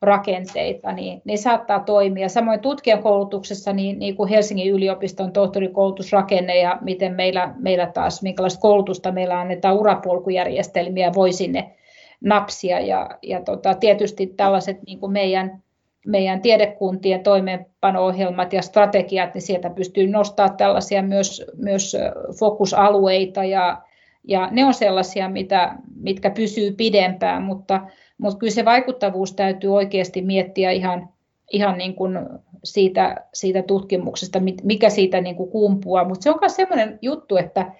laboratoriorakenteita, 0.05 0.91
niin 0.91 1.21
ne 1.25 1.37
saattaa 1.37 1.79
toimia. 1.79 2.29
Samoin 2.29 2.59
tutkijakoulutuksessa, 2.59 3.73
niin, 3.73 3.99
niin 3.99 4.15
kuin 4.15 4.29
Helsingin 4.29 4.71
yliopiston 4.73 5.31
tohtorikoulutusrakenne 5.31 6.57
ja 6.57 6.77
miten 6.81 7.13
meillä, 7.13 7.53
meillä 7.57 7.87
taas, 7.87 8.21
minkälaista 8.21 8.61
koulutusta 8.61 9.11
meillä 9.11 9.39
annetaan, 9.39 9.77
urapolkujärjestelmiä 9.77 11.11
voi 11.15 11.31
sinne 11.31 11.75
napsia 12.21 12.79
ja, 12.79 13.09
ja 13.21 13.41
tota, 13.41 13.73
tietysti 13.73 14.27
tällaiset 14.27 14.83
niin 14.87 14.99
kuin 14.99 15.11
meidän 15.11 15.61
meidän 16.07 16.41
tiedekuntien 16.41 17.23
toimeenpano-ohjelmat 17.23 18.53
ja 18.53 18.61
strategiat, 18.61 19.33
niin 19.33 19.41
sieltä 19.41 19.69
pystyy 19.69 20.07
nostamaan 20.07 20.57
tällaisia 20.57 21.03
myös, 21.03 21.43
myös 21.57 21.97
fokusalueita 22.39 23.43
ja, 23.43 23.81
ja 24.23 24.47
ne 24.51 24.65
on 24.65 24.73
sellaisia, 24.73 25.29
mitä, 25.29 25.75
mitkä 25.95 26.29
pysyy 26.29 26.71
pidempään, 26.71 27.43
mutta, 27.43 27.81
mutta 28.17 28.39
kyllä 28.39 28.53
se 28.53 28.65
vaikuttavuus 28.65 29.33
täytyy 29.33 29.75
oikeasti 29.75 30.21
miettiä 30.21 30.71
ihan, 30.71 31.09
ihan 31.51 31.77
niin 31.77 31.95
kuin 31.95 32.19
siitä, 32.63 33.15
siitä 33.33 33.61
tutkimuksesta, 33.61 34.41
mikä 34.63 34.89
siitä 34.89 35.21
niin 35.21 35.35
kuin 35.35 35.49
kumpuaa, 35.49 36.07
mutta 36.07 36.23
se 36.23 36.29
on 36.29 36.37
myös 36.41 36.55
sellainen 36.55 36.99
juttu, 37.01 37.37
että, 37.37 37.71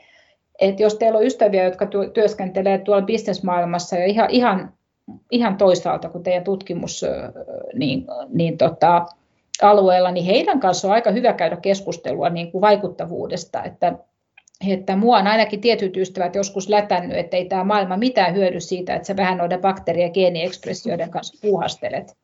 että 0.59 0.83
jos 0.83 0.95
teillä 0.95 1.17
on 1.17 1.25
ystäviä, 1.25 1.63
jotka 1.63 1.87
työskentelee 2.13 2.77
tuolla 2.77 3.01
bisnesmaailmassa 3.01 3.95
ja 3.95 4.05
ihan, 4.05 4.29
ihan 4.29 4.73
ihan 5.31 5.57
toisaalta 5.57 6.09
kuin 6.09 6.23
teidän 6.23 6.43
tutkimus 6.43 7.05
niin, 7.73 8.05
niin 8.29 8.57
tota, 8.57 9.05
alueella, 9.61 10.11
niin 10.11 10.25
heidän 10.25 10.59
kanssa 10.59 10.87
on 10.87 10.93
aika 10.93 11.11
hyvä 11.11 11.33
käydä 11.33 11.57
keskustelua 11.57 12.29
niin 12.29 12.51
kuin 12.51 12.61
vaikuttavuudesta, 12.61 13.63
että, 13.63 13.97
että 14.67 14.95
mua 14.95 15.17
on 15.17 15.27
ainakin 15.27 15.61
tietyt 15.61 15.97
ystävät 15.97 16.35
joskus 16.35 16.69
lätännyt, 16.69 17.17
että 17.17 17.37
ei 17.37 17.45
tämä 17.45 17.63
maailma 17.63 17.97
mitään 17.97 18.35
hyödy 18.35 18.59
siitä, 18.59 18.95
että 18.95 19.07
sä 19.07 19.15
vähän 19.15 19.37
noiden 19.37 19.61
bakteeri- 19.61 20.01
ja 20.01 20.09
geeniekspressioiden 20.09 21.09
kanssa 21.09 21.37
puuhastelet. 21.41 22.17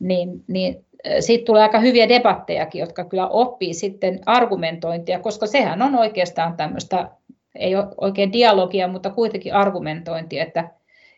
Niin, 0.00 0.44
niin 0.48 0.84
siitä 1.20 1.44
tulee 1.44 1.62
aika 1.62 1.78
hyviä 1.78 2.08
debattejakin, 2.08 2.80
jotka 2.80 3.04
kyllä 3.04 3.28
oppii 3.28 3.74
sitten 3.74 4.20
argumentointia, 4.26 5.18
koska 5.18 5.46
sehän 5.46 5.82
on 5.82 5.94
oikeastaan 5.94 6.56
tämmöistä, 6.56 7.10
ei 7.54 7.76
ole 7.76 7.86
oikein 8.00 8.32
dialogia, 8.32 8.88
mutta 8.88 9.10
kuitenkin 9.10 9.54
argumentointia, 9.54 10.42
että 10.42 10.70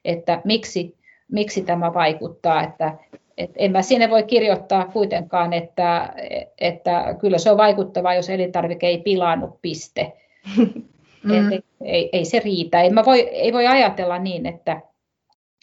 että 0.05 0.41
miksi, 0.45 0.97
miksi 1.33 1.63
tämä 1.63 1.95
vaikuttaa. 1.95 2.63
Että, 2.63 2.99
et 3.37 3.51
en 3.57 3.73
mä 3.73 3.83
sinne 3.83 4.11
voi 4.11 4.23
kirjoittaa 4.23 4.85
kuitenkaan, 4.85 5.53
että, 5.53 6.15
että 6.61 7.15
kyllä 7.21 7.39
se 7.39 7.51
on 7.51 7.57
vaikuttavaa, 7.57 8.15
jos 8.15 8.31
elintarvike 8.31 8.87
ei 8.87 8.99
pilaannut 8.99 9.63
piste. 9.63 10.13
Mm. 11.23 11.53
Et, 11.53 11.65
ei, 11.85 12.09
ei 12.13 12.25
se 12.25 12.41
riitä. 12.45 12.81
Ei, 12.81 12.91
mä 12.91 13.05
voi, 13.05 13.21
ei 13.21 13.53
voi 13.53 13.67
ajatella 13.67 14.19
niin, 14.19 14.47
että, 14.47 14.81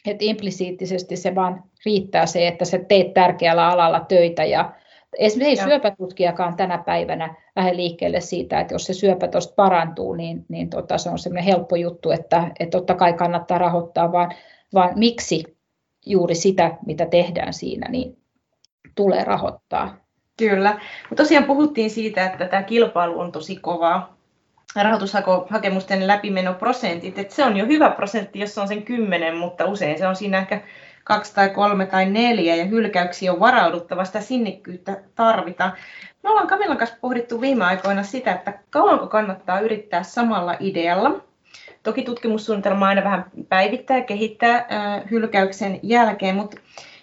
että 0.07 0.25
implisiittisesti 0.25 1.15
se 1.15 1.35
vaan 1.35 1.63
riittää 1.85 2.25
se, 2.25 2.47
että 2.47 2.65
sä 2.65 2.79
teet 2.79 3.13
tärkeällä 3.13 3.67
alalla 3.67 3.99
töitä 3.99 4.43
ja 4.43 4.73
Esimerkiksi 5.19 5.61
ei 5.61 5.67
syöpätutkijakaan 5.67 6.55
tänä 6.55 6.77
päivänä 6.77 7.35
lähde 7.55 7.75
liikkeelle 7.75 8.21
siitä, 8.21 8.59
että 8.59 8.73
jos 8.73 8.85
se 8.85 8.93
syöpä 8.93 9.27
tuosta 9.27 9.53
parantuu, 9.55 10.13
niin, 10.13 10.45
niin 10.49 10.69
tota, 10.69 10.97
se 10.97 11.09
on 11.09 11.19
semmoinen 11.19 11.43
helppo 11.43 11.75
juttu, 11.75 12.11
että, 12.11 12.51
että 12.59 12.77
totta 12.77 12.93
kai 12.93 13.13
kannattaa 13.13 13.57
rahoittaa, 13.57 14.11
vaan, 14.11 14.31
vaan 14.73 14.99
miksi 14.99 15.57
juuri 16.05 16.35
sitä, 16.35 16.77
mitä 16.85 17.05
tehdään 17.05 17.53
siinä, 17.53 17.89
niin 17.89 18.17
tulee 18.95 19.23
rahoittaa. 19.23 19.97
Kyllä, 20.37 20.79
mutta 21.09 21.23
tosiaan 21.23 21.45
puhuttiin 21.45 21.89
siitä, 21.89 22.25
että 22.25 22.47
tämä 22.47 22.63
kilpailu 22.63 23.19
on 23.19 23.31
tosi 23.31 23.55
kovaa. 23.55 24.14
Rahoitushakemusten 24.75 26.07
läpimenoprosentit, 26.07 27.19
että 27.19 27.35
se 27.35 27.43
on 27.43 27.57
jo 27.57 27.65
hyvä 27.65 27.89
prosentti, 27.89 28.39
jos 28.39 28.57
on 28.57 28.67
sen 28.67 28.83
10, 28.83 29.35
mutta 29.35 29.65
usein 29.65 29.97
se 29.97 30.07
on 30.07 30.15
siinä 30.15 30.37
ehkä 30.37 30.61
kaksi 31.03 31.35
tai 31.35 31.49
kolme 31.49 31.85
tai 31.85 32.05
neljä 32.05 32.55
ja 32.55 32.65
hylkäyksiä 32.65 33.33
on 33.33 33.39
varauduttava, 33.39 34.05
sitä 34.05 34.21
sinnikkyyttä 34.21 35.01
tarvitaan. 35.15 35.73
Me 36.23 36.29
ollaan 36.29 36.47
Kamilan 36.47 36.77
kanssa 36.77 36.97
pohdittu 37.01 37.41
viime 37.41 37.65
aikoina 37.65 38.03
sitä, 38.03 38.31
että 38.31 38.53
kauanko 38.69 39.07
kannattaa 39.07 39.59
yrittää 39.59 40.03
samalla 40.03 40.55
idealla. 40.59 41.11
Toki 41.83 42.03
tutkimussuunnitelma 42.03 42.87
aina 42.87 43.03
vähän 43.03 43.25
päivittää 43.49 43.97
ja 43.97 44.03
kehittää 44.03 44.67
hylkäyksen 45.11 45.79
jälkeen, 45.83 46.35
mutta 46.35 46.57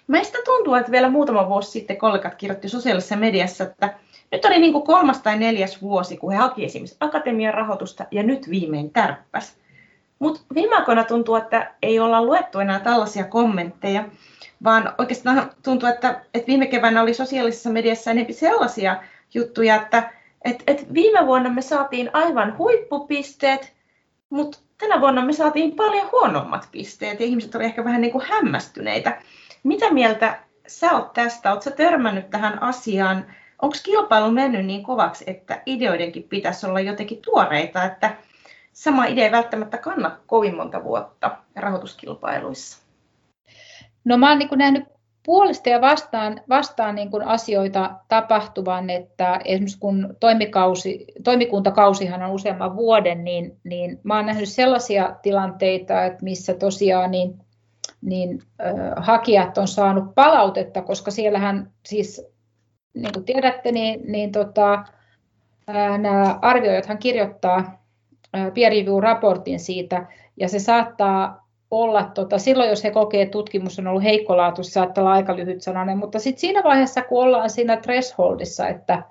meistä 0.06 0.38
tuntuu, 0.44 0.74
että 0.74 0.92
vielä 0.92 1.10
muutama 1.10 1.48
vuosi 1.48 1.70
sitten 1.70 1.96
kollegat 1.96 2.34
kirjoitti 2.34 2.68
sosiaalisessa 2.68 3.16
mediassa, 3.16 3.64
että 3.64 3.94
nyt 4.32 4.44
oli 4.44 4.58
niin 4.58 4.72
kuin 4.72 4.84
kolmas 4.84 5.22
tai 5.22 5.38
neljäs 5.38 5.82
vuosi, 5.82 6.16
kun 6.16 6.32
he 6.32 6.38
haki 6.38 6.64
esimerkiksi 6.64 6.96
akatemian 7.00 7.54
rahoitusta 7.54 8.06
ja 8.10 8.22
nyt 8.22 8.50
viimein 8.50 8.90
tärppäs. 8.90 9.56
Mutta 10.18 10.40
viime 10.54 10.76
aikoina 10.76 11.04
tuntuu, 11.04 11.34
että 11.34 11.74
ei 11.82 12.00
olla 12.00 12.24
luettu 12.24 12.58
enää 12.58 12.80
tällaisia 12.80 13.24
kommentteja, 13.24 14.04
vaan 14.64 14.94
oikeastaan 14.98 15.50
tuntuu, 15.62 15.88
että, 15.88 16.20
että 16.34 16.46
viime 16.46 16.66
keväänä 16.66 17.02
oli 17.02 17.14
sosiaalisessa 17.14 17.70
mediassa 17.70 18.10
enemmän 18.10 18.34
sellaisia 18.34 19.02
juttuja, 19.34 19.76
että 19.76 20.12
että 20.44 20.64
että 20.66 20.82
viime 20.94 21.26
vuonna 21.26 21.50
me 21.50 21.62
saatiin 21.62 22.10
aivan 22.12 22.58
huippupisteet, 22.58 23.72
mutta 24.30 24.58
tänä 24.78 25.00
vuonna 25.00 25.24
me 25.24 25.32
saatiin 25.32 25.72
paljon 25.72 26.08
huonommat 26.12 26.68
pisteet 26.72 27.20
ja 27.20 27.26
ihmiset 27.26 27.54
olivat 27.54 27.68
ehkä 27.68 27.84
vähän 27.84 28.00
niin 28.00 28.12
kuin 28.12 28.24
hämmästyneitä. 28.28 29.22
Mitä 29.62 29.90
mieltä 29.90 30.38
sä 30.66 30.92
oot 30.92 31.12
tästä? 31.12 31.52
Oletko 31.52 31.70
törmännyt 31.70 32.30
tähän 32.30 32.62
asiaan? 32.62 33.24
Onko 33.62 33.76
kilpailu 33.82 34.30
mennyt 34.30 34.66
niin 34.66 34.82
kovaksi, 34.82 35.24
että 35.26 35.62
ideoidenkin 35.66 36.22
pitäisi 36.22 36.66
olla 36.66 36.80
jotenkin 36.80 37.22
tuoreita, 37.22 37.84
että 37.84 38.16
sama 38.72 39.04
idea 39.04 39.24
ei 39.24 39.32
välttämättä 39.32 39.78
kanna 39.78 40.18
kovin 40.26 40.56
monta 40.56 40.84
vuotta 40.84 41.36
rahoituskilpailuissa? 41.56 42.82
No 44.04 44.16
mä 44.16 44.28
oon 44.28 44.38
niin 44.38 44.48
nähnyt 44.56 44.84
puolesta 45.26 45.68
ja 45.68 45.80
vastaan, 45.80 46.40
vastaan 46.48 46.94
niin 46.94 47.10
kuin 47.10 47.22
asioita 47.22 47.90
tapahtuvan, 48.08 48.90
että 48.90 49.40
esimerkiksi 49.44 49.78
kun 49.78 50.16
toimikausi, 50.20 51.04
toimikuntakausihan 51.24 52.22
on 52.22 52.30
useamman 52.30 52.76
vuoden, 52.76 53.24
niin, 53.24 53.56
niin 53.64 54.00
mä 54.02 54.16
oon 54.16 54.26
nähnyt 54.26 54.48
sellaisia 54.48 55.16
tilanteita, 55.22 56.04
että 56.04 56.24
missä 56.24 56.54
tosiaan 56.54 57.10
niin, 57.10 57.38
niin 58.00 58.42
äh, 58.60 58.74
hakijat 58.96 59.58
on 59.58 59.68
saanut 59.68 60.14
palautetta, 60.14 60.82
koska 60.82 61.10
siellähän 61.10 61.70
siis, 61.86 62.31
niin 62.94 63.12
kuin 63.12 63.24
tiedätte, 63.24 63.72
niin, 63.72 64.00
niin 64.12 64.32
tota, 64.32 64.84
nämä 65.98 66.38
arvioijathan 66.42 66.98
kirjoittaa 66.98 67.82
peer 68.54 68.72
review-raportin 68.72 69.58
siitä, 69.58 70.06
ja 70.36 70.48
se 70.48 70.58
saattaa 70.58 71.46
olla, 71.70 72.10
tota, 72.14 72.38
silloin 72.38 72.70
jos 72.70 72.84
he 72.84 72.90
kokee, 72.90 73.22
että 73.22 73.32
tutkimus 73.32 73.78
on 73.78 73.86
ollut 73.86 74.02
heikkolaatu, 74.02 74.62
se 74.62 74.70
saattaa 74.70 75.04
olla 75.04 75.12
aika 75.12 75.36
lyhyt 75.36 75.62
sananen, 75.62 75.98
mutta 75.98 76.18
sitten 76.18 76.40
siinä 76.40 76.62
vaiheessa, 76.64 77.02
kun 77.02 77.24
ollaan 77.24 77.50
siinä 77.50 77.76
thresholdissa, 77.76 78.68
että, 78.68 79.02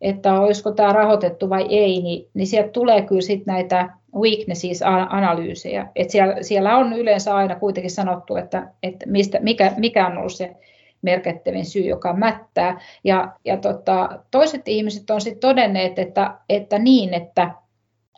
että 0.00 0.40
olisiko 0.40 0.72
tämä 0.72 0.92
rahoitettu 0.92 1.50
vai 1.50 1.66
ei, 1.70 2.02
niin, 2.02 2.28
niin 2.34 2.46
sieltä 2.46 2.68
tulee 2.68 3.02
kyllä 3.02 3.22
sitten 3.22 3.54
näitä 3.54 3.88
weaknesses-analyysejä. 4.14 5.88
Siellä, 6.08 6.36
siellä 6.40 6.76
on 6.76 6.92
yleensä 6.92 7.36
aina 7.36 7.54
kuitenkin 7.54 7.90
sanottu, 7.90 8.36
että, 8.36 8.68
että 8.82 9.06
mistä, 9.08 9.38
mikä, 9.40 9.72
mikä 9.76 10.06
on 10.06 10.18
ollut 10.18 10.32
se 10.32 10.56
merkittävin 11.02 11.66
syy, 11.66 11.82
joka 11.82 12.12
mättää. 12.12 12.80
Ja, 13.04 13.32
ja 13.44 13.56
tota, 13.56 14.08
toiset 14.30 14.68
ihmiset 14.68 15.10
on 15.10 15.20
sitten 15.20 15.40
todenneet, 15.40 15.98
että, 15.98 16.34
että 16.48 16.78
niin, 16.78 17.14
että 17.14 17.50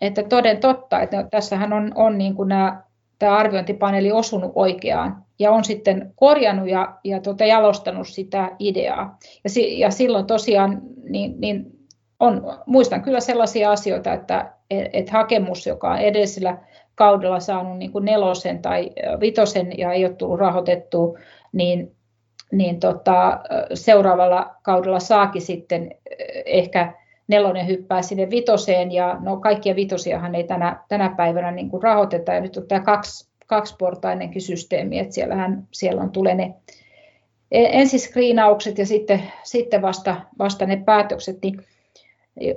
että 0.01 0.23
toden 0.23 0.61
totta, 0.61 1.01
että 1.01 1.27
tässähän 1.31 1.73
on, 1.73 1.93
on 1.95 2.19
niin 2.19 2.35
kuin 2.35 2.49
nämä, 2.49 2.83
tämä 3.19 3.37
arviointipaneeli 3.37 4.13
osunut 4.13 4.53
oikeaan 4.55 5.25
ja 5.39 5.53
on 5.53 5.65
sitten 5.65 6.13
korjannut 6.17 6.69
ja, 6.69 6.95
ja 7.05 7.21
tota, 7.21 7.45
jalostanut 7.45 8.09
sitä 8.09 8.51
ideaa. 8.59 9.19
Ja, 9.45 9.51
si, 9.51 9.79
ja 9.81 9.91
silloin 9.91 10.27
tosiaan 10.27 10.83
niin, 11.09 11.41
niin 11.41 11.67
on, 12.21 12.43
muistan 12.67 13.03
kyllä 13.03 13.21
sellaisia 13.21 13.71
asioita, 13.71 14.13
että 14.13 14.53
et 14.71 15.11
hakemus, 15.11 15.67
joka 15.67 15.91
on 15.91 15.99
edellisellä 15.99 16.59
kaudella 16.95 17.41
saanut 17.41 17.79
niin 17.79 17.93
kuin 17.93 18.05
nelosen 18.05 18.63
tai 18.63 18.91
vitosen 19.21 19.79
ja 19.79 19.93
ei 19.93 20.05
ole 20.05 20.15
tullut 20.15 20.41
rahoitettua, 20.41 21.19
niin 21.53 21.97
niin 22.53 22.81
tota, 22.81 23.41
seuraavalla 23.75 24.55
kaudella 24.63 25.01
saakin 25.01 25.43
sitten 25.43 25.95
ehkä 26.47 26.93
nelonen 27.29 27.67
hyppää 27.67 28.03
sinne 28.03 28.31
vitoseen. 28.31 28.93
Ja 28.93 29.17
no 29.21 29.37
kaikkia 29.37 29.77
vitosiahan 29.77 30.35
ei 30.35 30.45
tänä, 30.45 30.77
tänä 30.89 31.15
päivänä 31.17 31.51
niin 31.51 31.71
kuin 31.71 31.83
rahoiteta. 31.83 32.33
Ja 32.33 32.41
nyt 32.41 32.57
on 32.57 32.67
tämä 32.69 32.81
kaksi, 32.81 33.31
kaksiportainenkin 33.47 34.43
systeemi, 34.43 34.99
että 34.99 35.15
siellähän, 35.15 35.69
siellä 35.73 36.03
on 36.03 36.11
tulee 36.11 36.35
ne 36.35 36.55
ensiskriinaukset 37.51 38.79
ja 38.79 38.87
sitten, 38.87 39.23
sitten 39.43 39.83
vasta, 39.83 40.17
vasta 40.39 40.67
ne 40.67 40.83
päätökset 40.87 41.39
niin, 41.43 41.65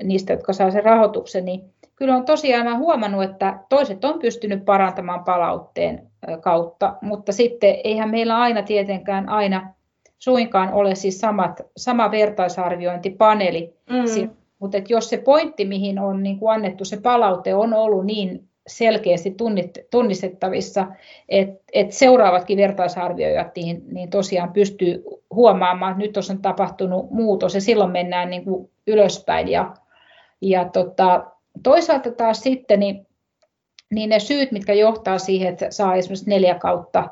niistä, 0.04 0.34
jotka 0.34 0.54
saa 0.54 0.72
sen 0.72 0.84
rahoituksen, 0.84 1.46
niin 1.46 1.62
kyllä 1.96 2.16
on 2.16 2.26
tosiaan 2.26 2.66
mä 2.66 2.78
huomannut, 2.78 3.24
että 3.24 3.60
toiset 3.70 4.06
on 4.06 4.20
pystynyt 4.20 4.66
parantamaan 4.66 5.24
palautteen 5.24 6.08
kautta, 6.42 6.96
mutta 7.02 7.32
sitten 7.32 7.76
eihän 7.84 8.10
meillä 8.10 8.38
aina 8.38 8.64
tietenkään 8.64 9.30
aina 9.30 9.74
suinkaan 10.24 10.74
ole 10.74 10.96
siis 10.96 11.20
samat, 11.20 11.62
sama 11.78 12.12
vertaisarviointipaneeli, 12.12 13.74
mm. 13.90 14.30
mutta 14.60 14.78
että 14.78 14.94
jos 14.94 15.10
se 15.10 15.18
pointti, 15.18 15.66
mihin 15.66 16.00
on 16.00 16.24
niin 16.24 16.40
kuin 16.40 16.54
annettu 16.54 16.86
se 16.86 17.02
palaute, 17.02 17.56
on 17.56 17.74
ollut 17.74 18.06
niin 18.06 18.48
selkeästi 18.68 19.36
tunnistettavissa, 19.92 20.88
että 21.30 21.64
et 21.74 21.92
seuraavatkin 21.92 22.58
vertaisarvioijat 22.58 23.56
niin, 23.56 23.84
niin 23.92 24.10
tosiaan 24.10 24.54
pystyy 24.54 25.04
huomaamaan, 25.34 25.92
että 25.92 26.04
nyt 26.04 26.18
on 26.18 26.42
tapahtunut 26.42 27.12
muutos 27.12 27.56
ja 27.56 27.62
silloin 27.62 27.92
mennään 27.92 28.30
niin 28.30 28.44
kuin 28.44 28.70
ylöspäin. 28.88 29.48
Ja, 29.48 29.74
ja 30.42 30.70
tota, 30.70 31.26
toisaalta 31.64 32.12
taas 32.12 32.40
sitten 32.40 32.80
niin, 32.80 33.08
niin 33.92 34.10
ne 34.10 34.20
syyt, 34.20 34.52
mitkä 34.52 34.74
johtaa 34.74 35.18
siihen, 35.18 35.50
että 35.50 35.72
saa 35.72 35.96
esimerkiksi 35.96 36.30
neljä 36.30 36.56
kautta 36.56 37.10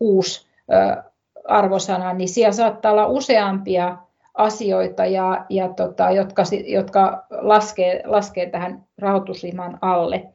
uusi 0.00 0.46
ö, 0.72 1.07
arvosana, 1.48 2.12
niin 2.12 2.28
siellä 2.28 2.52
saattaa 2.52 2.92
olla 2.92 3.06
useampia 3.06 3.96
asioita, 4.34 5.06
ja, 5.06 5.44
ja 5.48 5.68
tota, 5.68 6.10
jotka, 6.10 6.42
jotka 6.66 7.26
laskee, 7.30 8.02
laskee 8.04 8.50
tähän 8.50 8.84
rahoitusriman 8.98 9.78
alle. 9.80 10.28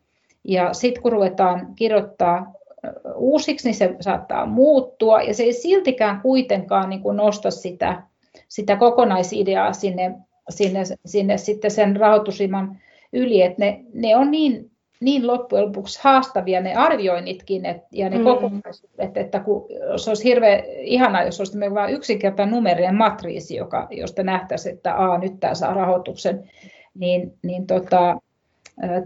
Ja 0.43 0.73
sitten 0.73 1.03
kun 1.03 1.11
ruvetaan 1.11 1.75
kirjoittaa 1.75 2.53
uusiksi, 3.15 3.67
niin 3.67 3.75
se 3.75 3.95
saattaa 4.01 4.45
muuttua, 4.45 5.21
ja 5.21 5.33
se 5.33 5.43
ei 5.43 5.53
siltikään 5.53 6.21
kuitenkaan 6.21 6.89
niin 6.89 7.01
kuin 7.01 7.17
nosta 7.17 7.51
sitä, 7.51 8.03
sitä 8.47 8.75
kokonaisideaa 8.75 9.73
sinne, 9.73 10.15
sinne, 10.49 10.83
sinne 11.05 11.37
sitten 11.37 11.71
sen 11.71 11.95
rahoitusriman 11.95 12.77
yli, 13.13 13.41
että 13.41 13.65
ne, 13.65 13.83
ne 13.93 14.15
on 14.15 14.31
niin, 14.31 14.71
niin 15.03 15.27
loppujen 15.27 15.65
lopuksi 15.65 15.99
haastavia 16.03 16.61
ne 16.61 16.75
arvioinnitkin 16.75 17.65
et, 17.65 17.81
ja 17.91 18.09
ne 18.09 18.17
mm. 18.17 18.23
kokonaisuudet, 18.23 19.17
että 19.17 19.39
kun, 19.39 19.67
se 19.95 20.09
olisi 20.09 20.23
hirveän 20.23 20.63
ihanaa, 20.79 21.23
jos 21.23 21.39
olisi 21.39 21.59
vain 21.73 21.93
yksinkertainen 21.93 22.55
numerinen 22.55 22.95
matriisi, 22.95 23.55
joka, 23.55 23.87
josta 23.91 24.23
nähtäisiin, 24.23 24.75
että 24.75 24.95
A, 24.95 25.17
nyt 25.17 25.39
tämä 25.39 25.55
saa 25.55 25.73
rahoituksen, 25.73 26.49
niin, 26.95 27.33
niin 27.43 27.67
tota, 27.67 28.17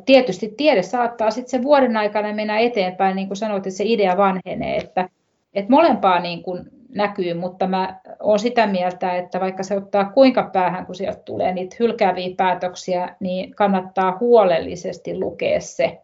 tietysti 0.06 0.54
tiede 0.58 0.82
saattaa 0.82 1.32
sitten 1.32 1.50
sen 1.50 1.64
vuoden 1.64 1.98
aikana 1.98 2.34
mennä 2.34 2.60
eteenpäin, 2.60 3.16
niin 3.16 3.28
kuin 3.28 3.38
sanoit, 3.38 3.68
että 3.68 3.78
se 3.78 3.84
idea 3.88 4.18
vanhenee, 4.18 4.78
että, 4.78 5.10
että 5.54 5.72
molempaa 5.72 6.20
niin 6.20 6.44
kuin 6.44 6.77
näkyy, 6.98 7.34
mutta 7.34 7.68
mä 7.68 8.00
olen 8.20 8.40
sitä 8.40 8.68
mieltä, 8.68 9.16
että 9.16 9.40
vaikka 9.40 9.64
se 9.64 9.78
ottaa 9.78 10.12
kuinka 10.12 10.50
päähän, 10.54 10.86
kun 10.86 10.96
sieltä 10.96 11.20
tulee 11.26 11.54
niitä 11.54 11.76
hylkääviä 11.80 12.36
päätöksiä, 12.38 13.16
niin 13.20 13.56
kannattaa 13.56 14.18
huolellisesti 14.20 15.20
lukea 15.20 15.60
se, 15.62 16.02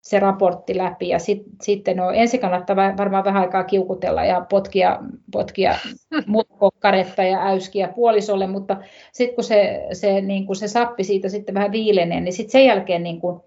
se 0.00 0.18
raportti 0.18 0.78
läpi. 0.78 1.08
Ja 1.08 1.18
sit, 1.18 1.42
sitten 1.62 1.96
no, 1.96 2.10
ensin 2.10 2.40
kannattaa 2.40 2.76
varmaan 2.76 3.24
vähän 3.24 3.42
aikaa 3.42 3.64
kiukutella 3.64 4.24
ja 4.24 4.46
potkia, 4.50 4.98
potkia 5.32 5.74
mutkokkaretta 6.26 7.22
ja 7.22 7.46
äyskiä 7.46 7.88
puolisolle, 7.88 8.46
mutta 8.46 8.76
sitten 9.12 9.34
kun 9.34 9.44
se, 9.44 9.86
se, 9.92 10.20
niin 10.20 10.46
kun 10.46 10.56
se 10.56 10.68
sappi 10.68 11.04
siitä 11.04 11.28
sitten 11.28 11.54
vähän 11.54 11.72
viilenee, 11.72 12.20
niin 12.20 12.32
sitten 12.32 12.52
sen 12.52 12.64
jälkeen 12.64 13.02
niin 13.02 13.20
kun 13.20 13.44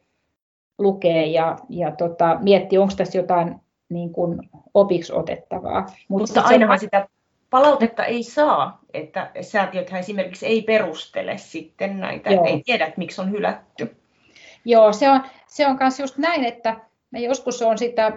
lukee 0.79 1.25
ja, 1.25 1.57
ja 1.69 1.91
tota, 1.91 2.37
miettii, 2.41 2.77
onko 2.77 2.93
tässä 2.97 3.17
jotain 3.17 3.55
niin 3.89 4.11
kuin 4.11 4.39
opiksi 4.74 5.13
otettavaa. 5.13 5.86
Mut 6.07 6.22
Mutta 6.22 6.41
ainahan 6.41 6.80
se... 6.80 6.84
sitä 6.84 7.07
palautetta 7.49 8.05
ei 8.05 8.24
saa, 8.24 8.80
että 8.93 9.32
säätiöthän 9.41 9.99
esimerkiksi 9.99 10.45
ei 10.45 10.61
perustele 10.61 11.38
sitten 11.38 11.99
näitä, 11.99 12.30
Joo. 12.30 12.45
ei 12.45 12.63
tiedä, 12.65 12.86
että 12.86 12.99
miksi 12.99 13.22
on 13.22 13.32
hylätty. 13.32 13.95
Joo, 14.65 14.93
se 14.93 15.09
on, 15.09 15.22
se 15.47 15.67
on 15.67 15.78
myös 15.80 15.99
just 15.99 16.17
näin, 16.17 16.45
että 16.45 16.76
me 17.11 17.20
joskus 17.20 17.61
on 17.61 17.78
sitä, 17.78 18.11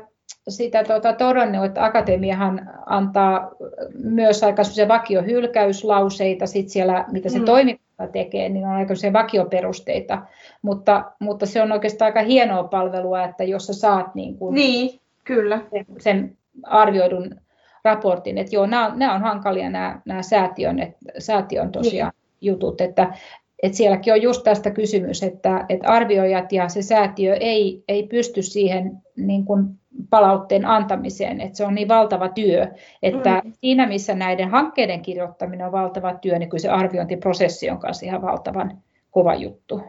sitä 0.48 0.84
tuota, 0.84 1.12
todennut, 1.12 1.64
että 1.64 1.84
akatemiahan 1.84 2.70
antaa 2.86 3.50
myös 3.94 4.42
aika 4.42 4.62
vakiohylkäyslauseita 4.88 6.46
sit 6.46 6.68
siellä, 6.68 7.04
mitä 7.12 7.28
se 7.28 7.38
mm. 7.38 7.44
toimikunta 7.44 8.06
tekee, 8.12 8.48
niin 8.48 8.66
on 8.66 8.72
aika 8.72 8.94
vakioperusteita, 9.12 10.22
mutta, 10.62 11.12
mutta 11.18 11.46
se 11.46 11.62
on 11.62 11.72
oikeastaan 11.72 12.06
aika 12.08 12.22
hienoa 12.22 12.64
palvelua, 12.64 13.24
että 13.24 13.44
jos 13.44 13.66
sä 13.66 13.72
saat 13.72 14.14
niin 14.14 14.38
kuin, 14.38 14.54
niin. 14.54 15.00
Kyllä. 15.24 15.60
sen 15.98 16.36
arvioidun 16.62 17.36
raportin, 17.84 18.38
että 18.38 18.56
joo, 18.56 18.66
nämä, 18.66 18.92
nämä 18.96 19.14
on 19.14 19.20
hankalia 19.20 19.70
nämä, 19.70 20.00
nämä 20.04 20.22
säätiön, 20.22 20.78
että, 20.78 20.98
säätiön 21.18 21.72
tosiaan 21.72 22.12
niin. 22.14 22.50
jutut, 22.52 22.80
että, 22.80 23.14
että 23.62 23.78
sielläkin 23.78 24.12
on 24.12 24.22
just 24.22 24.44
tästä 24.44 24.70
kysymys, 24.70 25.22
että, 25.22 25.64
että 25.68 25.88
arvioijat 25.88 26.52
ja 26.52 26.68
se 26.68 26.82
säätiö 26.82 27.34
ei, 27.34 27.84
ei 27.88 28.06
pysty 28.06 28.42
siihen 28.42 29.02
niin 29.16 29.44
kuin 29.44 29.64
palautteen 30.10 30.66
antamiseen, 30.66 31.40
että 31.40 31.56
se 31.56 31.64
on 31.64 31.74
niin 31.74 31.88
valtava 31.88 32.28
työ, 32.28 32.66
että 33.02 33.42
mm. 33.44 33.52
siinä 33.60 33.86
missä 33.86 34.14
näiden 34.14 34.50
hankkeiden 34.50 35.02
kirjoittaminen 35.02 35.66
on 35.66 35.72
valtava 35.72 36.14
työ, 36.14 36.38
niin 36.38 36.50
kyllä 36.50 36.62
se 36.62 36.68
arviointiprosessi 36.68 37.70
on 37.70 37.78
kanssa 37.78 38.06
ihan 38.06 38.22
valtavan 38.22 38.78
kova 39.10 39.34
juttu. 39.34 39.80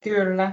Kyllä. 0.00 0.52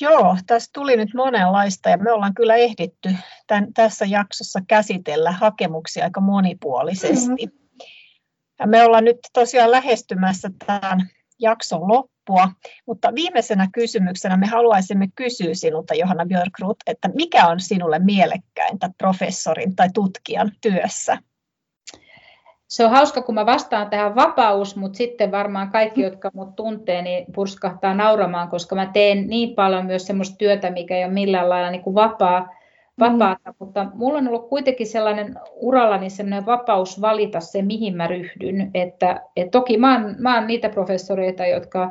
Joo, 0.00 0.36
tässä 0.46 0.70
tuli 0.74 0.96
nyt 0.96 1.14
monenlaista 1.14 1.88
ja 1.88 1.96
me 1.96 2.12
ollaan 2.12 2.34
kyllä 2.34 2.56
ehditty 2.56 3.14
tämän, 3.46 3.72
tässä 3.72 4.04
jaksossa 4.04 4.60
käsitellä 4.68 5.32
hakemuksia 5.32 6.04
aika 6.04 6.20
monipuolisesti. 6.20 7.46
Mm-hmm. 7.46 7.58
Ja 8.58 8.66
me 8.66 8.84
ollaan 8.84 9.04
nyt 9.04 9.18
tosiaan 9.32 9.70
lähestymässä 9.70 10.50
tämän 10.66 11.10
jakson 11.38 11.88
loppua, 11.88 12.52
mutta 12.86 13.14
viimeisenä 13.14 13.68
kysymyksenä 13.72 14.36
me 14.36 14.46
haluaisimme 14.46 15.08
kysyä 15.14 15.54
sinulta, 15.54 15.94
Johanna 15.94 16.26
Björkrut, 16.26 16.76
että 16.86 17.08
mikä 17.14 17.46
on 17.46 17.60
sinulle 17.60 17.98
mielekkäintä 17.98 18.90
professorin 18.98 19.76
tai 19.76 19.88
tutkijan 19.94 20.52
työssä? 20.60 21.18
Se 22.68 22.84
on 22.84 22.90
hauska, 22.90 23.22
kun 23.22 23.34
mä 23.34 23.46
vastaan 23.46 23.90
tähän 23.90 24.14
vapaus, 24.14 24.76
mutta 24.76 24.96
sitten 24.96 25.30
varmaan 25.30 25.70
kaikki, 25.70 26.02
jotka 26.02 26.30
mut 26.34 26.56
tuntee, 26.56 27.02
niin 27.02 27.26
purskahtaa 27.34 27.94
nauramaan, 27.94 28.48
koska 28.48 28.74
mä 28.74 28.90
teen 28.92 29.26
niin 29.26 29.54
paljon 29.54 29.86
myös 29.86 30.06
semmoista 30.06 30.36
työtä, 30.36 30.70
mikä 30.70 30.96
ei 30.96 31.04
ole 31.04 31.12
millään 31.12 31.48
lailla 31.48 31.70
niin 31.70 31.82
kuin 31.82 31.94
vapaa, 31.94 32.54
vapaata, 33.00 33.50
mm. 33.50 33.54
mutta 33.58 33.86
mulla 33.94 34.18
on 34.18 34.28
ollut 34.28 34.48
kuitenkin 34.48 34.86
sellainen 34.86 35.34
urallani 35.56 36.10
sellainen 36.10 36.46
vapaus 36.46 37.00
valita 37.00 37.40
se, 37.40 37.62
mihin 37.62 37.96
mä 37.96 38.06
ryhdyn. 38.06 38.70
Että, 38.74 39.20
et 39.36 39.50
toki 39.50 39.78
mä 39.78 39.92
oon, 39.92 40.14
mä 40.18 40.38
oon 40.38 40.46
niitä 40.46 40.68
professoreita, 40.68 41.46
jotka 41.46 41.90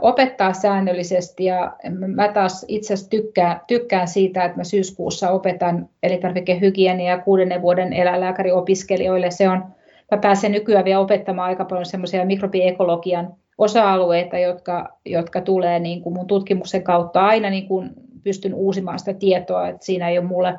opettaa 0.00 0.52
säännöllisesti 0.52 1.44
ja 1.44 1.72
mä 1.90 2.28
taas 2.28 2.64
itse 2.68 2.94
asiassa 2.94 3.10
tykkään, 3.10 3.60
tykkään 3.66 4.08
siitä, 4.08 4.44
että 4.44 4.56
mä 4.56 4.64
syyskuussa 4.64 5.30
opetan 5.30 5.88
elintarvikehygienia 6.02 7.18
kuudennen 7.18 7.62
vuoden 7.62 7.92
eläinlääkäriopiskelijoille. 7.92 9.30
Se 9.30 9.48
on 9.48 9.64
mä 10.10 10.18
pääsen 10.18 10.52
nykyään 10.52 10.84
vielä 10.84 11.00
opettamaan 11.00 11.48
aika 11.48 11.64
paljon 11.64 11.86
semmoisia 11.86 12.24
mikrobiekologian 12.24 13.34
osa-alueita, 13.58 14.38
jotka, 14.38 14.88
jotka 15.04 15.40
tulee 15.40 15.78
niin 15.78 16.02
kuin 16.02 16.14
mun 16.14 16.26
tutkimuksen 16.26 16.82
kautta 16.82 17.26
aina 17.26 17.50
niin 17.50 17.68
kuin 17.68 17.90
pystyn 18.24 18.54
uusimaan 18.54 18.98
sitä 18.98 19.14
tietoa, 19.14 19.68
että 19.68 19.86
siinä 19.86 20.08
ei 20.08 20.18
ole 20.18 20.26
mulle 20.26 20.58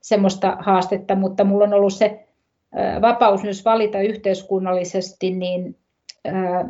semmoista 0.00 0.56
haastetta, 0.60 1.14
mutta 1.14 1.44
mulla 1.44 1.64
on 1.64 1.74
ollut 1.74 1.92
se 1.92 2.24
vapaus 3.02 3.42
myös 3.42 3.64
valita 3.64 4.00
yhteiskunnallisesti 4.00 5.30
niin 5.30 5.76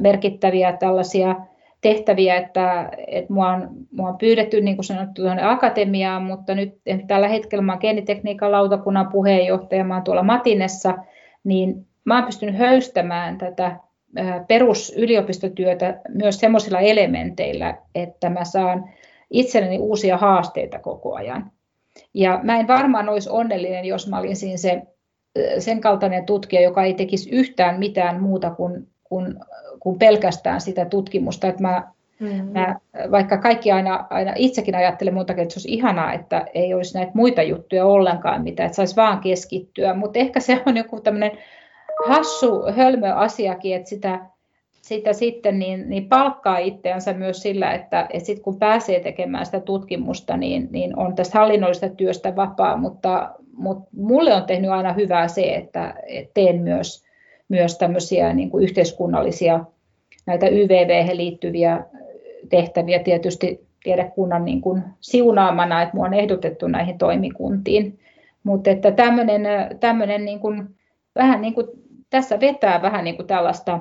merkittäviä 0.00 0.72
tällaisia 0.72 1.36
tehtäviä, 1.80 2.36
että, 2.36 2.90
että 3.06 3.32
mua, 3.32 3.50
on, 3.50 3.68
mua 3.90 4.08
on 4.08 4.18
pyydetty 4.18 4.60
niin 4.60 4.76
kuin 4.76 4.84
sanottu 4.84 5.22
tuonne 5.22 5.42
akatemiaan, 5.42 6.22
mutta 6.22 6.54
nyt 6.54 6.80
tällä 7.06 7.28
hetkellä 7.28 7.62
mä 7.62 7.72
olen 7.72 7.80
geenitekniikan 7.80 8.52
lautakunnan 8.52 9.08
puheenjohtaja, 9.12 9.84
mä 9.84 9.94
olen 9.94 10.04
tuolla 10.04 10.22
Matinessa, 10.22 10.94
niin 11.44 11.86
mä 12.04 12.14
oon 12.14 12.24
pystynyt 12.24 12.58
höystämään 12.58 13.38
tätä 13.38 13.76
perusyliopistotyötä 14.48 16.00
myös 16.08 16.40
semmoisilla 16.40 16.80
elementeillä, 16.80 17.78
että 17.94 18.30
mä 18.30 18.44
saan 18.44 18.90
itselleni 19.30 19.78
uusia 19.78 20.16
haasteita 20.16 20.78
koko 20.78 21.14
ajan. 21.14 21.50
Ja 22.14 22.40
mä 22.42 22.60
en 22.60 22.68
varmaan 22.68 23.08
olisi 23.08 23.30
onnellinen, 23.30 23.84
jos 23.84 24.08
mä 24.08 24.18
olisin 24.18 24.58
se, 24.58 24.82
sen 25.58 25.80
kaltainen 25.80 26.26
tutkija, 26.26 26.62
joka 26.62 26.84
ei 26.84 26.94
tekisi 26.94 27.30
yhtään 27.30 27.78
mitään 27.78 28.22
muuta 28.22 28.50
kuin, 28.50 28.88
kuin, 29.04 29.34
kuin 29.80 29.98
pelkästään 29.98 30.60
sitä 30.60 30.84
tutkimusta. 30.84 31.48
Että 31.48 31.62
mä, 31.62 31.94
Mm. 32.20 32.28
Mä, 32.52 32.76
vaikka 33.10 33.38
kaikki 33.38 33.72
aina, 33.72 34.06
aina 34.10 34.32
itsekin 34.36 34.74
ajattelen 34.74 35.14
monta 35.14 35.32
että 35.32 35.54
se 35.54 35.58
olisi 35.58 35.74
ihanaa, 35.74 36.12
että 36.12 36.46
ei 36.54 36.74
olisi 36.74 36.94
näitä 36.94 37.12
muita 37.14 37.42
juttuja 37.42 37.86
ollenkaan, 37.86 38.42
mitä 38.42 38.64
että 38.64 38.76
saisi 38.76 38.96
vaan 38.96 39.20
keskittyä, 39.20 39.94
mutta 39.94 40.18
ehkä 40.18 40.40
se 40.40 40.62
on 40.66 40.76
joku 40.76 41.00
tämmöinen 41.00 41.38
hassu, 42.06 42.62
hölmö 42.76 43.14
asiakin, 43.14 43.76
että 43.76 43.88
sitä, 43.88 44.20
sitä 44.82 45.12
sitten 45.12 45.58
niin, 45.58 45.90
niin 45.90 46.08
palkkaa 46.08 46.58
itseänsä 46.58 47.12
myös 47.12 47.42
sillä, 47.42 47.72
että, 47.72 48.06
että 48.10 48.26
sit 48.26 48.40
kun 48.40 48.58
pääsee 48.58 49.00
tekemään 49.00 49.46
sitä 49.46 49.60
tutkimusta, 49.60 50.36
niin, 50.36 50.68
niin 50.70 50.98
on 50.98 51.14
tästä 51.14 51.38
hallinnollisesta 51.38 51.96
työstä 51.96 52.36
vapaa, 52.36 52.76
mutta, 52.76 53.30
mutta 53.56 53.90
mulle 53.96 54.34
on 54.34 54.44
tehnyt 54.44 54.70
aina 54.70 54.92
hyvää 54.92 55.28
se, 55.28 55.54
että, 55.54 55.94
että 56.06 56.30
teen 56.34 56.60
myös, 56.60 57.04
myös 57.48 57.78
tämmöisiä 57.78 58.32
niin 58.32 58.50
kuin 58.50 58.64
yhteiskunnallisia 58.64 59.64
näitä 60.26 60.48
YVV 60.48 61.16
liittyviä 61.16 61.84
tehtäviä 62.48 62.98
tietysti 62.98 63.66
tiedekunnan 63.84 64.44
niin 64.44 64.60
kuin 64.60 64.82
siunaamana, 65.00 65.82
että 65.82 65.94
minua 65.94 66.06
on 66.06 66.14
ehdotettu 66.14 66.68
näihin 66.68 66.98
toimikuntiin. 66.98 67.98
Mutta 68.44 68.70
että 68.70 68.90
tämmöinen, 68.90 69.42
tämmöinen 69.80 70.24
niin 70.24 70.40
kuin, 70.40 70.68
vähän 71.14 71.40
niin 71.40 71.54
kuin, 71.54 71.66
tässä 72.14 72.40
vetää 72.40 72.82
vähän 72.82 73.04
niin 73.04 73.16
kuin 73.16 73.26
tällaista 73.26 73.80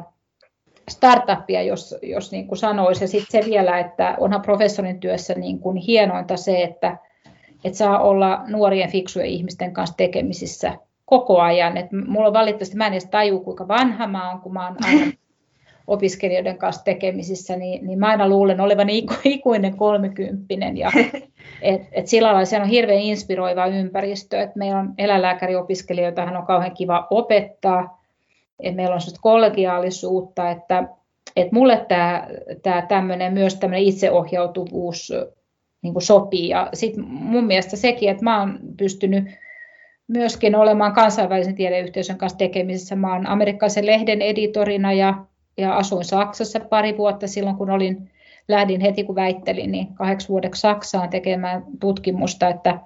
startuppia, 0.89 1.61
jos, 1.61 1.95
jos 2.01 2.31
niin 2.31 2.47
kuin 2.47 2.57
sanoisi. 2.57 3.03
Ja 3.03 3.07
sitten 3.07 3.43
se 3.43 3.49
vielä, 3.49 3.79
että 3.79 4.15
onhan 4.19 4.41
professorin 4.41 4.99
työssä 4.99 5.33
niin 5.33 5.59
kuin 5.59 5.77
hienointa 5.77 6.37
se, 6.37 6.63
että, 6.63 6.97
että 7.63 7.77
saa 7.77 7.99
olla 7.99 8.43
nuorien 8.47 8.91
fiksujen 8.91 9.29
ihmisten 9.29 9.73
kanssa 9.73 9.97
tekemisissä 9.97 10.73
koko 11.05 11.41
ajan. 11.41 11.77
Et 11.77 11.85
mulla 12.07 12.27
on 12.27 12.33
valitettavasti, 12.33 12.77
mä 12.77 12.87
en 12.87 12.93
edes 12.93 13.05
taju, 13.05 13.39
kuinka 13.39 13.67
vanha 13.67 14.07
mä 14.07 14.31
oon, 14.31 14.41
kun 14.41 14.53
mä 14.53 14.67
oon 14.67 14.77
aina 14.85 15.11
opiskelijoiden 15.87 16.57
kanssa 16.57 16.83
tekemisissä, 16.83 17.55
niin, 17.55 17.87
niin 17.87 17.99
mä 17.99 18.07
aina 18.07 18.29
luulen 18.29 18.61
olevani 18.61 18.97
iku, 18.97 19.13
ikuinen 19.23 19.77
kolmekymppinen. 19.77 20.77
Ja, 20.77 20.91
et, 21.61 21.81
et 21.91 22.07
sillä 22.07 22.27
lailla 22.27 22.45
se 22.45 22.61
on 22.61 22.67
hirveän 22.67 22.99
inspiroiva 22.99 23.65
ympäristö, 23.65 24.41
että 24.41 24.59
meillä 24.59 24.79
on 24.79 24.93
eläinlääkäriopiskelijoita, 24.97 26.25
hän 26.25 26.37
on 26.37 26.45
kauhean 26.45 26.73
kiva 26.73 27.07
opettaa, 27.09 28.02
että 28.59 28.75
meillä 28.75 28.93
on 28.93 29.01
sellaista 29.01 29.21
kollegiaalisuutta, 29.21 30.49
että, 30.49 30.83
että 31.35 31.55
mulle 31.55 31.85
tämä, 31.87 32.27
tämä 32.63 32.81
tämmöinen, 32.81 33.33
myös 33.33 33.55
tämmöinen 33.55 33.85
itseohjautuvuus 33.85 35.13
niin 35.81 35.93
kuin 35.93 36.03
sopii. 36.03 36.49
Ja 36.49 36.69
sitten 36.73 37.03
mun 37.07 37.43
mielestä 37.43 37.75
sekin, 37.75 38.09
että 38.09 38.23
mä 38.23 38.39
oon 38.39 38.59
pystynyt 38.77 39.25
myöskin 40.07 40.55
olemaan 40.55 40.93
kansainvälisen 40.93 41.55
tiedeyhteisön 41.55 42.17
kanssa 42.17 42.37
tekemisissä. 42.37 42.95
Mä 42.95 43.13
oon 43.13 43.27
amerikkalaisen 43.27 43.85
lehden 43.85 44.21
editorina 44.21 44.93
ja 44.93 45.25
ja 45.57 45.77
asuin 45.77 46.05
Saksassa 46.05 46.59
pari 46.59 46.97
vuotta 46.97 47.27
silloin, 47.27 47.55
kun 47.55 47.69
olin, 47.69 48.11
lähdin 48.47 48.81
heti 48.81 49.03
kun 49.03 49.15
väittelin, 49.15 49.71
niin 49.71 49.87
kahdeksi 49.93 50.29
vuodeksi 50.29 50.61
Saksaan 50.61 51.09
tekemään 51.09 51.63
tutkimusta, 51.79 52.47
että 52.47 52.79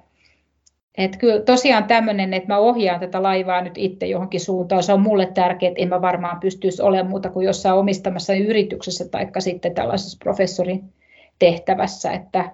et 0.97 1.17
kyllä 1.17 1.41
tosiaan 1.41 1.83
tämmöinen, 1.83 2.33
että 2.33 2.53
mä 2.53 2.57
ohjaan 2.57 2.99
tätä 2.99 3.23
laivaa 3.23 3.61
nyt 3.61 3.77
itse 3.77 4.05
johonkin 4.05 4.39
suuntaan, 4.39 4.83
se 4.83 4.93
on 4.93 5.01
mulle 5.01 5.25
tärkeää, 5.25 5.69
että 5.69 5.81
en 5.81 5.89
mä 5.89 6.01
varmaan 6.01 6.39
pystyisi 6.39 6.81
olemaan 6.81 7.09
muuta 7.09 7.29
kuin 7.29 7.45
jossain 7.45 7.75
omistamassa 7.75 8.33
yrityksessä 8.33 9.09
tai 9.09 9.27
sitten 9.39 9.75
tällaisessa 9.75 10.17
professorin 10.23 10.93
tehtävässä, 11.39 12.11
että, 12.11 12.51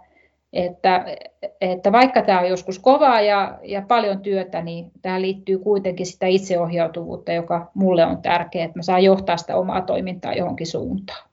että, 0.54 1.06
että 1.62 1.92
vaikka 1.92 2.22
tämä 2.22 2.40
on 2.40 2.50
joskus 2.50 2.80
kovaa 2.80 3.22
ja, 3.22 3.60
ja 3.64 3.82
paljon 3.82 4.20
työtä, 4.20 4.62
niin 4.62 4.92
tämä 5.02 5.22
liittyy 5.22 5.58
kuitenkin 5.60 6.06
sitä 6.06 6.28
itseohjautuvuutta, 6.28 7.34
joka 7.34 7.72
mulle 7.74 8.06
on 8.06 8.22
tärkeää, 8.22 8.66
että 8.66 8.80
mä 8.80 8.84
saan 8.84 9.04
johtaa 9.04 9.38
sitä 9.38 9.56
omaa 9.56 9.82
toimintaa 9.82 10.34
johonkin 10.34 10.68
suuntaan. 10.68 11.33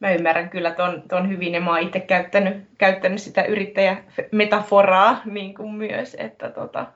Mä 0.00 0.10
ymmärrän 0.10 0.50
kyllä 0.50 0.70
ton, 0.70 1.02
ton 1.08 1.28
hyvin 1.28 1.54
ja 1.54 1.60
mä 1.60 1.70
oon 1.70 1.82
itse 1.82 2.00
käyttänyt, 2.00 2.56
käyttänyt 2.78 3.22
sitä 3.22 3.44
yrittäjämetaforaa 3.44 5.20
niin 5.24 5.54
kuin 5.54 5.74
myös, 5.74 6.16
että 6.18 6.50
tota, 6.50 6.86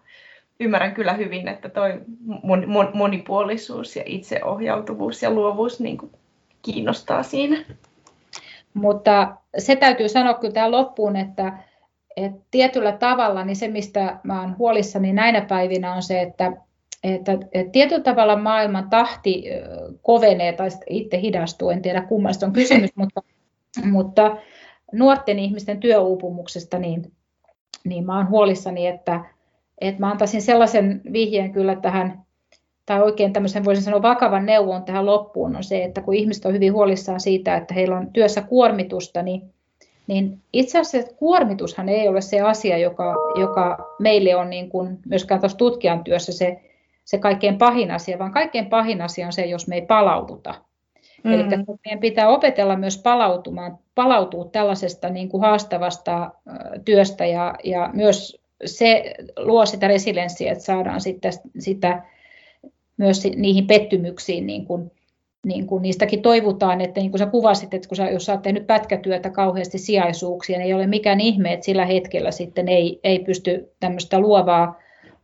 ymmärrän 0.60 0.94
kyllä 0.94 1.12
hyvin, 1.12 1.48
että 1.48 1.68
toi 1.68 2.00
mon, 2.42 2.68
mon, 2.68 2.90
monipuolisuus 2.94 3.96
ja 3.96 4.02
itseohjautuvuus 4.06 5.22
ja 5.22 5.30
luovuus 5.30 5.80
niin 5.80 5.98
kuin 5.98 6.12
kiinnostaa 6.62 7.22
siinä. 7.22 7.64
Mutta 8.74 9.36
se 9.58 9.76
täytyy 9.76 10.08
sanoa 10.08 10.34
kyllä 10.34 10.54
tähän 10.54 10.70
loppuun, 10.70 11.16
että, 11.16 11.52
että 12.16 12.40
tietyllä 12.50 12.92
tavalla 12.92 13.44
niin 13.44 13.56
se, 13.56 13.68
mistä 13.68 14.18
mä 14.22 14.40
olen 14.40 14.58
huolissani 14.58 15.12
näinä 15.12 15.40
päivinä, 15.40 15.94
on 15.94 16.02
se, 16.02 16.20
että, 16.20 16.52
että, 17.02 17.38
tietyllä 17.72 18.02
tavalla 18.02 18.36
maailman 18.36 18.90
tahti 18.90 19.44
kovenee 20.02 20.52
tai 20.52 20.68
itse 20.90 21.20
hidastuu, 21.20 21.70
en 21.70 21.82
tiedä 21.82 22.02
kummasta 22.02 22.46
on 22.46 22.52
kysymys, 22.52 22.90
mutta, 22.96 23.22
mutta 23.84 24.36
nuorten 24.92 25.38
ihmisten 25.38 25.80
työuupumuksesta, 25.80 26.78
niin, 26.78 27.12
niin 27.84 28.06
mä 28.06 28.16
olen 28.16 28.28
huolissani, 28.28 28.86
että, 28.86 29.24
että 29.80 30.00
mä 30.00 30.10
antaisin 30.10 30.42
sellaisen 30.42 31.00
vihjeen 31.12 31.52
kyllä 31.52 31.76
tähän 31.76 32.22
tai 32.86 33.02
oikein 33.02 33.32
tämmöisen 33.32 33.64
voisin 33.64 33.84
sanoa 33.84 34.02
vakavan 34.02 34.46
neuvon 34.46 34.82
tähän 34.82 35.06
loppuun 35.06 35.56
on 35.56 35.64
se, 35.64 35.84
että 35.84 36.00
kun 36.00 36.14
ihmiset 36.14 36.44
on 36.44 36.52
hyvin 36.52 36.72
huolissaan 36.72 37.20
siitä, 37.20 37.56
että 37.56 37.74
heillä 37.74 37.96
on 37.96 38.12
työssä 38.12 38.42
kuormitusta, 38.42 39.22
niin, 39.22 39.42
niin 40.06 40.38
itse 40.52 40.78
asiassa 40.78 41.14
kuormitushan 41.16 41.88
ei 41.88 42.08
ole 42.08 42.20
se 42.20 42.40
asia, 42.40 42.78
joka, 42.78 43.14
joka 43.40 43.94
meille 43.98 44.36
on 44.36 44.50
niin 44.50 44.68
kuin 44.68 44.98
myöskään 45.06 45.40
tuossa 45.40 45.58
tutkijan 45.58 46.04
työssä 46.04 46.32
se, 46.32 46.60
se 47.10 47.18
kaikkein 47.18 47.58
pahin 47.58 47.90
asia, 47.90 48.18
vaan 48.18 48.32
kaikkein 48.32 48.66
pahin 48.66 49.02
asia 49.02 49.26
on 49.26 49.32
se, 49.32 49.46
jos 49.46 49.68
me 49.68 49.74
ei 49.74 49.82
palauduta. 49.82 50.54
Mm. 51.24 51.32
Eli 51.32 51.42
meidän 51.84 52.00
pitää 52.00 52.28
opetella 52.28 52.76
myös 52.76 52.98
palautumaan, 52.98 53.78
palautua 53.94 54.44
tällaisesta 54.44 55.08
niin 55.08 55.28
kuin 55.28 55.40
haastavasta 55.40 56.30
työstä 56.84 57.26
ja, 57.26 57.54
ja 57.64 57.90
myös 57.92 58.40
se 58.64 59.14
luo 59.36 59.66
sitä 59.66 59.88
resilienssiä, 59.88 60.52
että 60.52 60.64
saadaan 60.64 61.00
sitten 61.00 61.32
sitä 61.58 62.02
myös 62.96 63.24
niihin 63.36 63.66
pettymyksiin, 63.66 64.46
niin 64.46 64.66
kuin, 64.66 64.90
niin 65.46 65.66
kuin 65.66 65.82
niistäkin 65.82 66.22
toivotaan, 66.22 66.80
että 66.80 67.00
niin 67.00 67.10
kuin 67.10 67.18
sä 67.18 67.26
kuvasit, 67.26 67.74
että 67.74 67.88
kun 67.88 67.96
sä, 67.96 68.10
jos 68.10 68.26
sä 68.26 68.32
oot 68.32 68.42
tehnyt 68.42 68.66
pätkätyötä 68.66 69.30
kauheasti 69.30 69.78
sijaisuuksia, 69.78 70.58
niin 70.58 70.66
ei 70.66 70.74
ole 70.74 70.86
mikään 70.86 71.20
ihme, 71.20 71.52
että 71.52 71.66
sillä 71.66 71.86
hetkellä 71.86 72.30
sitten 72.30 72.68
ei, 72.68 73.00
ei 73.04 73.18
pysty 73.18 73.72
tämmöistä 73.80 74.20
luovaa, 74.20 74.78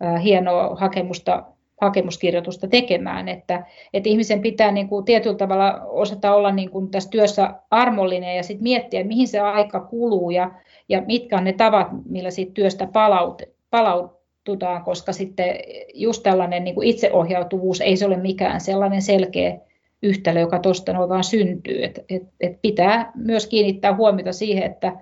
äh, 0.05 0.23
hienoa 0.23 0.77
hakemusta, 0.77 1.43
hakemuskirjoitusta 1.81 2.69
tekemään, 2.69 3.29
että, 3.29 3.67
että 3.93 4.09
ihmisen 4.09 4.43
pitää 4.43 4.71
niin 4.73 4.89
kuin 4.89 5.05
tietyllä 5.05 5.37
tavalla 5.37 5.81
osata 5.85 6.35
olla 6.35 6.53
niin 6.53 6.71
kuin 6.71 6.91
tässä 6.91 7.11
työssä 7.11 7.55
armollinen 7.71 8.37
ja 8.37 8.43
sitten 8.43 8.63
miettiä, 8.63 9.05
mihin 9.05 9.29
se 9.29 9.41
aika 9.41 9.81
kuluu 9.81 10.31
ja, 10.31 10.51
ja 10.89 11.03
mitkä 11.07 11.37
on 11.37 11.45
ne 11.45 11.53
tavat, 11.53 11.89
millä 12.09 12.31
siitä 12.31 12.53
työstä 12.55 12.87
palaut, 12.87 13.43
palaut, 13.71 14.17
tartutaan, 14.47 14.85
koska 14.85 15.13
sitten 15.13 15.57
just 15.95 16.23
tällainen 16.23 16.65
niin 16.65 16.75
kuin 16.75 16.89
itseohjautuvuus 16.89 17.81
ei 17.81 17.97
se 17.97 18.07
ole 18.07 18.17
mikään 18.17 18.61
sellainen 18.61 19.03
selkeä 19.03 19.59
yhtälö, 20.03 20.41
joka 20.41 20.59
tuosta 20.59 20.93
noin 20.93 21.09
vaan 21.09 21.25
syntyy. 21.25 21.85
Et, 21.85 22.05
et, 22.09 22.23
et 22.41 22.63
pitää 22.63 23.13
myös 23.15 23.47
kiinnittää 23.47 23.97
huomiota 23.97 24.33
siihen, 24.33 24.63
että, 24.63 24.93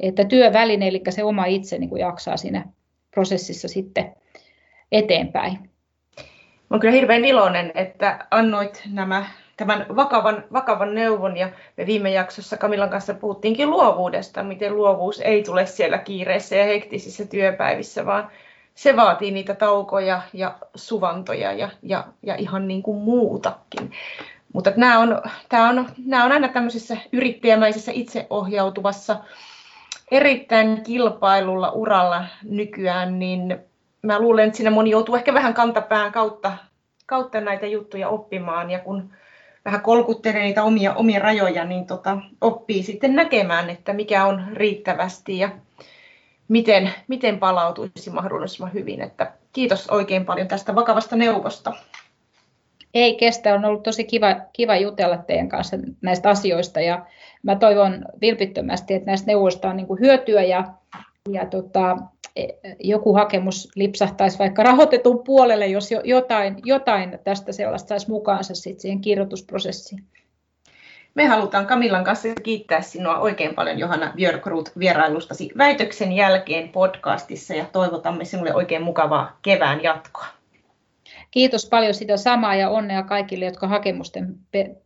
että 0.00 0.24
työväline, 0.24 0.88
eli 0.88 1.02
se 1.08 1.24
oma 1.24 1.44
itse 1.44 1.78
niin 1.78 1.90
kuin 1.90 2.00
jaksaa 2.00 2.36
siinä 2.36 2.68
prosessissa 3.10 3.68
sitten 3.68 4.14
eteenpäin. 4.92 5.70
Olen 6.74 6.80
kyllä 6.80 6.94
hirveän 6.94 7.24
iloinen, 7.24 7.72
että 7.74 8.26
annoit 8.30 8.82
nämä, 8.92 9.24
tämän 9.56 9.86
vakavan, 9.96 10.44
vakavan 10.52 10.94
neuvon 10.94 11.36
ja 11.36 11.48
me 11.76 11.86
viime 11.86 12.10
jaksossa 12.10 12.56
Kamilan 12.56 12.90
kanssa 12.90 13.14
puhuttiinkin 13.14 13.70
luovuudesta, 13.70 14.42
miten 14.42 14.76
luovuus 14.76 15.20
ei 15.20 15.42
tule 15.42 15.66
siellä 15.66 15.98
kiireissä 15.98 16.56
ja 16.56 16.64
hektisissä 16.64 17.26
työpäivissä, 17.26 18.06
vaan 18.06 18.30
se 18.74 18.96
vaatii 18.96 19.30
niitä 19.30 19.54
taukoja 19.54 20.22
ja 20.32 20.54
suvantoja 20.74 21.52
ja, 21.52 21.68
ja, 21.82 22.04
ja 22.22 22.34
ihan 22.34 22.68
niin 22.68 22.82
kuin 22.82 22.98
muutakin. 22.98 23.92
Mutta 24.52 24.72
nämä 24.76 24.98
on, 24.98 25.22
tämä 25.48 25.68
on, 25.68 25.88
nämä 26.06 26.24
on 26.24 26.32
aina 26.32 26.48
tämmöisessä 26.48 26.96
yrittäjämäisessä 27.12 27.92
itseohjautuvassa 27.94 29.16
erittäin 30.10 30.82
kilpailulla 30.82 31.70
uralla 31.70 32.24
nykyään, 32.42 33.18
niin 33.18 33.64
mä 34.04 34.20
luulen, 34.20 34.46
että 34.46 34.56
siinä 34.56 34.70
moni 34.70 34.90
joutuu 34.90 35.14
ehkä 35.14 35.34
vähän 35.34 35.54
kantapään 35.54 36.12
kautta, 36.12 36.52
kautta 37.06 37.40
näitä 37.40 37.66
juttuja 37.66 38.08
oppimaan 38.08 38.70
ja 38.70 38.78
kun 38.78 39.10
vähän 39.64 39.80
kolkuttelee 39.80 40.42
niitä 40.42 40.62
omia, 40.62 40.94
omia 40.94 41.20
rajoja, 41.20 41.64
niin 41.64 41.86
tota, 41.86 42.18
oppii 42.40 42.82
sitten 42.82 43.14
näkemään, 43.14 43.70
että 43.70 43.92
mikä 43.92 44.24
on 44.24 44.44
riittävästi 44.52 45.38
ja 45.38 45.50
miten, 46.48 46.90
miten 47.08 47.38
palautuisi 47.38 48.10
mahdollisimman 48.10 48.72
hyvin. 48.72 49.00
Että 49.00 49.32
kiitos 49.52 49.90
oikein 49.90 50.24
paljon 50.24 50.48
tästä 50.48 50.74
vakavasta 50.74 51.16
neuvosta. 51.16 51.72
Ei 52.94 53.14
kestä, 53.14 53.54
on 53.54 53.64
ollut 53.64 53.82
tosi 53.82 54.04
kiva, 54.04 54.36
kiva 54.52 54.76
jutella 54.76 55.16
teidän 55.16 55.48
kanssa 55.48 55.76
näistä 56.02 56.28
asioista 56.28 56.80
ja 56.80 57.06
mä 57.42 57.56
toivon 57.56 58.04
vilpittömästi, 58.20 58.94
että 58.94 59.06
näistä 59.06 59.26
neuvoista 59.26 59.68
on 59.70 59.76
niin 59.76 60.00
hyötyä 60.00 60.42
ja, 60.42 60.64
ja 61.30 61.46
tota, 61.46 61.96
joku 62.80 63.14
hakemus 63.14 63.68
lipsahtaisi 63.76 64.38
vaikka 64.38 64.62
rahoitetun 64.62 65.24
puolelle, 65.24 65.66
jos 65.66 65.90
jotain, 66.04 66.56
jotain 66.64 67.18
tästä 67.24 67.52
sellaista 67.52 67.88
saisi 67.88 68.10
mukaansa 68.10 68.54
sit 68.54 68.80
siihen 68.80 69.00
kirjoitusprosessiin. 69.00 70.04
Me 71.14 71.26
halutaan 71.26 71.66
Kamillan 71.66 72.04
kanssa 72.04 72.28
kiittää 72.42 72.82
sinua 72.82 73.18
oikein 73.18 73.54
paljon 73.54 73.78
Johanna 73.78 74.12
Björkrut 74.16 74.72
vierailustasi 74.78 75.50
väitöksen 75.58 76.12
jälkeen 76.12 76.68
podcastissa 76.68 77.54
ja 77.54 77.64
toivotamme 77.72 78.24
sinulle 78.24 78.54
oikein 78.54 78.82
mukavaa 78.82 79.38
kevään 79.42 79.82
jatkoa. 79.82 80.26
Kiitos 81.30 81.66
paljon 81.66 81.94
sitä 81.94 82.16
samaa 82.16 82.54
ja 82.54 82.70
onnea 82.70 83.02
kaikille, 83.02 83.44
jotka 83.44 83.68
hakemusten 83.68 84.34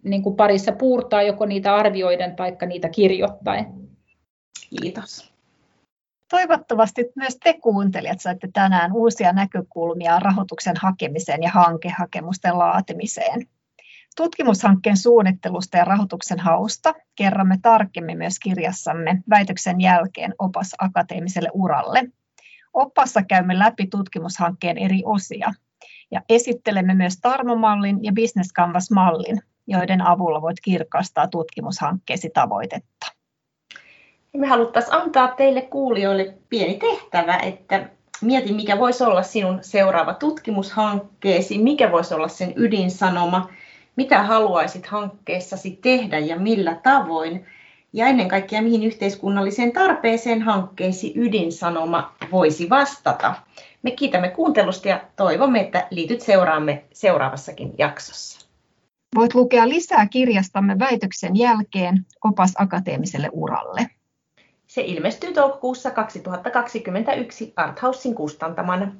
niin 0.03 0.23
kuin 0.23 0.37
parissa 0.37 0.73
puurtaa 0.73 1.23
joko 1.23 1.47
niitä 1.47 1.75
arvioiden 1.75 2.37
tai 2.37 2.57
niitä 2.67 2.89
kirjoittaen. 2.89 3.67
Kiitos. 4.81 5.28
Toivottavasti 6.31 7.05
myös 7.15 7.37
te 7.45 7.55
kuuntelijat 7.63 8.21
saitte 8.21 8.49
tänään 8.53 8.93
uusia 8.93 9.33
näkökulmia 9.33 10.19
rahoituksen 10.19 10.77
hakemiseen 10.83 11.43
ja 11.43 11.51
hankehakemusten 11.51 12.59
laatimiseen. 12.59 13.47
Tutkimushankkeen 14.17 14.97
suunnittelusta 14.97 15.77
ja 15.77 15.85
rahoituksen 15.85 16.41
hausta 16.41 16.95
kerromme 17.15 17.59
tarkemmin 17.63 18.19
myös 18.19 18.39
kirjassamme 18.39 19.23
väitöksen 19.31 19.81
jälkeen 19.81 20.35
opas 20.39 20.75
akateemiselle 20.79 21.51
uralle. 21.53 22.05
Opassa 22.75 23.23
käymme 23.23 23.59
läpi 23.59 23.87
tutkimushankkeen 23.87 24.79
eri 24.79 25.03
osia 25.05 25.53
ja 26.11 26.23
esittelemme 26.29 26.95
myös 26.95 27.17
Tarmomallin 27.21 28.05
ja 28.05 28.13
Business 28.13 28.53
Canvas-mallin, 28.53 29.41
joiden 29.67 30.03
avulla 30.03 30.43
voit 30.43 30.61
kirkastaa 30.61 31.29
tutkimushankkeesi 31.29 32.31
tavoitetta. 32.35 33.18
Me 34.37 34.47
haluttaisiin 34.47 34.95
antaa 34.95 35.29
teille 35.29 35.63
kuulijoille 35.63 36.35
pieni 36.49 36.75
tehtävä, 36.75 37.37
että 37.37 37.89
mieti 38.21 38.53
mikä 38.53 38.79
voisi 38.79 39.05
olla 39.05 39.23
sinun 39.23 39.59
seuraava 39.63 40.15
tutkimushankkeesi, 40.15 41.59
mikä 41.59 41.93
voisi 41.93 42.15
olla 42.15 42.29
sen 42.29 42.53
ydinsanoma, 42.57 43.49
mitä 43.97 44.23
haluaisit 44.23 44.87
hankkeessasi 44.87 45.79
tehdä 45.83 46.19
ja 46.19 46.39
millä 46.39 46.75
tavoin, 46.75 47.47
ja 47.93 48.07
ennen 48.07 48.29
kaikkea 48.29 48.63
mihin 48.63 48.83
yhteiskunnalliseen 48.83 49.73
tarpeeseen 49.73 50.43
hankkeesi 50.43 51.13
ydinsanoma 51.17 52.13
voisi 52.33 52.71
vastata. 52.71 53.35
Me 53.83 53.91
kiitämme 53.91 54.29
kuuntelusta 54.29 54.89
ja 54.89 55.01
toivomme, 55.17 55.61
että 55.61 55.87
liityt 55.91 56.21
seuraamme 56.21 56.85
seuraavassakin 56.93 57.75
jaksossa. 57.79 58.49
Voit 59.15 59.35
lukea 59.35 59.69
lisää 59.69 60.07
kirjastamme 60.07 60.79
väitöksen 60.79 61.37
jälkeen 61.37 62.07
opas 62.25 62.53
akateemiselle 62.59 63.29
uralle. 63.33 63.91
Se 64.69 64.83
ilmestyy 64.83 65.33
toukokuussa 65.33 65.91
2021 65.91 67.53
Arthausin 67.57 68.15
kustantamana. 68.15 68.93